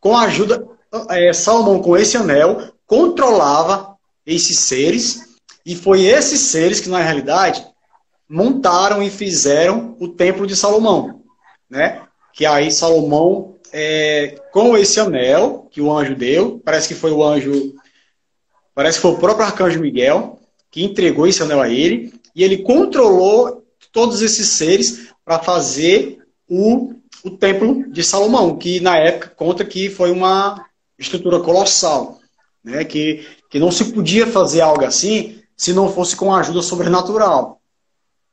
com 0.00 0.16
a 0.16 0.22
ajuda, 0.22 0.66
é, 1.10 1.32
Salomão 1.32 1.82
com 1.82 1.96
esse 1.96 2.16
anel 2.16 2.72
controlava 2.86 3.96
esses 4.24 4.60
seres 4.60 5.36
e 5.66 5.74
foi 5.74 6.04
esses 6.04 6.40
seres 6.40 6.80
que 6.80 6.88
na 6.88 7.00
realidade 7.00 7.66
montaram 8.28 9.02
e 9.02 9.10
fizeram 9.10 9.96
o 9.98 10.08
templo 10.08 10.46
de 10.46 10.54
Salomão, 10.54 11.22
né? 11.68 12.02
Que 12.32 12.46
aí 12.46 12.70
Salomão 12.70 13.56
é, 13.72 14.40
com 14.52 14.76
esse 14.76 15.00
anel 15.00 15.66
que 15.70 15.80
o 15.80 15.92
anjo 15.92 16.14
deu, 16.14 16.60
parece 16.64 16.88
que 16.88 16.94
foi 16.94 17.10
o 17.10 17.22
anjo, 17.22 17.74
parece 18.74 18.98
que 18.98 19.02
foi 19.02 19.12
o 19.12 19.18
próprio 19.18 19.46
arcanjo 19.46 19.80
Miguel 19.80 20.37
que 20.70 20.84
entregou 20.84 21.26
esse 21.26 21.42
anel 21.42 21.60
a 21.60 21.68
ele 21.68 22.12
e 22.34 22.42
ele 22.42 22.58
controlou 22.58 23.64
todos 23.92 24.22
esses 24.22 24.48
seres 24.48 25.08
para 25.24 25.38
fazer 25.38 26.18
o, 26.48 26.94
o 27.24 27.30
templo 27.30 27.90
de 27.90 28.02
Salomão, 28.02 28.56
que 28.56 28.80
na 28.80 28.96
época 28.96 29.32
conta 29.36 29.64
que 29.64 29.90
foi 29.90 30.10
uma 30.10 30.64
estrutura 30.98 31.40
colossal, 31.40 32.18
né? 32.62 32.84
que, 32.84 33.26
que 33.50 33.58
não 33.58 33.70
se 33.70 33.86
podia 33.92 34.26
fazer 34.26 34.60
algo 34.60 34.84
assim 34.84 35.38
se 35.56 35.72
não 35.72 35.92
fosse 35.92 36.14
com 36.14 36.34
ajuda 36.34 36.62
sobrenatural. 36.62 37.60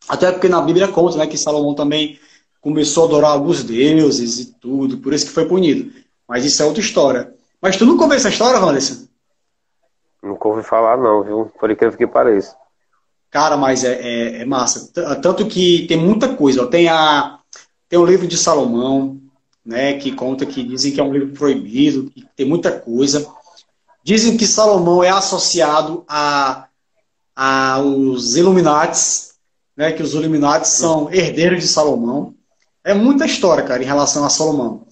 Até 0.08 0.32
porque 0.32 0.48
na 0.48 0.62
Bíblia 0.62 0.88
conta 0.88 1.18
né, 1.18 1.26
que 1.26 1.38
Salomão 1.38 1.74
também 1.74 2.20
começou 2.62 3.04
a 3.04 3.08
adorar 3.08 3.32
alguns 3.32 3.64
deuses 3.64 4.40
e 4.40 4.46
tudo, 4.60 5.00
por 5.00 5.14
isso 5.14 5.26
que 5.26 5.32
foi 5.32 5.46
punido. 5.46 5.92
Mas 6.28 6.46
isso 6.46 6.62
é 6.62 6.66
outra 6.66 6.82
história. 6.82 7.34
Mas 7.62 7.78
tu 7.78 7.86
nunca 7.86 8.04
ouviu 8.04 8.18
essa 8.18 8.30
história, 8.30 8.60
Vanessa? 8.60 9.05
Nunca 10.26 10.48
ouvi 10.48 10.64
falar, 10.64 10.98
não, 10.98 11.24
viu? 11.24 11.52
Por 11.60 11.70
incrível 11.70 11.96
que 11.96 12.08
pareça. 12.08 12.56
Cara, 13.30 13.56
mas 13.56 13.84
é, 13.84 13.94
é, 13.94 14.42
é 14.42 14.46
massa. 14.46 14.92
Tanto 15.22 15.46
que 15.46 15.86
tem 15.88 15.98
muita 15.98 16.36
coisa. 16.36 16.66
Tem, 16.66 16.88
a, 16.88 17.38
tem 17.88 18.00
o 18.00 18.06
livro 18.06 18.28
de 18.28 18.36
Salomão, 18.36 19.22
né, 19.64 19.94
que 20.00 20.12
conta 20.12 20.46
que 20.46 20.64
dizem 20.64 20.92
que 20.92 21.00
é 21.00 21.04
um 21.04 21.14
livro 21.14 21.34
proibido, 21.34 22.10
que 22.10 22.26
tem 22.36 22.46
muita 22.46 22.72
coisa. 22.72 23.28
Dizem 24.04 24.36
que 24.36 24.48
Salomão 24.48 25.04
é 25.04 25.10
associado 25.10 26.04
a, 26.08 26.68
a 27.36 27.80
os 27.82 28.36
Illuminates, 28.36 29.36
né, 29.78 29.92
que 29.92 30.02
os 30.02 30.14
Illuminates 30.14 30.72
são 30.72 31.12
herdeiros 31.12 31.62
de 31.62 31.68
Salomão. 31.68 32.34
É 32.84 32.94
muita 32.94 33.26
história, 33.26 33.64
cara, 33.64 33.84
em 33.84 33.86
relação 33.86 34.26
a 34.26 34.30
Salomão. 34.30 34.88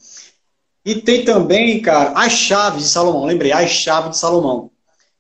E 0.86 0.96
tem 0.96 1.24
também, 1.24 1.82
cara, 1.82 2.12
as 2.16 2.34
chaves 2.34 2.84
de 2.84 2.90
Salomão. 2.90 3.26
Lembrei, 3.26 3.52
as 3.52 3.70
chaves 3.70 4.12
de 4.12 4.18
Salomão. 4.18 4.72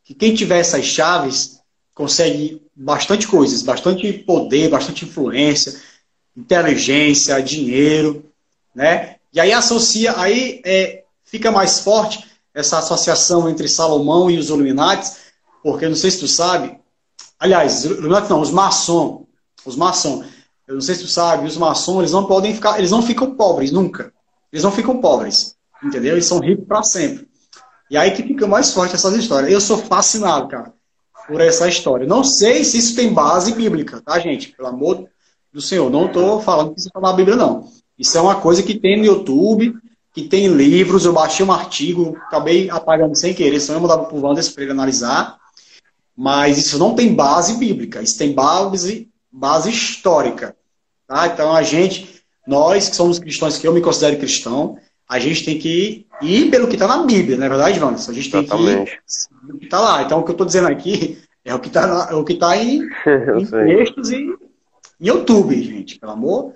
Que 0.03 0.13
quem 0.13 0.33
tiver 0.35 0.59
essas 0.59 0.85
chaves 0.85 1.59
consegue 1.93 2.61
bastante 2.75 3.27
coisas, 3.27 3.61
bastante 3.61 4.11
poder, 4.13 4.69
bastante 4.69 5.05
influência, 5.05 5.79
inteligência, 6.35 7.41
dinheiro, 7.41 8.25
né? 8.73 9.17
E 9.31 9.39
aí 9.39 9.51
associa, 9.51 10.17
aí 10.17 10.61
é, 10.65 11.03
fica 11.23 11.51
mais 11.51 11.79
forte 11.79 12.25
essa 12.53 12.79
associação 12.79 13.49
entre 13.49 13.67
Salomão 13.67 14.29
e 14.29 14.37
os 14.37 14.49
Illuminates, 14.49 15.17
porque 15.63 15.87
não 15.87 15.95
sei 15.95 16.11
se 16.11 16.19
tu 16.19 16.27
sabe, 16.27 16.77
aliás, 17.39 17.83
Illuminati 17.85 18.29
não, 18.29 18.41
os 18.41 18.51
maçom, 18.51 19.25
os 19.65 19.75
maçom, 19.75 20.23
eu 20.67 20.75
não 20.75 20.81
sei 20.81 20.95
se 20.95 21.01
tu 21.01 21.07
sabe, 21.07 21.47
os 21.47 21.57
maçons, 21.57 21.99
eles 21.99 22.11
não 22.11 22.25
podem 22.25 22.53
ficar, 22.53 22.77
eles 22.77 22.91
não 22.91 23.01
ficam 23.01 23.35
pobres 23.35 23.71
nunca, 23.71 24.13
eles 24.51 24.63
não 24.63 24.71
ficam 24.71 24.99
pobres, 24.99 25.55
entendeu? 25.83 26.13
Eles 26.13 26.25
são 26.25 26.39
ricos 26.39 26.65
para 26.67 26.83
sempre. 26.83 27.27
E 27.89 27.97
aí 27.97 28.11
que 28.11 28.23
fica 28.23 28.47
mais 28.47 28.73
forte 28.73 28.95
essas 28.95 29.15
histórias. 29.15 29.51
Eu 29.51 29.61
sou 29.61 29.77
fascinado, 29.77 30.47
cara 30.47 30.73
por 31.27 31.41
essa 31.41 31.67
história. 31.67 32.07
Não 32.07 32.23
sei 32.23 32.63
se 32.63 32.77
isso 32.77 32.95
tem 32.95 33.13
base 33.13 33.53
bíblica, 33.53 34.01
tá, 34.01 34.19
gente? 34.19 34.49
Pelo 34.49 34.69
amor 34.69 35.07
do 35.51 35.61
Senhor. 35.61 35.89
Não 35.89 36.07
estou 36.07 36.41
falando 36.41 36.73
que 36.73 36.79
isso 36.79 36.89
está 36.89 36.99
na 36.99 37.13
Bíblia, 37.13 37.35
não. 37.35 37.67
Isso 37.97 38.17
é 38.17 38.21
uma 38.21 38.39
coisa 38.39 38.63
que 38.63 38.77
tem 38.77 38.97
no 38.97 39.05
YouTube, 39.05 39.75
que 40.13 40.23
tem 40.23 40.47
livros. 40.47 41.05
Eu 41.05 41.13
baixei 41.13 41.45
um 41.45 41.51
artigo, 41.51 42.17
acabei 42.27 42.69
apagando 42.69 43.15
sem 43.15 43.33
querer, 43.33 43.59
senão 43.59 43.77
eu 43.77 43.81
mandava 43.81 44.05
para 44.05 44.15
o 44.15 44.21
Wanderson 44.21 44.53
para 44.53 44.63
ele 44.63 44.71
analisar. 44.71 45.37
Mas 46.15 46.57
isso 46.57 46.77
não 46.77 46.93
tem 46.93 47.13
base 47.13 47.57
bíblica, 47.57 48.01
isso 48.01 48.17
tem 48.17 48.33
base, 48.33 49.09
base 49.31 49.69
histórica. 49.69 50.55
Tá? 51.07 51.27
Então 51.27 51.55
a 51.55 51.63
gente, 51.63 52.21
nós 52.47 52.89
que 52.89 52.95
somos 52.95 53.17
cristãos, 53.17 53.57
que 53.57 53.67
eu 53.67 53.73
me 53.73 53.81
considero 53.81 54.17
cristão, 54.17 54.77
a 55.09 55.19
gente 55.19 55.45
tem 55.45 55.59
que 55.59 56.05
ir 56.21 56.49
pelo 56.49 56.67
que 56.67 56.73
está 56.75 56.87
na 56.87 57.03
Bíblia, 57.03 57.37
não 57.37 57.45
é 57.45 57.49
verdade, 57.49 57.79
Vanessa? 57.79 58.11
A 58.11 58.13
gente 58.13 58.31
tem 58.31 58.41
Exatamente. 58.41 58.91
que 58.91 59.53
ir 59.53 59.57
que 59.59 59.65
está 59.65 59.79
lá. 59.79 60.01
Então, 60.03 60.19
o 60.19 60.23
que 60.23 60.31
eu 60.31 60.33
estou 60.33 60.47
dizendo 60.47 60.67
aqui 60.67 61.21
é 61.43 61.53
o 61.53 61.59
que 61.59 61.67
está 61.67 62.07
é 62.11 62.15
o 62.15 62.23
que 62.23 62.35
tá 62.35 62.57
em, 62.57 62.81
em 63.39 63.45
textos 63.45 64.11
e 64.11 64.15
em 64.15 64.35
YouTube, 64.99 65.61
gente, 65.61 65.99
pelo 65.99 66.13
amor. 66.13 66.53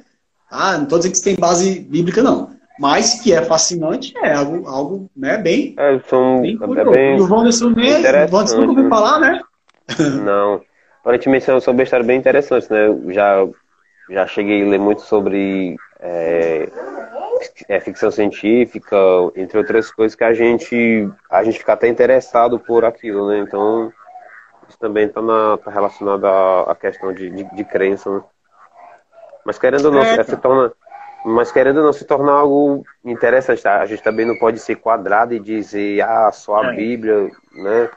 Tá? 0.49 0.77
Não 0.77 0.83
estou 0.83 0.97
dizendo 0.97 1.11
que 1.11 1.17
isso 1.17 1.25
tem 1.25 1.35
base 1.35 1.79
bíblica, 1.81 2.23
não. 2.23 2.55
Mas 2.79 3.21
que 3.21 3.33
é 3.33 3.41
fascinante, 3.41 4.13
é 4.23 4.33
algo, 4.33 4.67
algo 4.67 5.09
né, 5.15 5.35
bem, 5.37 5.73
é, 5.77 5.99
são, 6.07 6.41
bem 6.41 6.57
curioso. 6.57 6.91
É 6.91 6.93
bem 6.93 7.17
e 7.17 7.21
o 7.21 7.27
Wanderson, 7.27 7.69
o 7.69 8.35
Wanderson 8.35 8.57
nunca 8.57 8.71
ouviu 8.71 8.89
falar, 8.89 9.19
né? 9.19 9.41
Não. 10.23 10.61
Aparentemente 11.01 11.45
são, 11.45 11.57
histórias 11.57 12.05
bem 12.05 12.19
interessantes, 12.19 12.69
né? 12.69 12.87
Já, 13.09 13.47
já 14.11 14.27
cheguei 14.27 14.63
a 14.63 14.69
ler 14.69 14.79
muito 14.79 15.01
sobre 15.01 15.75
é, 15.99 16.69
é, 17.67 17.79
ficção 17.79 18.11
científica, 18.11 18.95
entre 19.35 19.57
outras 19.57 19.91
coisas 19.91 20.15
que 20.15 20.23
a 20.23 20.33
gente, 20.33 21.09
a 21.29 21.43
gente 21.43 21.59
fica 21.59 21.73
até 21.73 21.87
interessado 21.87 22.59
por 22.59 22.85
aquilo, 22.85 23.27
né? 23.29 23.39
Então, 23.39 23.91
isso 24.67 24.77
também 24.79 25.05
está 25.05 25.21
tá 25.63 25.71
relacionado 25.71 26.25
à, 26.25 26.71
à 26.71 26.75
questão 26.75 27.13
de, 27.13 27.29
de, 27.29 27.43
de, 27.43 27.63
crença, 27.63 28.09
né? 28.09 28.23
Mas 29.45 29.57
querendo 29.57 29.85
ou 29.85 29.91
não, 29.91 30.01
é, 30.01 30.23
se 30.23 30.35
torna, 30.37 30.73
mas 31.25 31.51
querendo 31.51 31.81
não 31.81 31.93
se 31.93 32.05
tornar 32.05 32.33
algo 32.33 32.83
interessante, 33.03 33.63
tá? 33.63 33.81
a 33.81 33.85
gente 33.85 34.03
também 34.03 34.25
não 34.25 34.37
pode 34.37 34.59
ser 34.59 34.75
quadrado 34.75 35.33
e 35.33 35.39
dizer, 35.39 36.01
ah, 36.01 36.31
só 36.31 36.61
a 36.61 36.73
é. 36.73 36.75
Bíblia, 36.75 37.31
né? 37.53 37.89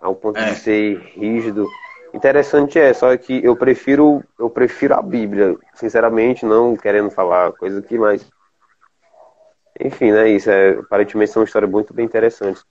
Ao 0.00 0.14
ponto 0.14 0.38
de 0.38 0.50
é. 0.50 0.54
ser 0.54 0.96
rígido. 1.14 1.66
Interessante 2.12 2.78
é, 2.78 2.92
só 2.92 3.16
que 3.16 3.42
eu 3.42 3.56
prefiro, 3.56 4.22
eu 4.38 4.50
prefiro 4.50 4.94
a 4.94 5.00
Bíblia, 5.00 5.56
sinceramente, 5.74 6.44
não 6.44 6.76
querendo 6.76 7.10
falar 7.10 7.52
coisa 7.52 7.78
aqui, 7.78 7.98
mas 7.98 8.28
enfim, 9.84 10.10
né? 10.12 10.30
Isso 10.30 10.50
é, 10.50 10.70
aparentemente 10.70 11.32
são 11.32 11.42
histórias 11.42 11.70
muito 11.70 11.92
bem 11.92 12.04
interessantes. 12.04 12.64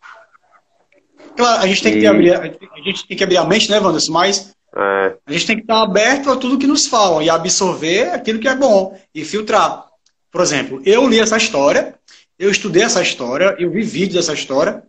Claro, 1.36 1.64
a 1.64 1.68
gente 1.68 1.84
tem, 1.84 1.98
e... 1.98 2.00
que, 2.02 2.08
abrir, 2.08 2.34
a 2.34 2.82
gente 2.84 3.08
tem 3.08 3.18
que 3.18 3.24
abrir 3.24 3.38
a 3.38 3.46
mente, 3.46 3.70
né, 3.70 3.80
Wanderson? 3.80 4.12
Mas 4.12 4.54
é. 4.76 5.16
a 5.26 5.32
gente 5.32 5.48
tem 5.48 5.56
que 5.58 5.64
estar 5.64 5.82
aberto 5.82 6.30
a 6.32 6.36
tudo 6.36 6.58
que 6.58 6.68
nos 6.68 6.88
falam 6.88 7.22
e 7.22 7.30
absorver 7.30 8.10
aquilo 8.10 8.40
que 8.40 8.48
é 8.48 8.56
bom 8.56 8.98
e 9.14 9.24
filtrar. 9.24 9.86
Por 10.32 10.42
exemplo, 10.42 10.82
eu 10.86 11.08
li 11.08 11.20
essa 11.20 11.38
história, 11.38 11.96
eu 12.40 12.50
estudei 12.50 12.84
essa 12.84 13.02
história, 13.02 13.56
eu 13.60 13.70
vi 13.70 13.82
vídeos 13.82 14.16
dessa 14.16 14.34
história, 14.34 14.84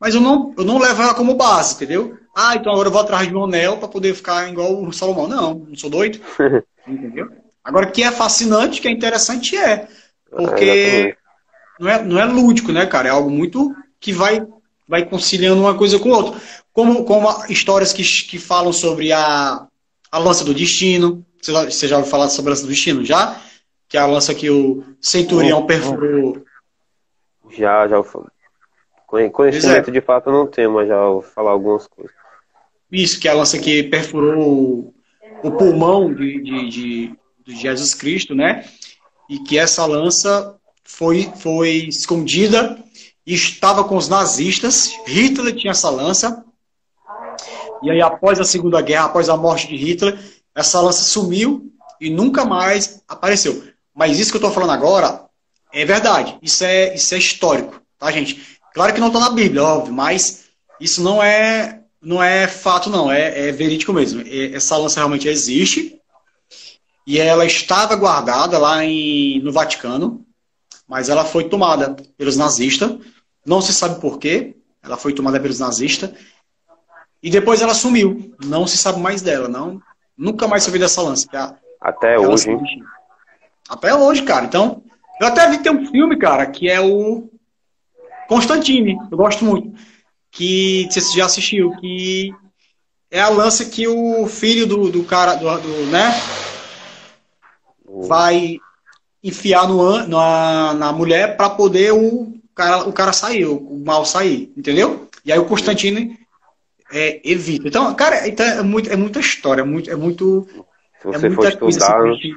mas 0.00 0.14
eu 0.14 0.20
não, 0.20 0.54
eu 0.56 0.64
não 0.64 0.78
levo 0.78 1.02
ela 1.02 1.14
como 1.14 1.34
base, 1.34 1.74
entendeu? 1.74 2.16
Ah, 2.36 2.54
então 2.56 2.72
agora 2.72 2.88
eu 2.88 2.92
vou 2.92 3.00
atrás 3.00 3.28
de 3.28 3.34
um 3.34 3.44
anel 3.44 3.76
para 3.76 3.88
poder 3.88 4.14
ficar 4.14 4.48
igual 4.48 4.82
o 4.82 4.92
Salomão. 4.92 5.28
Não, 5.28 5.54
não 5.54 5.76
sou 5.76 5.88
doido. 5.88 6.20
entendeu? 6.86 7.30
Agora, 7.62 7.86
que 7.86 8.02
é 8.02 8.10
fascinante, 8.10 8.80
que 8.80 8.88
é 8.88 8.90
interessante, 8.90 9.56
é. 9.56 9.88
Porque 10.30 10.64
é, 10.64 11.16
não 11.78 11.90
é, 11.90 12.02
não 12.02 12.20
é 12.20 12.24
lúdico, 12.24 12.72
né, 12.72 12.86
cara? 12.86 13.08
É 13.08 13.10
algo 13.10 13.30
muito 13.30 13.74
que 14.00 14.12
vai, 14.12 14.46
vai 14.88 15.04
conciliando 15.04 15.60
uma 15.60 15.76
coisa 15.76 15.98
com 15.98 16.10
outra. 16.10 16.40
Como, 16.72 17.04
como 17.04 17.28
histórias 17.48 17.92
que, 17.92 18.02
que 18.02 18.38
falam 18.38 18.72
sobre 18.72 19.12
a, 19.12 19.66
a 20.10 20.18
lança 20.18 20.44
do 20.44 20.54
destino. 20.54 21.24
Você 21.40 21.52
já, 21.52 21.64
você 21.64 21.88
já 21.88 21.96
ouviu 21.96 22.10
falar 22.10 22.28
sobre 22.28 22.50
a 22.50 22.52
lança 22.52 22.62
do 22.62 22.68
destino? 22.68 23.04
Já? 23.04 23.40
Que 23.88 23.96
é 23.96 24.00
a 24.00 24.06
lança 24.06 24.34
que 24.34 24.50
o 24.50 24.84
centurião 25.00 25.66
perfurou. 25.66 26.44
Já, 27.50 27.86
já. 27.88 28.02
Conhecimento 29.30 29.90
é. 29.90 29.92
de 29.92 30.00
fato 30.00 30.30
não 30.30 30.46
tenho, 30.46 30.72
mas 30.72 30.88
já 30.88 30.96
vou 30.96 31.22
falar 31.22 31.50
algumas 31.50 31.86
coisas. 31.86 32.14
Isso, 32.90 33.20
que 33.20 33.28
é 33.28 33.30
a 33.30 33.34
lança 33.34 33.58
que 33.58 33.84
perfurou 33.84 34.92
o 35.42 35.50
pulmão 35.52 36.12
de, 36.12 36.42
de, 36.42 36.68
de, 36.68 37.18
de 37.44 37.56
Jesus 37.56 37.94
Cristo, 37.94 38.34
né? 38.34 38.64
E 39.28 39.38
que 39.38 39.58
essa 39.58 39.84
lança 39.84 40.56
foi, 40.84 41.32
foi 41.36 41.88
escondida 41.88 42.78
e 43.26 43.34
estava 43.34 43.84
com 43.84 43.96
os 43.96 44.08
nazistas. 44.08 44.92
Hitler 45.06 45.56
tinha 45.56 45.70
essa 45.70 45.90
lança. 45.90 46.44
E 47.82 47.90
aí, 47.90 48.00
após 48.00 48.38
a 48.38 48.44
Segunda 48.44 48.80
Guerra, 48.80 49.06
após 49.06 49.28
a 49.28 49.36
morte 49.36 49.66
de 49.66 49.76
Hitler, 49.76 50.18
essa 50.54 50.80
lança 50.80 51.02
sumiu 51.02 51.72
e 52.00 52.10
nunca 52.10 52.44
mais 52.44 53.02
apareceu. 53.08 53.64
Mas 53.94 54.18
isso 54.18 54.30
que 54.30 54.36
eu 54.36 54.40
estou 54.40 54.52
falando 54.52 54.72
agora 54.72 55.24
é 55.72 55.84
verdade. 55.84 56.38
Isso 56.42 56.64
é, 56.64 56.94
isso 56.94 57.14
é 57.14 57.18
histórico, 57.18 57.80
tá, 57.98 58.10
gente? 58.12 58.58
Claro 58.72 58.92
que 58.92 59.00
não 59.00 59.08
está 59.08 59.20
na 59.20 59.30
Bíblia, 59.30 59.62
óbvio, 59.62 59.92
mas 59.92 60.44
isso 60.80 61.02
não 61.02 61.22
é, 61.22 61.80
não 62.02 62.22
é 62.22 62.46
fato, 62.46 62.90
não. 62.90 63.10
É, 63.10 63.48
é 63.48 63.52
verídico 63.52 63.92
mesmo. 63.92 64.22
Essa 64.52 64.76
lança 64.76 65.00
realmente 65.00 65.28
existe. 65.28 65.98
E 67.06 67.18
ela 67.18 67.44
estava 67.44 67.94
guardada 67.96 68.56
lá 68.58 68.84
em, 68.84 69.40
no 69.40 69.52
Vaticano 69.52 70.24
mas 70.88 71.08
ela 71.08 71.24
foi 71.24 71.44
tomada 71.44 71.96
pelos 72.16 72.36
nazistas. 72.36 72.96
Não 73.44 73.60
se 73.60 73.72
sabe 73.72 74.00
por 74.00 74.18
quê. 74.18 74.56
Ela 74.82 74.96
foi 74.96 75.12
tomada 75.12 75.40
pelos 75.40 75.58
nazistas. 75.58 76.10
E 77.22 77.30
depois 77.30 77.62
ela 77.62 77.74
sumiu. 77.74 78.34
Não 78.44 78.66
se 78.66 78.76
sabe 78.76 79.00
mais 79.00 79.22
dela. 79.22 79.48
Não, 79.48 79.80
nunca 80.16 80.46
mais 80.46 80.62
se 80.62 80.68
ouviu 80.68 80.80
dessa 80.80 81.02
lança. 81.02 81.26
A, 81.32 81.54
Até 81.80 82.18
hoje. 82.18 82.48
Até 83.68 83.94
hoje, 83.94 84.22
cara. 84.22 84.44
Então, 84.44 84.82
eu 85.20 85.26
até 85.26 85.48
vi 85.48 85.58
ter 85.58 85.70
um 85.70 85.86
filme, 85.86 86.18
cara, 86.18 86.46
que 86.46 86.68
é 86.68 86.80
o 86.80 87.30
Constantine. 88.28 88.98
Eu 89.10 89.16
gosto 89.16 89.44
muito. 89.44 89.72
Que 90.30 90.86
você 90.90 91.00
já 91.16 91.24
assistiu. 91.24 91.74
Que 91.76 92.34
é 93.10 93.20
a 93.20 93.28
lança 93.28 93.64
que 93.64 93.88
o 93.88 94.26
filho 94.26 94.66
do, 94.66 94.90
do 94.90 95.04
cara, 95.04 95.34
do, 95.34 95.44
do 95.58 95.86
né? 95.86 96.12
Vai 97.86 98.58
enfiar 99.24 99.66
no, 99.66 100.06
na, 100.06 100.74
na 100.74 100.92
mulher 100.92 101.34
para 101.34 101.48
poder 101.48 101.92
o 101.92 102.34
cara, 102.54 102.86
o 102.86 102.92
cara 102.92 103.12
sair, 103.12 103.46
o 103.46 103.82
mal 103.84 104.04
sair, 104.04 104.52
entendeu? 104.54 105.08
E 105.24 105.32
aí 105.32 105.38
o 105.38 105.46
Constantino 105.46 106.14
é, 106.92 107.20
evita. 107.24 107.66
Então, 107.66 107.92
cara, 107.94 108.28
então 108.28 108.46
é, 108.46 108.62
muito, 108.62 108.92
é 108.92 108.96
muita 108.96 109.18
história, 109.18 109.62
é 109.62 109.64
muito. 109.64 109.90
É 109.90 109.96
muito 109.96 110.46
Se 111.00 111.06
você 111.06 111.26
é 111.26 111.30
for 111.30 111.48
estudar, 111.48 112.10
assim, 112.10 112.36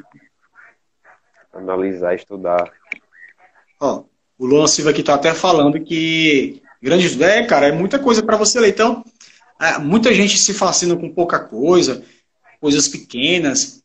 analisar, 1.53 2.15
estudar. 2.15 2.71
Ó, 3.81 4.03
o 4.39 4.45
Luan 4.45 4.67
Silva 4.67 4.91
aqui 4.91 5.03
tá 5.03 5.15
até 5.15 5.33
falando 5.33 5.79
que 5.81 6.61
grande 6.81 7.21
é, 7.21 7.43
cara, 7.43 7.67
é 7.67 7.71
muita 7.71 7.99
coisa 7.99 8.23
para 8.23 8.38
você 8.38 8.59
ler. 8.61 8.69
Então, 8.69 9.03
é, 9.59 9.77
muita 9.77 10.13
gente 10.13 10.38
se 10.38 10.53
fascina 10.53 10.95
com 10.95 11.13
pouca 11.13 11.39
coisa, 11.39 12.01
coisas 12.61 12.88
pequenas. 12.88 13.76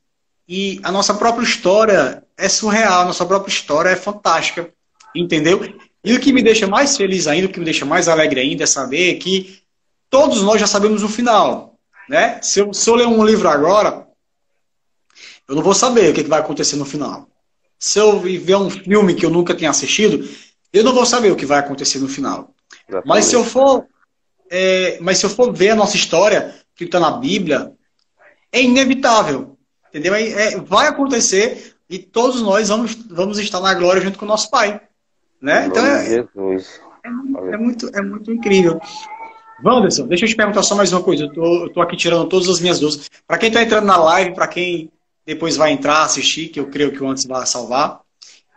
E 0.48 0.80
a 0.82 0.90
nossa 0.90 1.14
própria 1.14 1.44
história 1.44 2.24
é 2.36 2.48
surreal, 2.48 3.02
a 3.02 3.04
nossa 3.06 3.24
própria 3.24 3.52
história 3.52 3.90
é 3.90 3.96
fantástica. 3.96 4.72
Entendeu? 5.14 5.60
E 6.04 6.14
o 6.14 6.20
que 6.20 6.32
me 6.32 6.42
deixa 6.42 6.66
mais 6.66 6.96
feliz 6.96 7.26
ainda, 7.26 7.46
o 7.46 7.50
que 7.50 7.58
me 7.58 7.64
deixa 7.64 7.84
mais 7.84 8.08
alegre 8.08 8.40
ainda 8.40 8.64
é 8.64 8.66
saber 8.66 9.14
que 9.16 9.62
todos 10.10 10.42
nós 10.42 10.60
já 10.60 10.66
sabemos 10.66 11.02
o 11.02 11.08
final. 11.08 11.78
Né? 12.08 12.40
Se, 12.42 12.60
eu, 12.60 12.72
se 12.72 12.88
eu 12.90 12.94
ler 12.94 13.06
um 13.06 13.24
livro 13.24 13.48
agora, 13.48 14.06
eu 15.48 15.54
não 15.54 15.62
vou 15.62 15.74
saber 15.74 16.10
o 16.10 16.14
que 16.14 16.22
vai 16.22 16.40
acontecer 16.40 16.76
no 16.76 16.84
final. 16.84 17.28
Se 17.78 17.98
eu 17.98 18.20
ver 18.20 18.56
um 18.56 18.70
filme 18.70 19.14
que 19.14 19.24
eu 19.24 19.30
nunca 19.30 19.54
tenha 19.54 19.70
assistido, 19.70 20.28
eu 20.72 20.84
não 20.84 20.92
vou 20.92 21.06
saber 21.06 21.30
o 21.30 21.36
que 21.36 21.46
vai 21.46 21.58
acontecer 21.58 21.98
no 21.98 22.08
final. 22.08 22.54
Mas 23.04 23.26
se 23.26 23.34
eu 23.34 23.44
for, 23.44 23.86
é, 24.50 24.98
mas 25.00 25.18
se 25.18 25.26
eu 25.26 25.30
for 25.30 25.52
ver 25.52 25.70
a 25.70 25.76
nossa 25.76 25.96
história 25.96 26.54
que 26.74 26.84
está 26.84 26.98
na 26.98 27.12
Bíblia, 27.12 27.72
é 28.50 28.62
inevitável. 28.62 29.51
Entendeu? 29.92 30.14
É, 30.14 30.56
vai 30.56 30.88
acontecer 30.88 31.74
e 31.88 31.98
todos 31.98 32.40
nós 32.40 32.70
vamos, 32.70 32.94
vamos 32.94 33.38
estar 33.38 33.60
na 33.60 33.74
glória 33.74 34.00
junto 34.00 34.18
com 34.18 34.24
o 34.24 34.28
nosso 34.28 34.50
Pai. 34.50 34.80
Né? 35.40 35.66
Então 35.66 35.84
é, 35.84 36.14
é, 36.14 36.24
é, 37.52 37.56
muito, 37.58 37.90
é 37.92 38.00
muito 38.00 38.32
incrível. 38.32 38.80
Wanderson, 39.62 40.06
deixa 40.06 40.24
eu 40.24 40.28
te 40.28 40.34
perguntar 40.36 40.62
só 40.62 40.74
mais 40.74 40.92
uma 40.92 41.02
coisa. 41.02 41.24
Eu 41.24 41.32
tô, 41.32 41.64
eu 41.64 41.68
tô 41.70 41.82
aqui 41.82 41.96
tirando 41.96 42.26
todas 42.28 42.48
as 42.48 42.60
minhas 42.60 42.80
dúvidas. 42.80 43.10
Para 43.26 43.36
quem 43.36 43.48
está 43.48 43.62
entrando 43.62 43.84
na 43.84 43.96
live, 43.96 44.34
para 44.34 44.48
quem 44.48 44.90
depois 45.26 45.56
vai 45.56 45.72
entrar, 45.72 46.04
assistir, 46.04 46.48
que 46.48 46.58
eu 46.58 46.68
creio 46.68 46.92
que 46.92 47.02
o 47.02 47.08
antes 47.08 47.26
vai 47.26 47.46
salvar, 47.46 48.00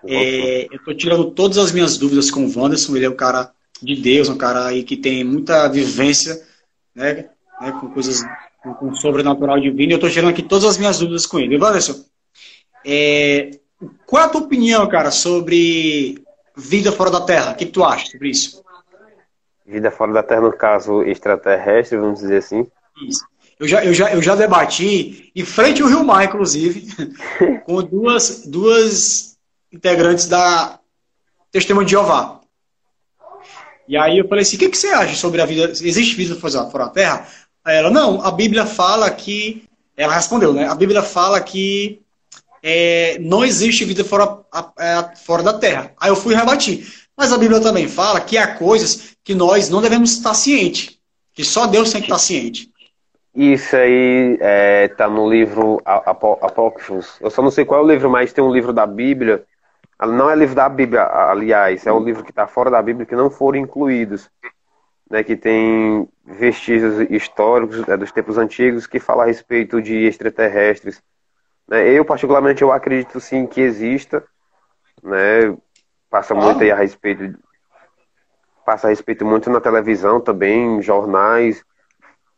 é, 0.08 0.68
eu 0.72 0.78
estou 0.78 0.96
tirando 0.96 1.32
todas 1.32 1.58
as 1.58 1.72
minhas 1.72 1.98
dúvidas 1.98 2.32
com 2.32 2.46
o 2.46 2.60
Wanderson. 2.60 2.96
Ele 2.96 3.06
é 3.06 3.10
um 3.10 3.16
cara 3.16 3.52
de 3.82 3.96
Deus, 3.96 4.30
um 4.30 4.38
cara 4.38 4.68
aí 4.68 4.84
que 4.84 4.96
tem 4.96 5.24
muita 5.24 5.68
vivência 5.68 6.42
né, 6.94 7.30
né 7.60 7.72
com 7.80 7.90
coisas 7.90 8.24
com 8.74 8.90
o 8.90 8.96
sobrenatural 8.96 9.60
divino. 9.60 9.94
Eu 9.94 9.96
estou 9.98 10.10
tirando 10.10 10.32
aqui 10.32 10.44
todas 10.44 10.66
as 10.66 10.78
minhas 10.78 11.00
dúvidas 11.00 11.26
com 11.26 11.40
ele. 11.40 11.58
Wanderson, 11.58 12.04
é, 12.86 13.52
qual 14.06 14.24
é 14.24 14.26
a 14.26 14.30
tua 14.30 14.42
opinião, 14.42 14.88
cara, 14.88 15.12
sobre 15.12 16.24
vida 16.56 16.92
fora 16.92 17.12
da 17.12 17.22
Terra? 17.22 17.52
O 17.52 17.56
que, 17.56 17.66
que 17.66 17.72
tu 17.72 17.84
acha 17.84 18.08
sobre 18.08 18.30
isso? 18.30 18.64
Vida 19.66 19.92
fora 19.92 20.14
da 20.14 20.24
Terra, 20.24 20.42
no 20.42 20.54
caso 20.54 21.04
extraterrestre, 21.04 21.98
vamos 21.98 22.20
dizer 22.20 22.38
assim. 22.38 22.68
Isso. 23.08 23.26
Eu 23.60 23.68
já, 23.68 23.86
eu 23.86 23.94
já, 23.94 24.14
eu 24.14 24.22
já 24.22 24.36
debati, 24.36 25.32
em 25.34 25.46
frente 25.46 25.82
ao 25.82 25.88
Rio 25.88 26.04
Mar, 26.04 26.26
inclusive, 26.26 26.88
com 27.66 27.82
duas, 27.82 28.46
duas 28.46 29.38
integrantes 29.72 30.28
da 30.28 30.80
Testemunho 31.52 31.86
de 31.86 31.92
Jeová. 31.92 32.42
E 33.88 33.96
aí 33.96 34.18
eu 34.18 34.28
falei 34.28 34.42
assim, 34.42 34.58
o 34.58 34.60
que, 34.60 34.70
que 34.70 34.78
você 34.78 34.88
acha 34.88 35.16
sobre 35.16 35.42
a 35.42 35.46
vida? 35.46 35.66
Existe 35.70 36.16
vida 36.16 36.36
fora 36.36 36.86
da 36.86 36.90
Terra? 36.90 37.28
Ela, 37.66 37.90
não, 37.90 38.22
a 38.22 38.32
Bíblia 38.32 38.66
fala 38.66 39.10
que. 39.10 39.64
Ela 39.98 40.14
respondeu, 40.14 40.54
né? 40.54 40.68
A 40.68 40.76
Bíblia 40.76 41.02
fala 41.02 41.40
que 41.40 42.02
é, 42.62 43.18
não 43.20 43.46
existe 43.46 43.86
vida 43.86 44.04
fora, 44.04 44.40
é, 44.78 45.16
fora 45.16 45.42
da 45.42 45.54
Terra. 45.54 45.92
Aí 46.00 46.10
eu 46.10 46.16
fui 46.16 46.36
rebatir. 46.36 46.86
Mas 47.16 47.32
a 47.32 47.38
Bíblia 47.38 47.62
também 47.62 47.88
fala 47.88 48.20
que 48.20 48.38
há 48.38 48.56
coisas 48.56 49.16
que 49.24 49.34
nós 49.34 49.70
não 49.70 49.82
devemos 49.82 50.12
estar 50.12 50.34
cientes. 50.34 50.98
Que 51.34 51.44
só 51.44 51.66
Deus 51.66 51.92
tem 51.92 52.02
que 52.02 52.08
estar 52.08 52.20
ciente. 52.20 52.70
Isso 53.34 53.76
aí 53.76 54.38
é, 54.42 54.88
tá 54.90 55.08
no 55.08 55.30
livro 55.30 55.82
Apócrifos. 55.86 57.18
Eu 57.22 57.30
só 57.30 57.42
não 57.42 57.52
sei 57.52 57.66
qual 57.66 57.82
é 57.82 57.84
o 57.84 57.88
livro, 57.88 58.10
mas 58.10 58.34
tem 58.34 58.44
um 58.44 58.54
livro 58.54 58.74
da 58.74 58.86
Bíblia. 58.86 59.44
Não 60.02 60.30
é 60.30 60.36
livro 60.36 60.56
da 60.56 60.68
Bíblia, 60.68 61.04
aliás, 61.04 61.88
é 61.88 61.92
um 61.92 62.04
livro 62.04 62.24
que 62.24 62.30
está 62.30 62.46
fora 62.48 62.70
da 62.70 62.82
Bíblia 62.82 63.06
que 63.06 63.16
não 63.16 63.30
foram 63.30 63.60
incluídos 63.60 64.30
né, 65.10 65.24
que 65.24 65.36
tem 65.36 66.08
vestígios 66.26 67.10
históricos 67.10 67.86
né, 67.86 67.96
dos 67.96 68.12
tempos 68.12 68.38
antigos 68.38 68.88
que 68.88 69.00
fala 69.00 69.24
a 69.24 69.28
respeito 69.28 69.82
de 69.82 70.06
extraterrestres. 70.06 71.02
Né? 71.68 71.90
Eu, 71.90 72.04
particularmente, 72.04 72.62
eu 72.62 72.72
acredito 72.72 73.20
sim 73.20 73.46
que 73.46 73.62
exista, 73.62 74.24
né? 75.04 75.56
Passa 76.10 76.34
ah. 76.34 76.38
muito 76.38 76.62
aí 76.62 76.72
a 76.72 76.76
respeito 76.76 77.38
passa 78.66 78.88
a 78.88 78.90
respeito 78.90 79.24
muito 79.24 79.48
na 79.50 79.62
televisão 79.62 80.20
também, 80.20 80.82
jornais. 80.82 81.64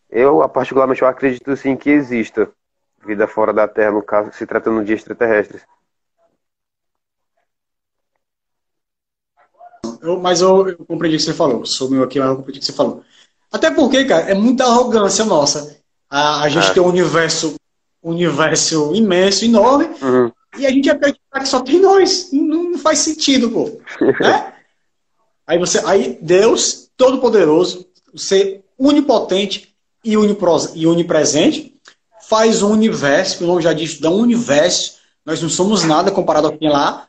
Eu, 0.09 0.47
particularmente, 0.49 1.01
eu 1.01 1.07
acredito 1.07 1.55
sim 1.55 1.77
que 1.77 1.89
exista 1.89 2.51
vida 3.05 3.27
fora 3.27 3.53
da 3.53 3.65
Terra, 3.65 3.91
no 3.91 4.03
caso, 4.03 4.33
se 4.33 4.45
tratando 4.45 4.83
de 4.83 4.93
extraterrestres. 4.93 5.65
Eu, 10.07 10.17
mas 10.17 10.39
eu, 10.39 10.69
eu, 10.69 10.77
compreendi 10.85 11.17
o 11.17 11.19
que 11.19 11.25
você 11.25 11.33
falou. 11.33 11.65
Sou 11.65 11.89
meu 11.89 12.03
aqui, 12.03 12.17
mas 12.17 12.29
eu 12.29 12.37
compreendi 12.37 12.59
o 12.59 12.61
que 12.61 12.65
você 12.65 12.73
falou. 12.73 13.03
Até 13.51 13.69
porque, 13.69 14.05
cara, 14.05 14.29
é 14.29 14.33
muita 14.33 14.63
arrogância 14.63 15.25
nossa. 15.25 15.77
A, 16.09 16.43
a 16.43 16.49
gente 16.49 16.69
é. 16.69 16.73
tem 16.73 16.81
um 16.81 16.87
universo, 16.87 17.55
universo 18.01 18.95
imenso, 18.95 19.43
enorme, 19.43 19.89
uhum. 20.01 20.31
e 20.57 20.65
a 20.65 20.69
gente 20.69 20.89
acredita 20.89 21.19
que 21.39 21.45
só 21.45 21.59
tem 21.59 21.81
nós. 21.81 22.29
Não, 22.31 22.71
não 22.71 22.79
faz 22.79 22.99
sentido, 22.99 23.51
pô. 23.51 23.79
né? 24.21 24.53
Aí 25.45 25.59
você, 25.59 25.81
aí 25.85 26.17
Deus, 26.21 26.89
todo-poderoso, 26.95 27.85
ser 28.15 28.63
onipotente 28.77 29.75
e, 30.05 30.13
e 30.13 30.87
onipresente, 30.87 31.75
faz 32.29 32.61
um 32.61 32.71
universo, 32.71 33.39
que 33.39 33.43
o 33.43 33.47
nome 33.47 33.61
já 33.61 33.73
diz, 33.73 33.99
dá 33.99 34.09
um 34.09 34.21
universo, 34.21 34.97
nós 35.25 35.41
não 35.41 35.49
somos 35.49 35.83
nada 35.83 36.11
comparado 36.11 36.47
ao 36.47 36.57
que 36.57 36.67
lá. 36.67 37.07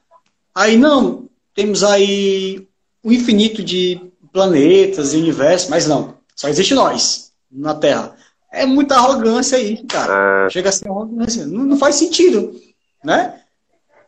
Aí 0.53 0.77
não, 0.77 1.29
temos 1.55 1.85
aí 1.85 2.68
o 3.03 3.13
infinito 3.13 3.63
de 3.63 4.01
planetas 4.33 5.13
e 5.13 5.17
universos, 5.17 5.69
mas 5.69 5.87
não, 5.87 6.15
só 6.35 6.49
existe 6.49 6.75
nós 6.75 7.33
na 7.51 7.75
Terra. 7.75 8.15
É 8.53 8.65
muita 8.65 8.97
arrogância 8.97 9.59
aí, 9.59 9.85
cara. 9.87 10.47
É. 10.47 10.51
Chega 10.51 10.71
a 10.71 10.73
ser 10.73 10.89
arrogância. 10.89 11.47
Não, 11.47 11.65
não 11.65 11.77
faz 11.77 11.97
sentido, 11.97 12.59
né? 13.05 13.41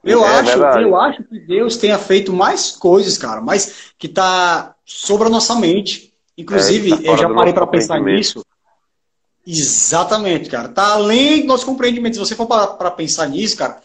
Eu, 0.02 0.24
é 0.24 0.28
acho, 0.28 0.58
eu 0.58 0.96
acho 0.96 1.24
que 1.24 1.38
Deus 1.40 1.76
tenha 1.76 1.98
feito 1.98 2.32
mais 2.32 2.70
coisas, 2.70 3.18
cara, 3.18 3.42
mas 3.42 3.92
que 3.98 4.08
tá 4.08 4.74
sobre 4.84 5.26
a 5.26 5.30
nossa 5.30 5.54
mente. 5.56 6.14
Inclusive, 6.38 6.92
é, 6.92 6.96
tá 6.96 7.02
eu 7.02 7.18
já 7.18 7.28
parei 7.28 7.52
para 7.52 7.66
pensar 7.66 8.00
nisso. 8.00 8.42
Exatamente, 9.46 10.48
cara. 10.48 10.68
Tá 10.68 10.92
além 10.92 11.42
do 11.42 11.48
nosso 11.48 11.66
compreendimento. 11.66 12.14
Se 12.14 12.20
você 12.20 12.34
for 12.34 12.46
para 12.46 12.90
pensar 12.90 13.28
nisso, 13.28 13.56
cara, 13.56 13.82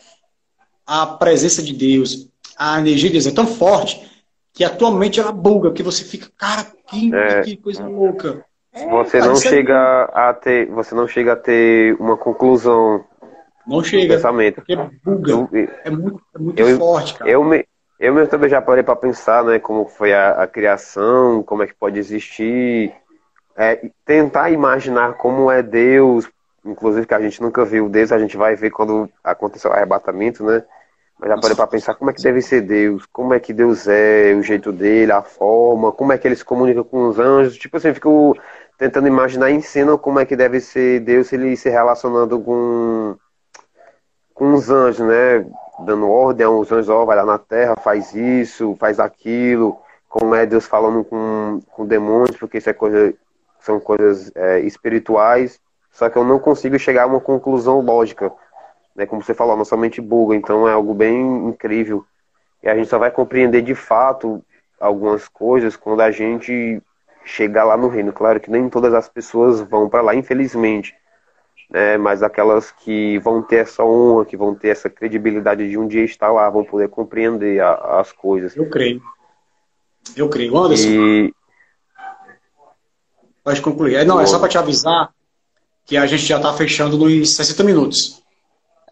a 0.86 1.06
presença 1.06 1.62
de 1.62 1.74
Deus, 1.74 2.28
a 2.58 2.80
energia 2.80 3.10
de 3.10 3.14
Deus 3.14 3.28
é 3.28 3.32
tão 3.32 3.47
forte 3.47 4.14
que 4.56 4.64
atualmente 4.64 5.20
ela 5.20 5.32
buga, 5.32 5.72
que 5.72 5.84
você 5.84 6.03
fica, 6.03 6.28
cara, 6.38 6.66
que, 6.88 7.14
é. 7.14 7.41
que 7.41 7.58
coisa 7.58 7.86
louca. 7.86 8.43
Você 8.89 9.18
é, 9.18 9.22
não 9.22 9.36
chega 9.36 9.74
é... 9.74 10.20
a 10.20 10.34
ter, 10.34 10.66
você 10.68 10.95
não 10.95 11.08
chega 11.08 11.34
a 11.34 11.36
ter 11.36 11.95
uma 11.99 12.18
conclusão 12.18 13.06
não 13.66 13.84
chega. 13.84 14.16
Pensamento. 14.16 14.56
Porque 14.56 14.76
buga. 15.03 15.32
Eu, 15.32 15.49
é 15.84 15.89
muito, 15.89 16.22
é 16.36 16.39
muito 16.39 16.60
eu, 16.60 16.78
forte, 16.78 17.16
cara. 17.16 17.30
Eu, 17.30 17.43
me, 17.43 17.66
eu 17.99 18.14
mesmo 18.14 18.30
também 18.30 18.49
já 18.49 18.62
parei 18.62 18.84
para 18.84 18.95
pensar, 18.95 19.43
né, 19.43 19.60
como 19.60 19.86
foi 19.86 20.14
a, 20.14 20.43
a, 20.43 20.47
criação, 20.47 21.41
como 21.43 21.64
é 21.64 21.68
que 21.68 21.74
pode 21.74 21.99
existir. 21.99 22.93
É, 23.58 23.89
tentar 24.06 24.51
imaginar 24.51 25.14
como 25.14 25.49
é 25.49 25.64
Deus, 25.64 26.30
inclusive 26.64 27.08
que 27.08 27.14
a 27.14 27.22
gente 27.22 27.41
nunca 27.41 27.64
viu 27.64 27.89
Deus, 27.89 28.12
a 28.12 28.20
gente 28.20 28.36
vai 28.36 28.56
ver 28.56 28.70
quando 28.70 29.10
aconteceu 29.24 29.72
o 29.72 29.74
arrebatamento, 29.74 30.43
né? 30.43 30.64
Mas 31.20 31.30
já 31.30 31.55
para 31.55 31.68
pensar 31.68 31.95
como 31.95 32.09
é 32.11 32.13
que 32.13 32.22
deve 32.22 32.41
ser 32.41 32.61
Deus, 32.61 33.05
como 33.11 33.34
é 33.34 33.39
que 33.39 33.53
Deus 33.53 33.88
é, 33.88 34.34
o 34.38 34.43
jeito 34.43 34.72
dele, 34.72 35.11
a 35.11 35.22
forma, 35.22 35.91
como 35.91 36.11
é 36.11 36.18
que 36.18 36.28
ele 36.28 36.36
se 36.36 36.43
comunica 36.43 36.84
com 36.84 37.07
os 37.07 37.18
anjos. 37.18 37.57
Tipo 37.57 37.78
assim, 37.78 37.89
eu 37.89 37.95
fico 37.95 38.38
tentando 38.78 39.07
imaginar 39.07 39.49
em 39.49 39.61
cena 39.61 39.97
como 39.97 40.20
é 40.20 40.26
que 40.26 40.36
deve 40.36 40.59
ser 40.59 40.99
Deus 40.99 41.32
ele 41.32 41.55
se 41.55 41.70
relacionando 41.70 42.39
com 42.41 43.16
com 44.34 44.53
os 44.53 44.70
anjos, 44.70 45.07
né? 45.07 45.45
Dando 45.80 46.09
ordem 46.09 46.45
aos 46.45 46.72
anjos, 46.72 46.89
ó, 46.89 47.05
vai 47.05 47.16
lá 47.16 47.26
na 47.26 47.39
terra, 47.39 47.76
faz 47.78 48.13
isso, 48.13 48.76
faz 48.78 48.99
aquilo, 48.99 49.80
como 50.09 50.36
é 50.36 50.45
Deus 50.45 50.66
falando 50.66 51.03
com, 51.03 51.61
com 51.72 51.86
demônios, 51.86 52.38
porque 52.38 52.57
isso 52.57 52.70
é 52.70 52.74
coisa, 52.74 53.13
são 53.59 53.80
coisas 53.80 54.32
é, 54.36 54.59
espirituais, 54.59 55.59
só 55.91 56.09
que 56.09 56.18
eu 56.18 56.24
não 56.24 56.39
consigo 56.39 56.78
chegar 56.78 57.03
a 57.03 57.07
uma 57.07 57.22
conclusão 57.22 57.80
lógica, 57.80 58.32
né? 58.96 59.06
Como 59.06 59.22
você 59.22 59.34
falou, 59.34 59.58
nossa 59.58 59.78
mente 59.78 60.02
buga, 60.02 60.36
então 60.36 60.68
é 60.68 60.74
algo 60.74 60.93
bem 60.93 61.48
incrível. 61.48 62.06
E 62.64 62.70
a 62.70 62.76
gente 62.76 62.88
só 62.88 62.98
vai 62.98 63.12
compreender 63.12 63.62
de 63.62 63.76
fato 63.76 64.43
algumas 64.80 65.28
coisas 65.28 65.76
quando 65.76 66.02
a 66.02 66.12
gente 66.12 66.82
chegar 67.24 67.64
lá 67.64 67.76
no 67.76 67.88
reino. 67.88 68.14
Claro 68.14 68.39
que 68.39 68.52
nem 68.52 68.70
todas 68.70 68.93
as 68.93 69.10
pessoas 69.10 69.62
vão 69.62 69.89
para 69.89 70.02
lá, 70.02 70.16
infelizmente 70.16 70.96
né, 71.70 71.98
mas 71.98 72.22
aquelas 72.22 72.72
que 72.72 73.18
vão 73.20 73.41
ter 73.41 73.58
essa 73.58 73.84
honra, 73.84 74.26
que 74.26 74.38
vão 74.38 74.54
ter 74.54 74.70
essa 74.70 74.89
credibilidade 74.89 75.68
de 75.70 75.78
um 75.78 75.88
dia 75.88 76.04
estar 76.04 76.32
lá, 76.32 76.50
vão 76.50 76.64
poder 76.64 76.89
compreender 76.89 77.60
a, 77.62 78.00
as 78.00 78.12
coisas. 78.12 78.56
Eu 78.56 78.70
creio. 78.70 79.02
Eu 80.16 80.30
creio. 80.30 80.56
Anderson, 80.56 80.88
e... 80.88 81.34
pode 83.43 83.62
concluir. 83.62 84.06
Não, 84.06 84.20
é 84.20 84.26
só 84.26 84.39
para 84.39 84.50
te 84.50 84.58
avisar 84.58 85.14
que 85.86 85.98
a 85.98 86.06
gente 86.06 86.24
já 86.24 86.38
está 86.38 86.54
fechando 86.54 86.98
nos 86.98 87.36
60 87.36 87.64
minutos. 87.64 88.24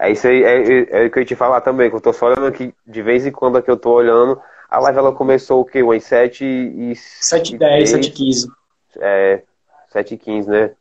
É 0.04 0.12
isso 0.12 0.28
aí, 0.28 0.43
é, 0.43 0.58
é, 0.58 0.88
é, 0.89 1.06
o 1.06 1.10
que 1.10 1.20
eu 1.20 1.22
ia 1.22 1.26
te 1.26 1.34
falar 1.34 1.62
também, 1.62 1.89
que 1.89 1.95
eu 1.95 2.01
tô 2.01 2.12
só 2.12 2.26
olhando 2.26 2.47
aqui, 2.47 2.76
de 2.86 3.01
vez 3.01 3.26
em 3.26 3.32
quando 3.32 3.62
que 3.62 3.72
eu 3.72 3.78
tô 3.78 3.93
olhando, 3.93 4.38
a 4.70 4.78
live 4.78 4.99
ela 4.99 5.14
começou 5.14 5.62
o 5.62 5.66
quê? 5.66 5.82
Umas 5.82 6.04
7 6.04 6.43
e... 6.43 6.93
7 6.93 7.56
e 7.56 7.58
10, 7.58 7.89
7 7.89 8.08
e 8.08 8.12
15. 8.12 8.51
É, 8.99 9.43
7 9.88 10.16
e 10.16 10.18
15, 10.18 10.49
né? 10.49 10.72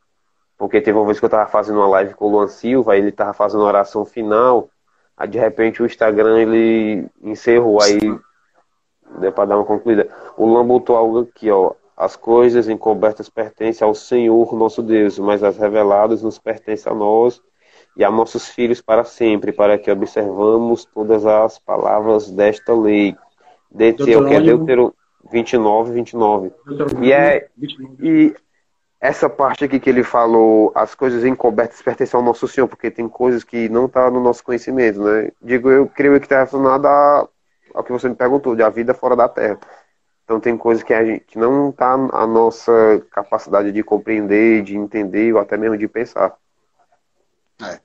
Porque 0.58 0.80
teve 0.80 0.98
uma 0.98 1.06
vez 1.06 1.20
que 1.20 1.24
eu 1.24 1.30
tava 1.30 1.48
fazendo 1.48 1.76
uma 1.76 1.86
live 1.86 2.14
com 2.14 2.26
o 2.26 2.30
Luan 2.32 2.48
Silva, 2.48 2.96
ele 2.96 3.12
tava 3.12 3.32
fazendo 3.32 3.62
oração 3.62 4.04
final, 4.04 4.68
aí 5.16 5.28
de 5.28 5.38
repente 5.38 5.80
o 5.80 5.86
Instagram 5.86 6.40
ele 6.40 7.06
encerrou, 7.22 7.80
aí 7.80 8.00
deu 9.20 9.30
para 9.30 9.44
dar 9.44 9.56
uma 9.56 9.64
concluída. 9.64 10.08
O 10.36 10.46
Luan 10.46 10.66
botou 10.66 10.96
algo 10.96 11.20
aqui, 11.20 11.48
ó. 11.48 11.74
As 11.96 12.16
coisas 12.16 12.68
encobertas 12.68 13.28
pertencem 13.28 13.86
ao 13.86 13.94
Senhor 13.94 14.52
nosso 14.56 14.82
Deus, 14.82 15.16
mas 15.16 15.44
as 15.44 15.56
reveladas 15.58 16.24
nos 16.24 16.40
pertencem 16.40 16.90
a 16.90 16.94
nós 16.94 17.40
e 17.96 18.04
a 18.04 18.10
nossos 18.10 18.48
filhos 18.48 18.80
para 18.80 19.04
sempre, 19.04 19.52
para 19.52 19.78
que 19.78 19.90
observamos 19.90 20.84
todas 20.84 21.26
as 21.26 21.58
palavras 21.58 22.30
desta 22.30 22.74
lei. 22.74 23.16
Deuteronômio, 23.70 24.28
que 24.28 24.34
é 24.34 24.40
Deuteronômio 24.40 24.94
29, 25.30 25.92
29. 25.92 26.52
E, 27.00 27.12
é, 27.12 27.48
e 28.00 28.34
essa 29.00 29.28
parte 29.28 29.64
aqui 29.64 29.80
que 29.80 29.90
ele 29.90 30.02
falou, 30.02 30.72
as 30.74 30.94
coisas 30.94 31.24
encobertas 31.24 31.80
pertencem 31.82 32.16
ao 32.16 32.24
nosso 32.24 32.46
Senhor, 32.48 32.68
porque 32.68 32.90
tem 32.90 33.08
coisas 33.08 33.42
que 33.44 33.68
não 33.68 33.86
estão 33.86 34.04
tá 34.04 34.10
no 34.10 34.20
nosso 34.20 34.44
conhecimento, 34.44 35.02
né? 35.02 35.30
Digo, 35.40 35.70
eu 35.70 35.86
creio 35.86 36.18
que 36.18 36.26
está 36.26 36.36
relacionado 36.36 36.86
ao 37.74 37.84
que 37.84 37.92
você 37.92 38.08
me 38.08 38.14
perguntou, 38.14 38.54
de 38.54 38.62
a 38.62 38.68
vida 38.68 38.94
fora 38.94 39.16
da 39.16 39.28
Terra. 39.28 39.58
Então 40.24 40.38
tem 40.38 40.56
coisas 40.56 40.84
que, 40.84 40.94
a 40.94 41.04
gente, 41.04 41.24
que 41.24 41.38
não 41.38 41.70
está 41.70 41.92
a 41.92 42.26
nossa 42.26 43.04
capacidade 43.10 43.72
de 43.72 43.82
compreender, 43.82 44.62
de 44.62 44.76
entender 44.76 45.32
ou 45.34 45.40
até 45.40 45.56
mesmo 45.56 45.76
de 45.76 45.88
pensar. 45.88 46.36
É. 47.62 47.80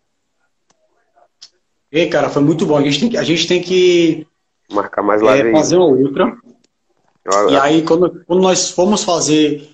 Ei, 1.91 2.09
cara, 2.09 2.29
foi 2.29 2.41
muito 2.41 2.65
bom. 2.65 2.77
A 2.77 2.81
gente 2.81 2.99
tem 2.99 3.09
que, 3.09 3.17
a 3.17 3.23
gente 3.23 3.47
tem 3.47 3.61
que 3.61 4.27
marcar 4.69 5.01
mais 5.01 5.21
lá 5.21 5.37
é, 5.37 5.51
fazer 5.51 5.77
uma 5.77 5.85
outra. 5.85 6.37
Olha. 7.27 7.51
E 7.51 7.57
aí, 7.57 7.81
quando, 7.83 8.23
quando 8.25 8.41
nós 8.41 8.71
formos 8.71 9.03
fazer 9.03 9.69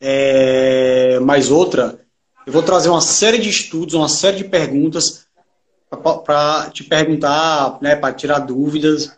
é, 0.00 1.18
mais 1.20 1.50
outra, 1.50 2.00
eu 2.46 2.52
vou 2.52 2.62
trazer 2.62 2.88
uma 2.88 3.00
série 3.00 3.38
de 3.38 3.48
estudos, 3.48 3.94
uma 3.94 4.08
série 4.08 4.38
de 4.38 4.44
perguntas 4.44 5.26
para 6.24 6.70
te 6.70 6.84
perguntar, 6.84 7.78
né, 7.80 7.96
para 7.96 8.14
tirar 8.14 8.40
dúvidas 8.40 9.16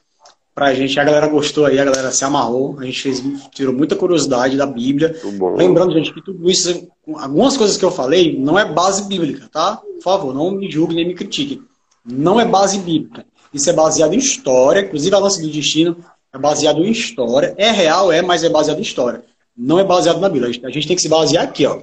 para 0.59 0.67
a 0.67 0.75
gente. 0.75 0.99
A 0.99 1.05
galera 1.05 1.29
gostou 1.29 1.67
aí, 1.67 1.79
a 1.79 1.85
galera 1.85 2.11
se 2.11 2.25
amarrou, 2.25 2.77
a 2.81 2.85
gente 2.85 3.01
fez, 3.01 3.23
tirou 3.53 3.73
muita 3.73 3.95
curiosidade 3.95 4.57
da 4.57 4.67
Bíblia. 4.67 5.15
Lembrando, 5.55 5.93
gente, 5.93 6.13
que 6.13 6.21
tudo 6.21 6.51
isso, 6.51 6.89
algumas 7.15 7.57
coisas 7.57 7.77
que 7.77 7.85
eu 7.85 7.93
falei, 7.93 8.37
não 8.37 8.59
é 8.59 8.65
base 8.65 9.05
bíblica, 9.05 9.49
tá? 9.53 9.77
Por 9.77 10.03
favor, 10.03 10.35
não 10.35 10.51
me 10.51 10.69
julgue 10.69 10.97
nem 10.97 11.07
me 11.07 11.15
critique. 11.15 11.63
Não 12.05 12.41
é 12.41 12.45
base 12.45 12.81
bíblica. 12.81 13.25
Isso 13.55 13.71
é 13.71 13.73
baseado 13.73 14.15
em 14.15 14.19
história, 14.19 14.81
inclusive 14.81 15.15
a 15.15 15.21
lance 15.21 15.41
do 15.41 15.49
destino 15.49 15.97
é 16.35 16.39
baseado 16.39 16.85
em 16.85 16.91
história. 16.91 17.55
É 17.57 17.71
real, 17.71 18.11
é, 18.11 18.21
mas 18.21 18.43
é 18.43 18.49
baseado 18.49 18.79
em 18.79 18.83
história 18.83 19.23
não 19.59 19.81
é 19.81 19.85
baseado 19.85 20.21
na 20.21 20.29
Bíblia. 20.29 20.51
A 20.65 20.71
gente 20.71 20.87
tem 20.87 20.95
que 20.95 21.03
se 21.03 21.09
basear 21.09 21.43
aqui, 21.43 21.67
ó. 21.67 21.81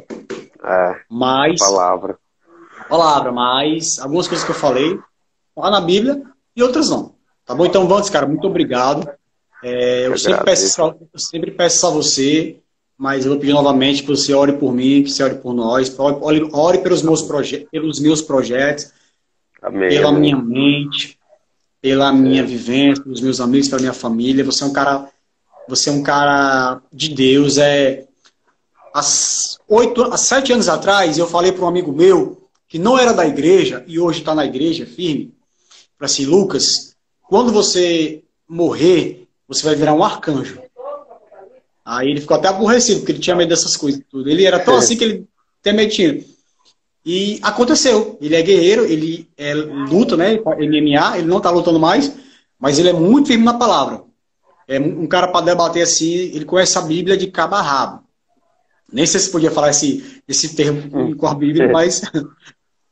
É. 0.63 0.95
Mas. 1.09 1.59
Palavra. 1.59 2.17
Palavra, 2.88 3.32
mas 3.34 3.99
algumas 3.99 4.28
coisas 4.28 4.45
que 4.45 4.51
eu 4.51 4.55
falei 4.55 4.97
lá 5.57 5.69
na 5.69 5.82
Bíblia 5.82 6.21
e 6.55 6.63
outras 6.63 6.89
não. 6.89 7.14
Tá 7.46 7.54
bom? 7.54 7.66
Então, 7.66 7.88
vamos, 7.88 8.10
cara, 8.10 8.26
muito 8.26 8.48
obrigado. 8.48 9.10
É, 9.64 10.08
eu, 10.08 10.12
eu, 10.12 10.18
sempre 10.18 10.43
peço, 10.43 10.82
eu 11.14 11.20
sempre 11.20 11.52
peço 11.52 11.88
a 11.88 11.89
você, 11.89 12.58
mas 12.98 13.26
eu 13.26 13.32
vou 13.32 13.39
pedir 13.39 13.54
novamente 13.54 14.02
que 14.02 14.10
você 14.10 14.34
ore 14.34 14.54
por 14.54 14.74
mim, 14.74 15.04
que 15.04 15.12
você 15.12 15.24
ore 15.24 15.36
por 15.36 15.54
nós, 15.54 15.93
ore, 15.98 16.50
ore 16.52 16.78
pelos, 16.80 17.02
meus 17.02 17.22
pelos 17.72 18.00
meus 18.00 18.22
projetos, 18.22 18.91
Amém, 19.62 19.89
pela 19.89 20.10
amém. 20.10 20.22
minha 20.22 20.38
mente, 20.38 21.18
pela 21.82 22.12
minha 22.12 22.41
é. 22.41 22.46
vivência, 22.46 23.04
pelos 23.04 23.22
meus 23.22 23.39
amigos, 23.39 23.68
pela 23.68 23.82
minha 23.82 23.93
família. 23.93 24.43
Você 24.43 24.64
é 24.64 24.68
um 24.68 24.74
cara 24.74 25.10
você 25.68 25.89
é 25.89 25.93
um 25.93 26.04
cara 26.04 26.82
de 26.93 27.10
Deus, 27.10 27.58
é 27.58 28.06
há, 28.93 29.02
oito, 29.68 30.04
há 30.04 30.18
sete 30.18 30.54
anos 30.54 30.70
atrás, 30.70 31.18
eu 31.18 31.28
falei 31.28 31.52
para 31.52 31.66
um 31.66 31.68
amigo 31.68 31.91
meu, 31.91 32.50
que 32.68 32.78
não 32.78 32.98
era 32.98 33.14
da 33.14 33.26
igreja, 33.26 33.84
e 33.88 34.00
hoje 34.00 34.20
está 34.20 34.36
na 34.36 34.46
igreja 34.46 34.86
firme, 34.86 35.34
para 35.98 36.06
assim, 36.06 36.26
Lucas, 36.26 36.95
quando 37.28 37.51
você 37.51 38.23
morrer, 38.47 39.28
você 39.47 39.63
vai 39.63 39.76
virar 39.76 39.93
um 39.93 40.03
arcanjo. 40.03 40.59
Aí 41.84 42.09
ele 42.09 42.21
ficou 42.21 42.38
até 42.38 42.47
aborrecido, 42.47 42.99
porque 42.99 43.11
ele 43.11 43.19
tinha 43.19 43.36
medo 43.36 43.49
dessas 43.49 43.78
coisas. 43.78 44.01
Tudo. 44.09 44.28
Ele 44.30 44.45
era 44.45 44.59
tão 44.59 44.76
assim 44.76 44.97
que 44.97 45.03
ele 45.03 45.28
tem 45.61 45.73
medo. 45.73 46.26
E 47.05 47.39
aconteceu. 47.43 48.17
Ele 48.19 48.36
é 48.36 48.41
guerreiro, 48.41 48.84
ele 48.86 49.30
é, 49.38 49.53
luta, 49.53 50.17
né? 50.17 50.39
MMA, 50.39 51.19
ele 51.19 51.28
não 51.28 51.38
está 51.38 51.51
lutando 51.51 51.80
mais, 51.80 52.11
mas 52.59 52.80
ele 52.80 52.89
é 52.89 52.93
muito 52.93 53.28
firme 53.28 53.43
na 53.43 53.53
palavra. 53.53 54.03
É 54.67 54.80
um 54.80 55.05
cara 55.05 55.28
para 55.28 55.45
debater 55.45 55.84
assim, 55.84 56.11
ele 56.11 56.45
conhece 56.45 56.76
a 56.78 56.82
Bíblia 56.82 57.15
de 57.15 57.28
cabo 57.28 57.53
a 57.53 57.61
rabo. 57.61 58.03
Nem 58.91 59.05
sei 59.05 59.19
se 59.19 59.30
podia 59.30 59.51
falar 59.51 59.69
esse, 59.69 60.21
esse 60.28 60.55
termo 60.55 61.15
com 61.15 61.28
a 61.28 61.36
Bíblia, 61.36 61.71
mas 61.71 62.01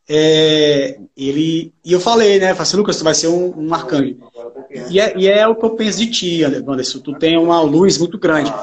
é, 0.08 1.00
ele. 1.16 1.74
E 1.84 1.94
eu 1.94 2.00
falei, 2.00 2.40
né? 2.40 2.48
Falei 2.48 2.62
assim, 2.62 2.78
Lucas, 2.78 2.98
tu 2.98 3.04
vai 3.04 3.14
ser 3.14 3.28
um, 3.28 3.54
um 3.58 3.74
arcanjo. 3.74 4.18
E 4.90 5.00
é, 5.00 5.18
e 5.18 5.28
é 5.28 5.48
o 5.48 5.56
que 5.56 5.66
eu 5.66 5.72
penso 5.72 6.00
de 6.00 6.12
ti, 6.12 6.44
Anderson. 6.44 7.00
Tu 7.00 7.14
tem 7.16 7.38
uma 7.38 7.62
luz 7.62 7.98
muito 7.98 8.18
grande. 8.18 8.54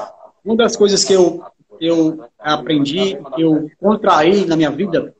Uma 0.43 0.55
das 0.55 0.75
coisas 0.75 1.03
que 1.03 1.13
eu, 1.13 1.43
eu 1.79 2.25
aprendi, 2.39 3.17
eu 3.37 3.69
contraí 3.79 4.45
na 4.45 4.55
minha 4.55 4.71
vida, 4.71 5.13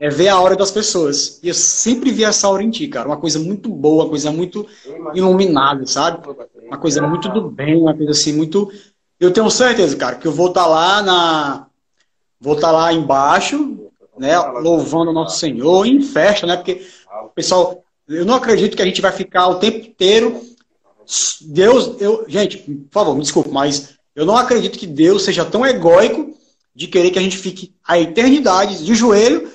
é 0.00 0.08
ver 0.08 0.28
a 0.28 0.40
hora 0.40 0.56
das 0.56 0.70
pessoas. 0.70 1.40
E 1.42 1.48
eu 1.48 1.54
sempre 1.54 2.10
vi 2.10 2.24
essa 2.24 2.48
hora 2.48 2.62
em 2.62 2.70
ti, 2.70 2.88
cara. 2.88 3.08
Uma 3.08 3.16
coisa 3.16 3.38
muito 3.38 3.68
boa, 3.68 4.04
uma 4.04 4.10
coisa 4.10 4.30
muito 4.32 4.66
iluminada, 5.14 5.86
sabe? 5.86 6.26
Uma 6.66 6.78
coisa 6.78 7.02
muito 7.06 7.28
do 7.28 7.50
bem, 7.50 7.80
uma 7.80 7.94
coisa 7.94 8.12
assim, 8.12 8.32
muito. 8.32 8.70
Eu 9.18 9.32
tenho 9.32 9.50
certeza, 9.50 9.96
cara, 9.96 10.16
que 10.16 10.26
eu 10.26 10.32
vou 10.32 10.48
estar 10.48 10.64
tá 10.64 10.68
lá 10.68 11.02
na. 11.02 11.66
Vou 12.40 12.54
estar 12.54 12.68
tá 12.68 12.72
lá 12.72 12.92
embaixo, 12.92 13.87
né? 14.18 14.38
Louvando 14.38 15.10
o 15.10 15.14
nosso 15.14 15.38
Senhor, 15.38 15.86
em 15.86 16.02
festa, 16.02 16.46
né? 16.46 16.56
Porque 16.56 16.86
pessoal. 17.34 17.82
Eu 18.08 18.24
não 18.24 18.34
acredito 18.34 18.74
que 18.74 18.82
a 18.82 18.86
gente 18.86 19.02
vai 19.02 19.12
ficar 19.12 19.48
o 19.48 19.56
tempo 19.56 19.86
inteiro. 19.86 20.40
Deus, 21.42 22.00
eu, 22.00 22.24
gente, 22.26 22.56
por 22.56 22.90
favor, 22.90 23.14
me 23.14 23.20
desculpe, 23.20 23.50
mas 23.50 23.90
eu 24.16 24.24
não 24.24 24.36
acredito 24.36 24.78
que 24.78 24.86
Deus 24.86 25.24
seja 25.24 25.44
tão 25.44 25.64
egóico 25.64 26.34
de 26.74 26.86
querer 26.86 27.10
que 27.10 27.18
a 27.18 27.22
gente 27.22 27.36
fique 27.36 27.74
a 27.86 27.98
eternidade 27.98 28.84
de 28.84 28.94
joelho 28.94 29.50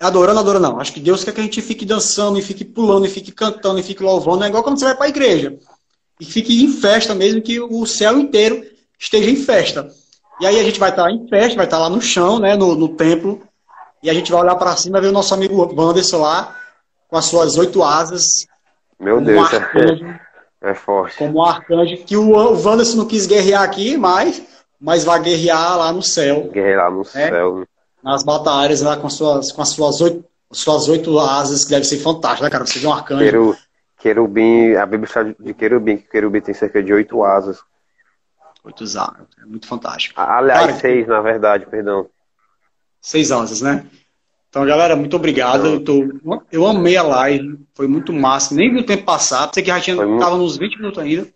adorando, 0.00 0.40
adorando, 0.40 0.68
não. 0.68 0.80
Acho 0.80 0.92
que 0.92 1.00
Deus 1.00 1.22
quer 1.22 1.32
que 1.32 1.40
a 1.40 1.44
gente 1.44 1.62
fique 1.62 1.84
dançando, 1.84 2.38
e 2.38 2.42
fique 2.42 2.64
pulando, 2.64 3.06
e 3.06 3.10
fique 3.10 3.30
cantando, 3.30 3.78
e 3.78 3.82
fique 3.82 4.02
louvando. 4.02 4.44
É 4.44 4.48
igual 4.48 4.62
quando 4.62 4.78
você 4.78 4.84
vai 4.86 4.96
para 4.96 5.06
a 5.06 5.10
igreja. 5.10 5.56
E 6.20 6.24
fique 6.24 6.62
em 6.62 6.68
festa 6.68 7.14
mesmo, 7.14 7.40
que 7.40 7.60
o 7.60 7.86
céu 7.86 8.18
inteiro 8.18 8.64
esteja 8.98 9.30
em 9.30 9.36
festa. 9.36 9.88
E 10.40 10.46
aí 10.46 10.58
a 10.58 10.64
gente 10.64 10.80
vai 10.80 10.90
estar 10.90 11.10
em 11.10 11.26
festa, 11.28 11.56
vai 11.56 11.66
estar 11.66 11.78
lá 11.78 11.88
no 11.88 12.00
chão, 12.00 12.38
né, 12.38 12.56
no, 12.56 12.74
no 12.74 12.88
templo, 12.88 13.42
e 14.02 14.10
a 14.10 14.14
gente 14.14 14.32
vai 14.32 14.40
olhar 14.42 14.56
para 14.56 14.76
cima 14.76 14.98
e 14.98 15.00
ver 15.00 15.08
o 15.08 15.12
nosso 15.12 15.32
amigo 15.34 15.56
Wanderson 15.74 16.18
lá, 16.18 16.56
com 17.08 17.16
as 17.16 17.26
suas 17.26 17.56
oito 17.56 17.82
asas. 17.82 18.46
Meu 18.98 19.20
Deus, 19.20 19.52
um 19.52 19.56
arcanjo, 19.56 20.06
é, 20.06 20.20
é, 20.70 20.74
forte. 20.74 21.18
Como 21.18 21.38
um 21.38 21.42
arcanjo, 21.42 21.96
que 22.04 22.16
o, 22.16 22.32
o 22.32 22.62
Wanderson 22.62 22.96
não 22.98 23.06
quis 23.06 23.26
guerrear 23.26 23.62
aqui, 23.62 23.96
mas, 23.96 24.42
mas 24.80 25.04
vai 25.04 25.20
guerrear 25.20 25.78
lá 25.78 25.92
no 25.92 26.02
céu. 26.02 26.48
Guerrear 26.52 26.90
no 26.90 26.98
né? 26.98 27.04
céu 27.04 27.66
nas 28.02 28.24
batalhas 28.24 28.82
lá 28.82 28.96
com, 28.96 29.08
suas, 29.08 29.52
com 29.52 29.62
as 29.62 29.68
suas 29.68 30.00
oito, 30.00 30.24
suas 30.50 30.88
oito 30.88 31.18
asas, 31.18 31.64
que 31.64 31.70
deve 31.70 31.84
ser 31.84 31.98
fantástico, 31.98 32.44
né, 32.44 32.50
cara? 32.50 32.66
Você 32.66 32.80
vê 32.80 32.86
um 32.86 32.92
arcanjo. 32.92 33.24
Queru, 33.24 33.56
querubim, 33.98 34.74
a 34.74 34.84
Bíblia 34.84 35.06
está 35.06 35.22
de 35.22 35.54
querubim, 35.54 35.98
que 35.98 36.08
querubim 36.08 36.40
tem 36.40 36.54
cerca 36.54 36.82
de 36.82 36.92
oito 36.92 37.22
asas. 37.24 37.60
Oito 38.64 38.82
asas, 38.82 39.26
é 39.40 39.46
muito 39.46 39.66
fantástico. 39.66 40.20
Aliás, 40.20 40.66
cara, 40.66 40.74
seis, 40.74 41.06
na 41.06 41.20
verdade, 41.20 41.66
perdão. 41.66 42.06
Seis 43.02 43.32
asas, 43.32 43.60
né? 43.60 43.84
Então, 44.48 44.64
galera, 44.64 44.94
muito 44.94 45.16
obrigado. 45.16 45.66
Eu, 45.66 45.82
tô, 45.82 46.08
eu 46.52 46.64
amei 46.66 46.96
a 46.96 47.02
live, 47.02 47.58
foi 47.74 47.88
muito 47.88 48.12
massa. 48.12 48.54
Nem 48.54 48.72
vi 48.72 48.80
o 48.80 48.86
tempo 48.86 49.02
passar, 49.02 49.48
pensei 49.48 49.62
que 49.62 49.70
já 49.70 49.80
tinha, 49.80 49.96
muito... 49.96 50.20
tava 50.20 50.36
nos 50.36 50.56
20 50.56 50.76
minutos 50.76 50.98
ainda. 51.00 51.26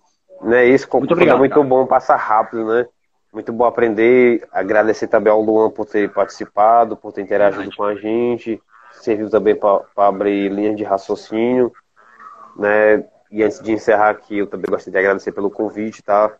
Não 0.40 0.52
é 0.52 0.68
isso, 0.68 0.86
muito 0.92 1.12
obrigado. 1.12 1.36
É 1.36 1.38
muito 1.40 1.54
cara. 1.54 1.66
bom, 1.66 1.86
passa 1.86 2.14
rápido, 2.14 2.64
né? 2.66 2.86
Muito 3.32 3.52
bom 3.52 3.64
aprender. 3.64 4.46
Agradecer 4.52 5.08
também 5.08 5.32
ao 5.32 5.42
Luan 5.42 5.70
por 5.70 5.86
ter 5.86 6.12
participado, 6.12 6.96
por 6.96 7.12
ter 7.12 7.22
interagido 7.22 7.74
com 7.74 7.82
a 7.82 7.96
gente. 7.96 8.62
Serviu 8.92 9.28
também 9.28 9.56
para 9.56 9.82
abrir 9.96 10.48
linhas 10.52 10.76
de 10.76 10.84
raciocínio. 10.84 11.72
Né? 12.56 13.04
E 13.30 13.42
antes 13.42 13.60
de 13.60 13.72
encerrar 13.72 14.10
aqui, 14.10 14.38
eu 14.38 14.46
também 14.46 14.70
gostaria 14.70 14.92
de 14.92 14.98
agradecer 14.98 15.32
pelo 15.32 15.50
convite, 15.50 16.02
tá? 16.02 16.32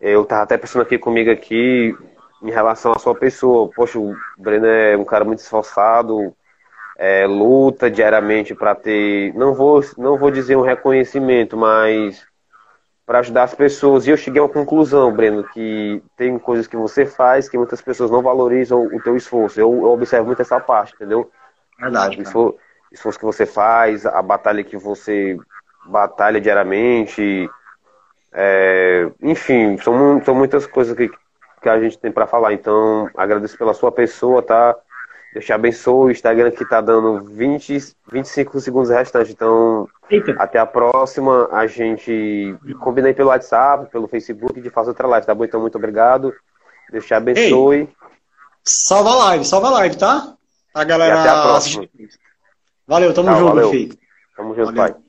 Eu 0.00 0.22
estava 0.22 0.42
até 0.42 0.56
pensando 0.56 0.82
aqui 0.82 0.98
comigo 0.98 1.30
aqui 1.30 1.94
em 2.42 2.50
relação 2.50 2.92
à 2.92 2.98
sua 2.98 3.14
pessoa. 3.14 3.70
Poxa, 3.74 3.98
o 3.98 4.14
Breno 4.38 4.66
é 4.66 4.96
um 4.96 5.04
cara 5.04 5.24
muito 5.24 5.40
esforçado, 5.40 6.34
é, 6.98 7.26
luta 7.26 7.90
diariamente 7.90 8.54
para 8.54 8.74
ter, 8.74 9.34
não 9.34 9.54
vou, 9.54 9.82
não 9.98 10.16
vou 10.16 10.30
dizer 10.30 10.56
um 10.56 10.62
reconhecimento, 10.62 11.56
mas 11.56 12.26
para 13.04 13.20
ajudar 13.20 13.44
as 13.44 13.54
pessoas. 13.54 14.06
E 14.06 14.10
eu 14.10 14.16
cheguei 14.16 14.40
a 14.40 14.44
uma 14.44 14.52
conclusão, 14.52 15.12
Breno, 15.12 15.44
que 15.44 16.02
tem 16.16 16.38
coisas 16.38 16.66
que 16.66 16.76
você 16.76 17.06
faz 17.06 17.48
que 17.48 17.56
muitas 17.56 17.80
pessoas 17.80 18.10
não 18.10 18.22
valorizam 18.22 18.84
o 18.86 19.00
teu 19.00 19.16
esforço. 19.16 19.60
Eu, 19.60 19.72
eu 19.72 19.90
observo 19.92 20.26
muito 20.26 20.42
essa 20.42 20.58
parte, 20.58 20.94
entendeu? 20.94 21.30
Verdade. 21.78 22.18
O 22.18 22.22
esforço, 22.22 22.58
esforço 22.90 23.18
que 23.18 23.24
você 23.24 23.46
faz, 23.46 24.04
a 24.04 24.20
batalha 24.22 24.64
que 24.64 24.76
você 24.76 25.38
batalha 25.86 26.40
diariamente. 26.40 27.48
É, 28.32 29.08
enfim, 29.22 29.78
são, 29.78 30.22
são 30.24 30.34
muitas 30.34 30.66
coisas 30.66 30.96
que, 30.96 31.10
que 31.66 31.70
a 31.70 31.80
gente 31.80 31.98
tem 31.98 32.12
para 32.12 32.26
falar. 32.28 32.52
Então, 32.52 33.10
agradeço 33.16 33.58
pela 33.58 33.74
sua 33.74 33.90
pessoa, 33.90 34.40
tá? 34.40 34.76
Deus 35.32 35.44
te 35.44 35.52
abençoe. 35.52 36.08
O 36.08 36.10
Instagram 36.10 36.48
aqui 36.48 36.64
tá 36.64 36.80
dando 36.80 37.24
20, 37.24 37.94
25 38.12 38.60
segundos 38.60 38.90
restantes. 38.90 39.32
Então, 39.32 39.88
Eita. 40.08 40.34
até 40.38 40.58
a 40.58 40.64
próxima. 40.66 41.48
A 41.50 41.66
gente 41.66 42.56
combina 42.80 43.08
aí 43.08 43.14
pelo 43.14 43.30
WhatsApp, 43.30 43.90
pelo 43.90 44.06
Facebook 44.06 44.60
de 44.60 44.70
fazer 44.70 44.90
outra 44.90 45.08
live, 45.08 45.26
tá 45.26 45.34
bom? 45.34 45.44
Então, 45.44 45.60
muito 45.60 45.76
obrigado. 45.76 46.32
Deus 46.90 47.04
te 47.04 47.14
abençoe. 47.14 47.76
Ei, 47.78 47.88
salva 48.64 49.10
a 49.10 49.14
live, 49.16 49.44
salva 49.44 49.66
a 49.66 49.70
live, 49.72 49.96
tá? 49.96 50.34
A 50.72 50.84
galera. 50.84 51.16
E 51.16 51.18
até 51.18 51.28
a 51.28 51.42
próxima. 51.42 51.88
Valeu, 52.86 53.12
tamo 53.12 53.28
Tchau, 53.28 53.38
junto, 53.38 53.48
valeu. 53.48 53.70
filho. 53.70 53.98
Tamo 54.36 54.54
junto, 54.54 54.72
valeu. 54.72 54.94
pai. 54.94 55.05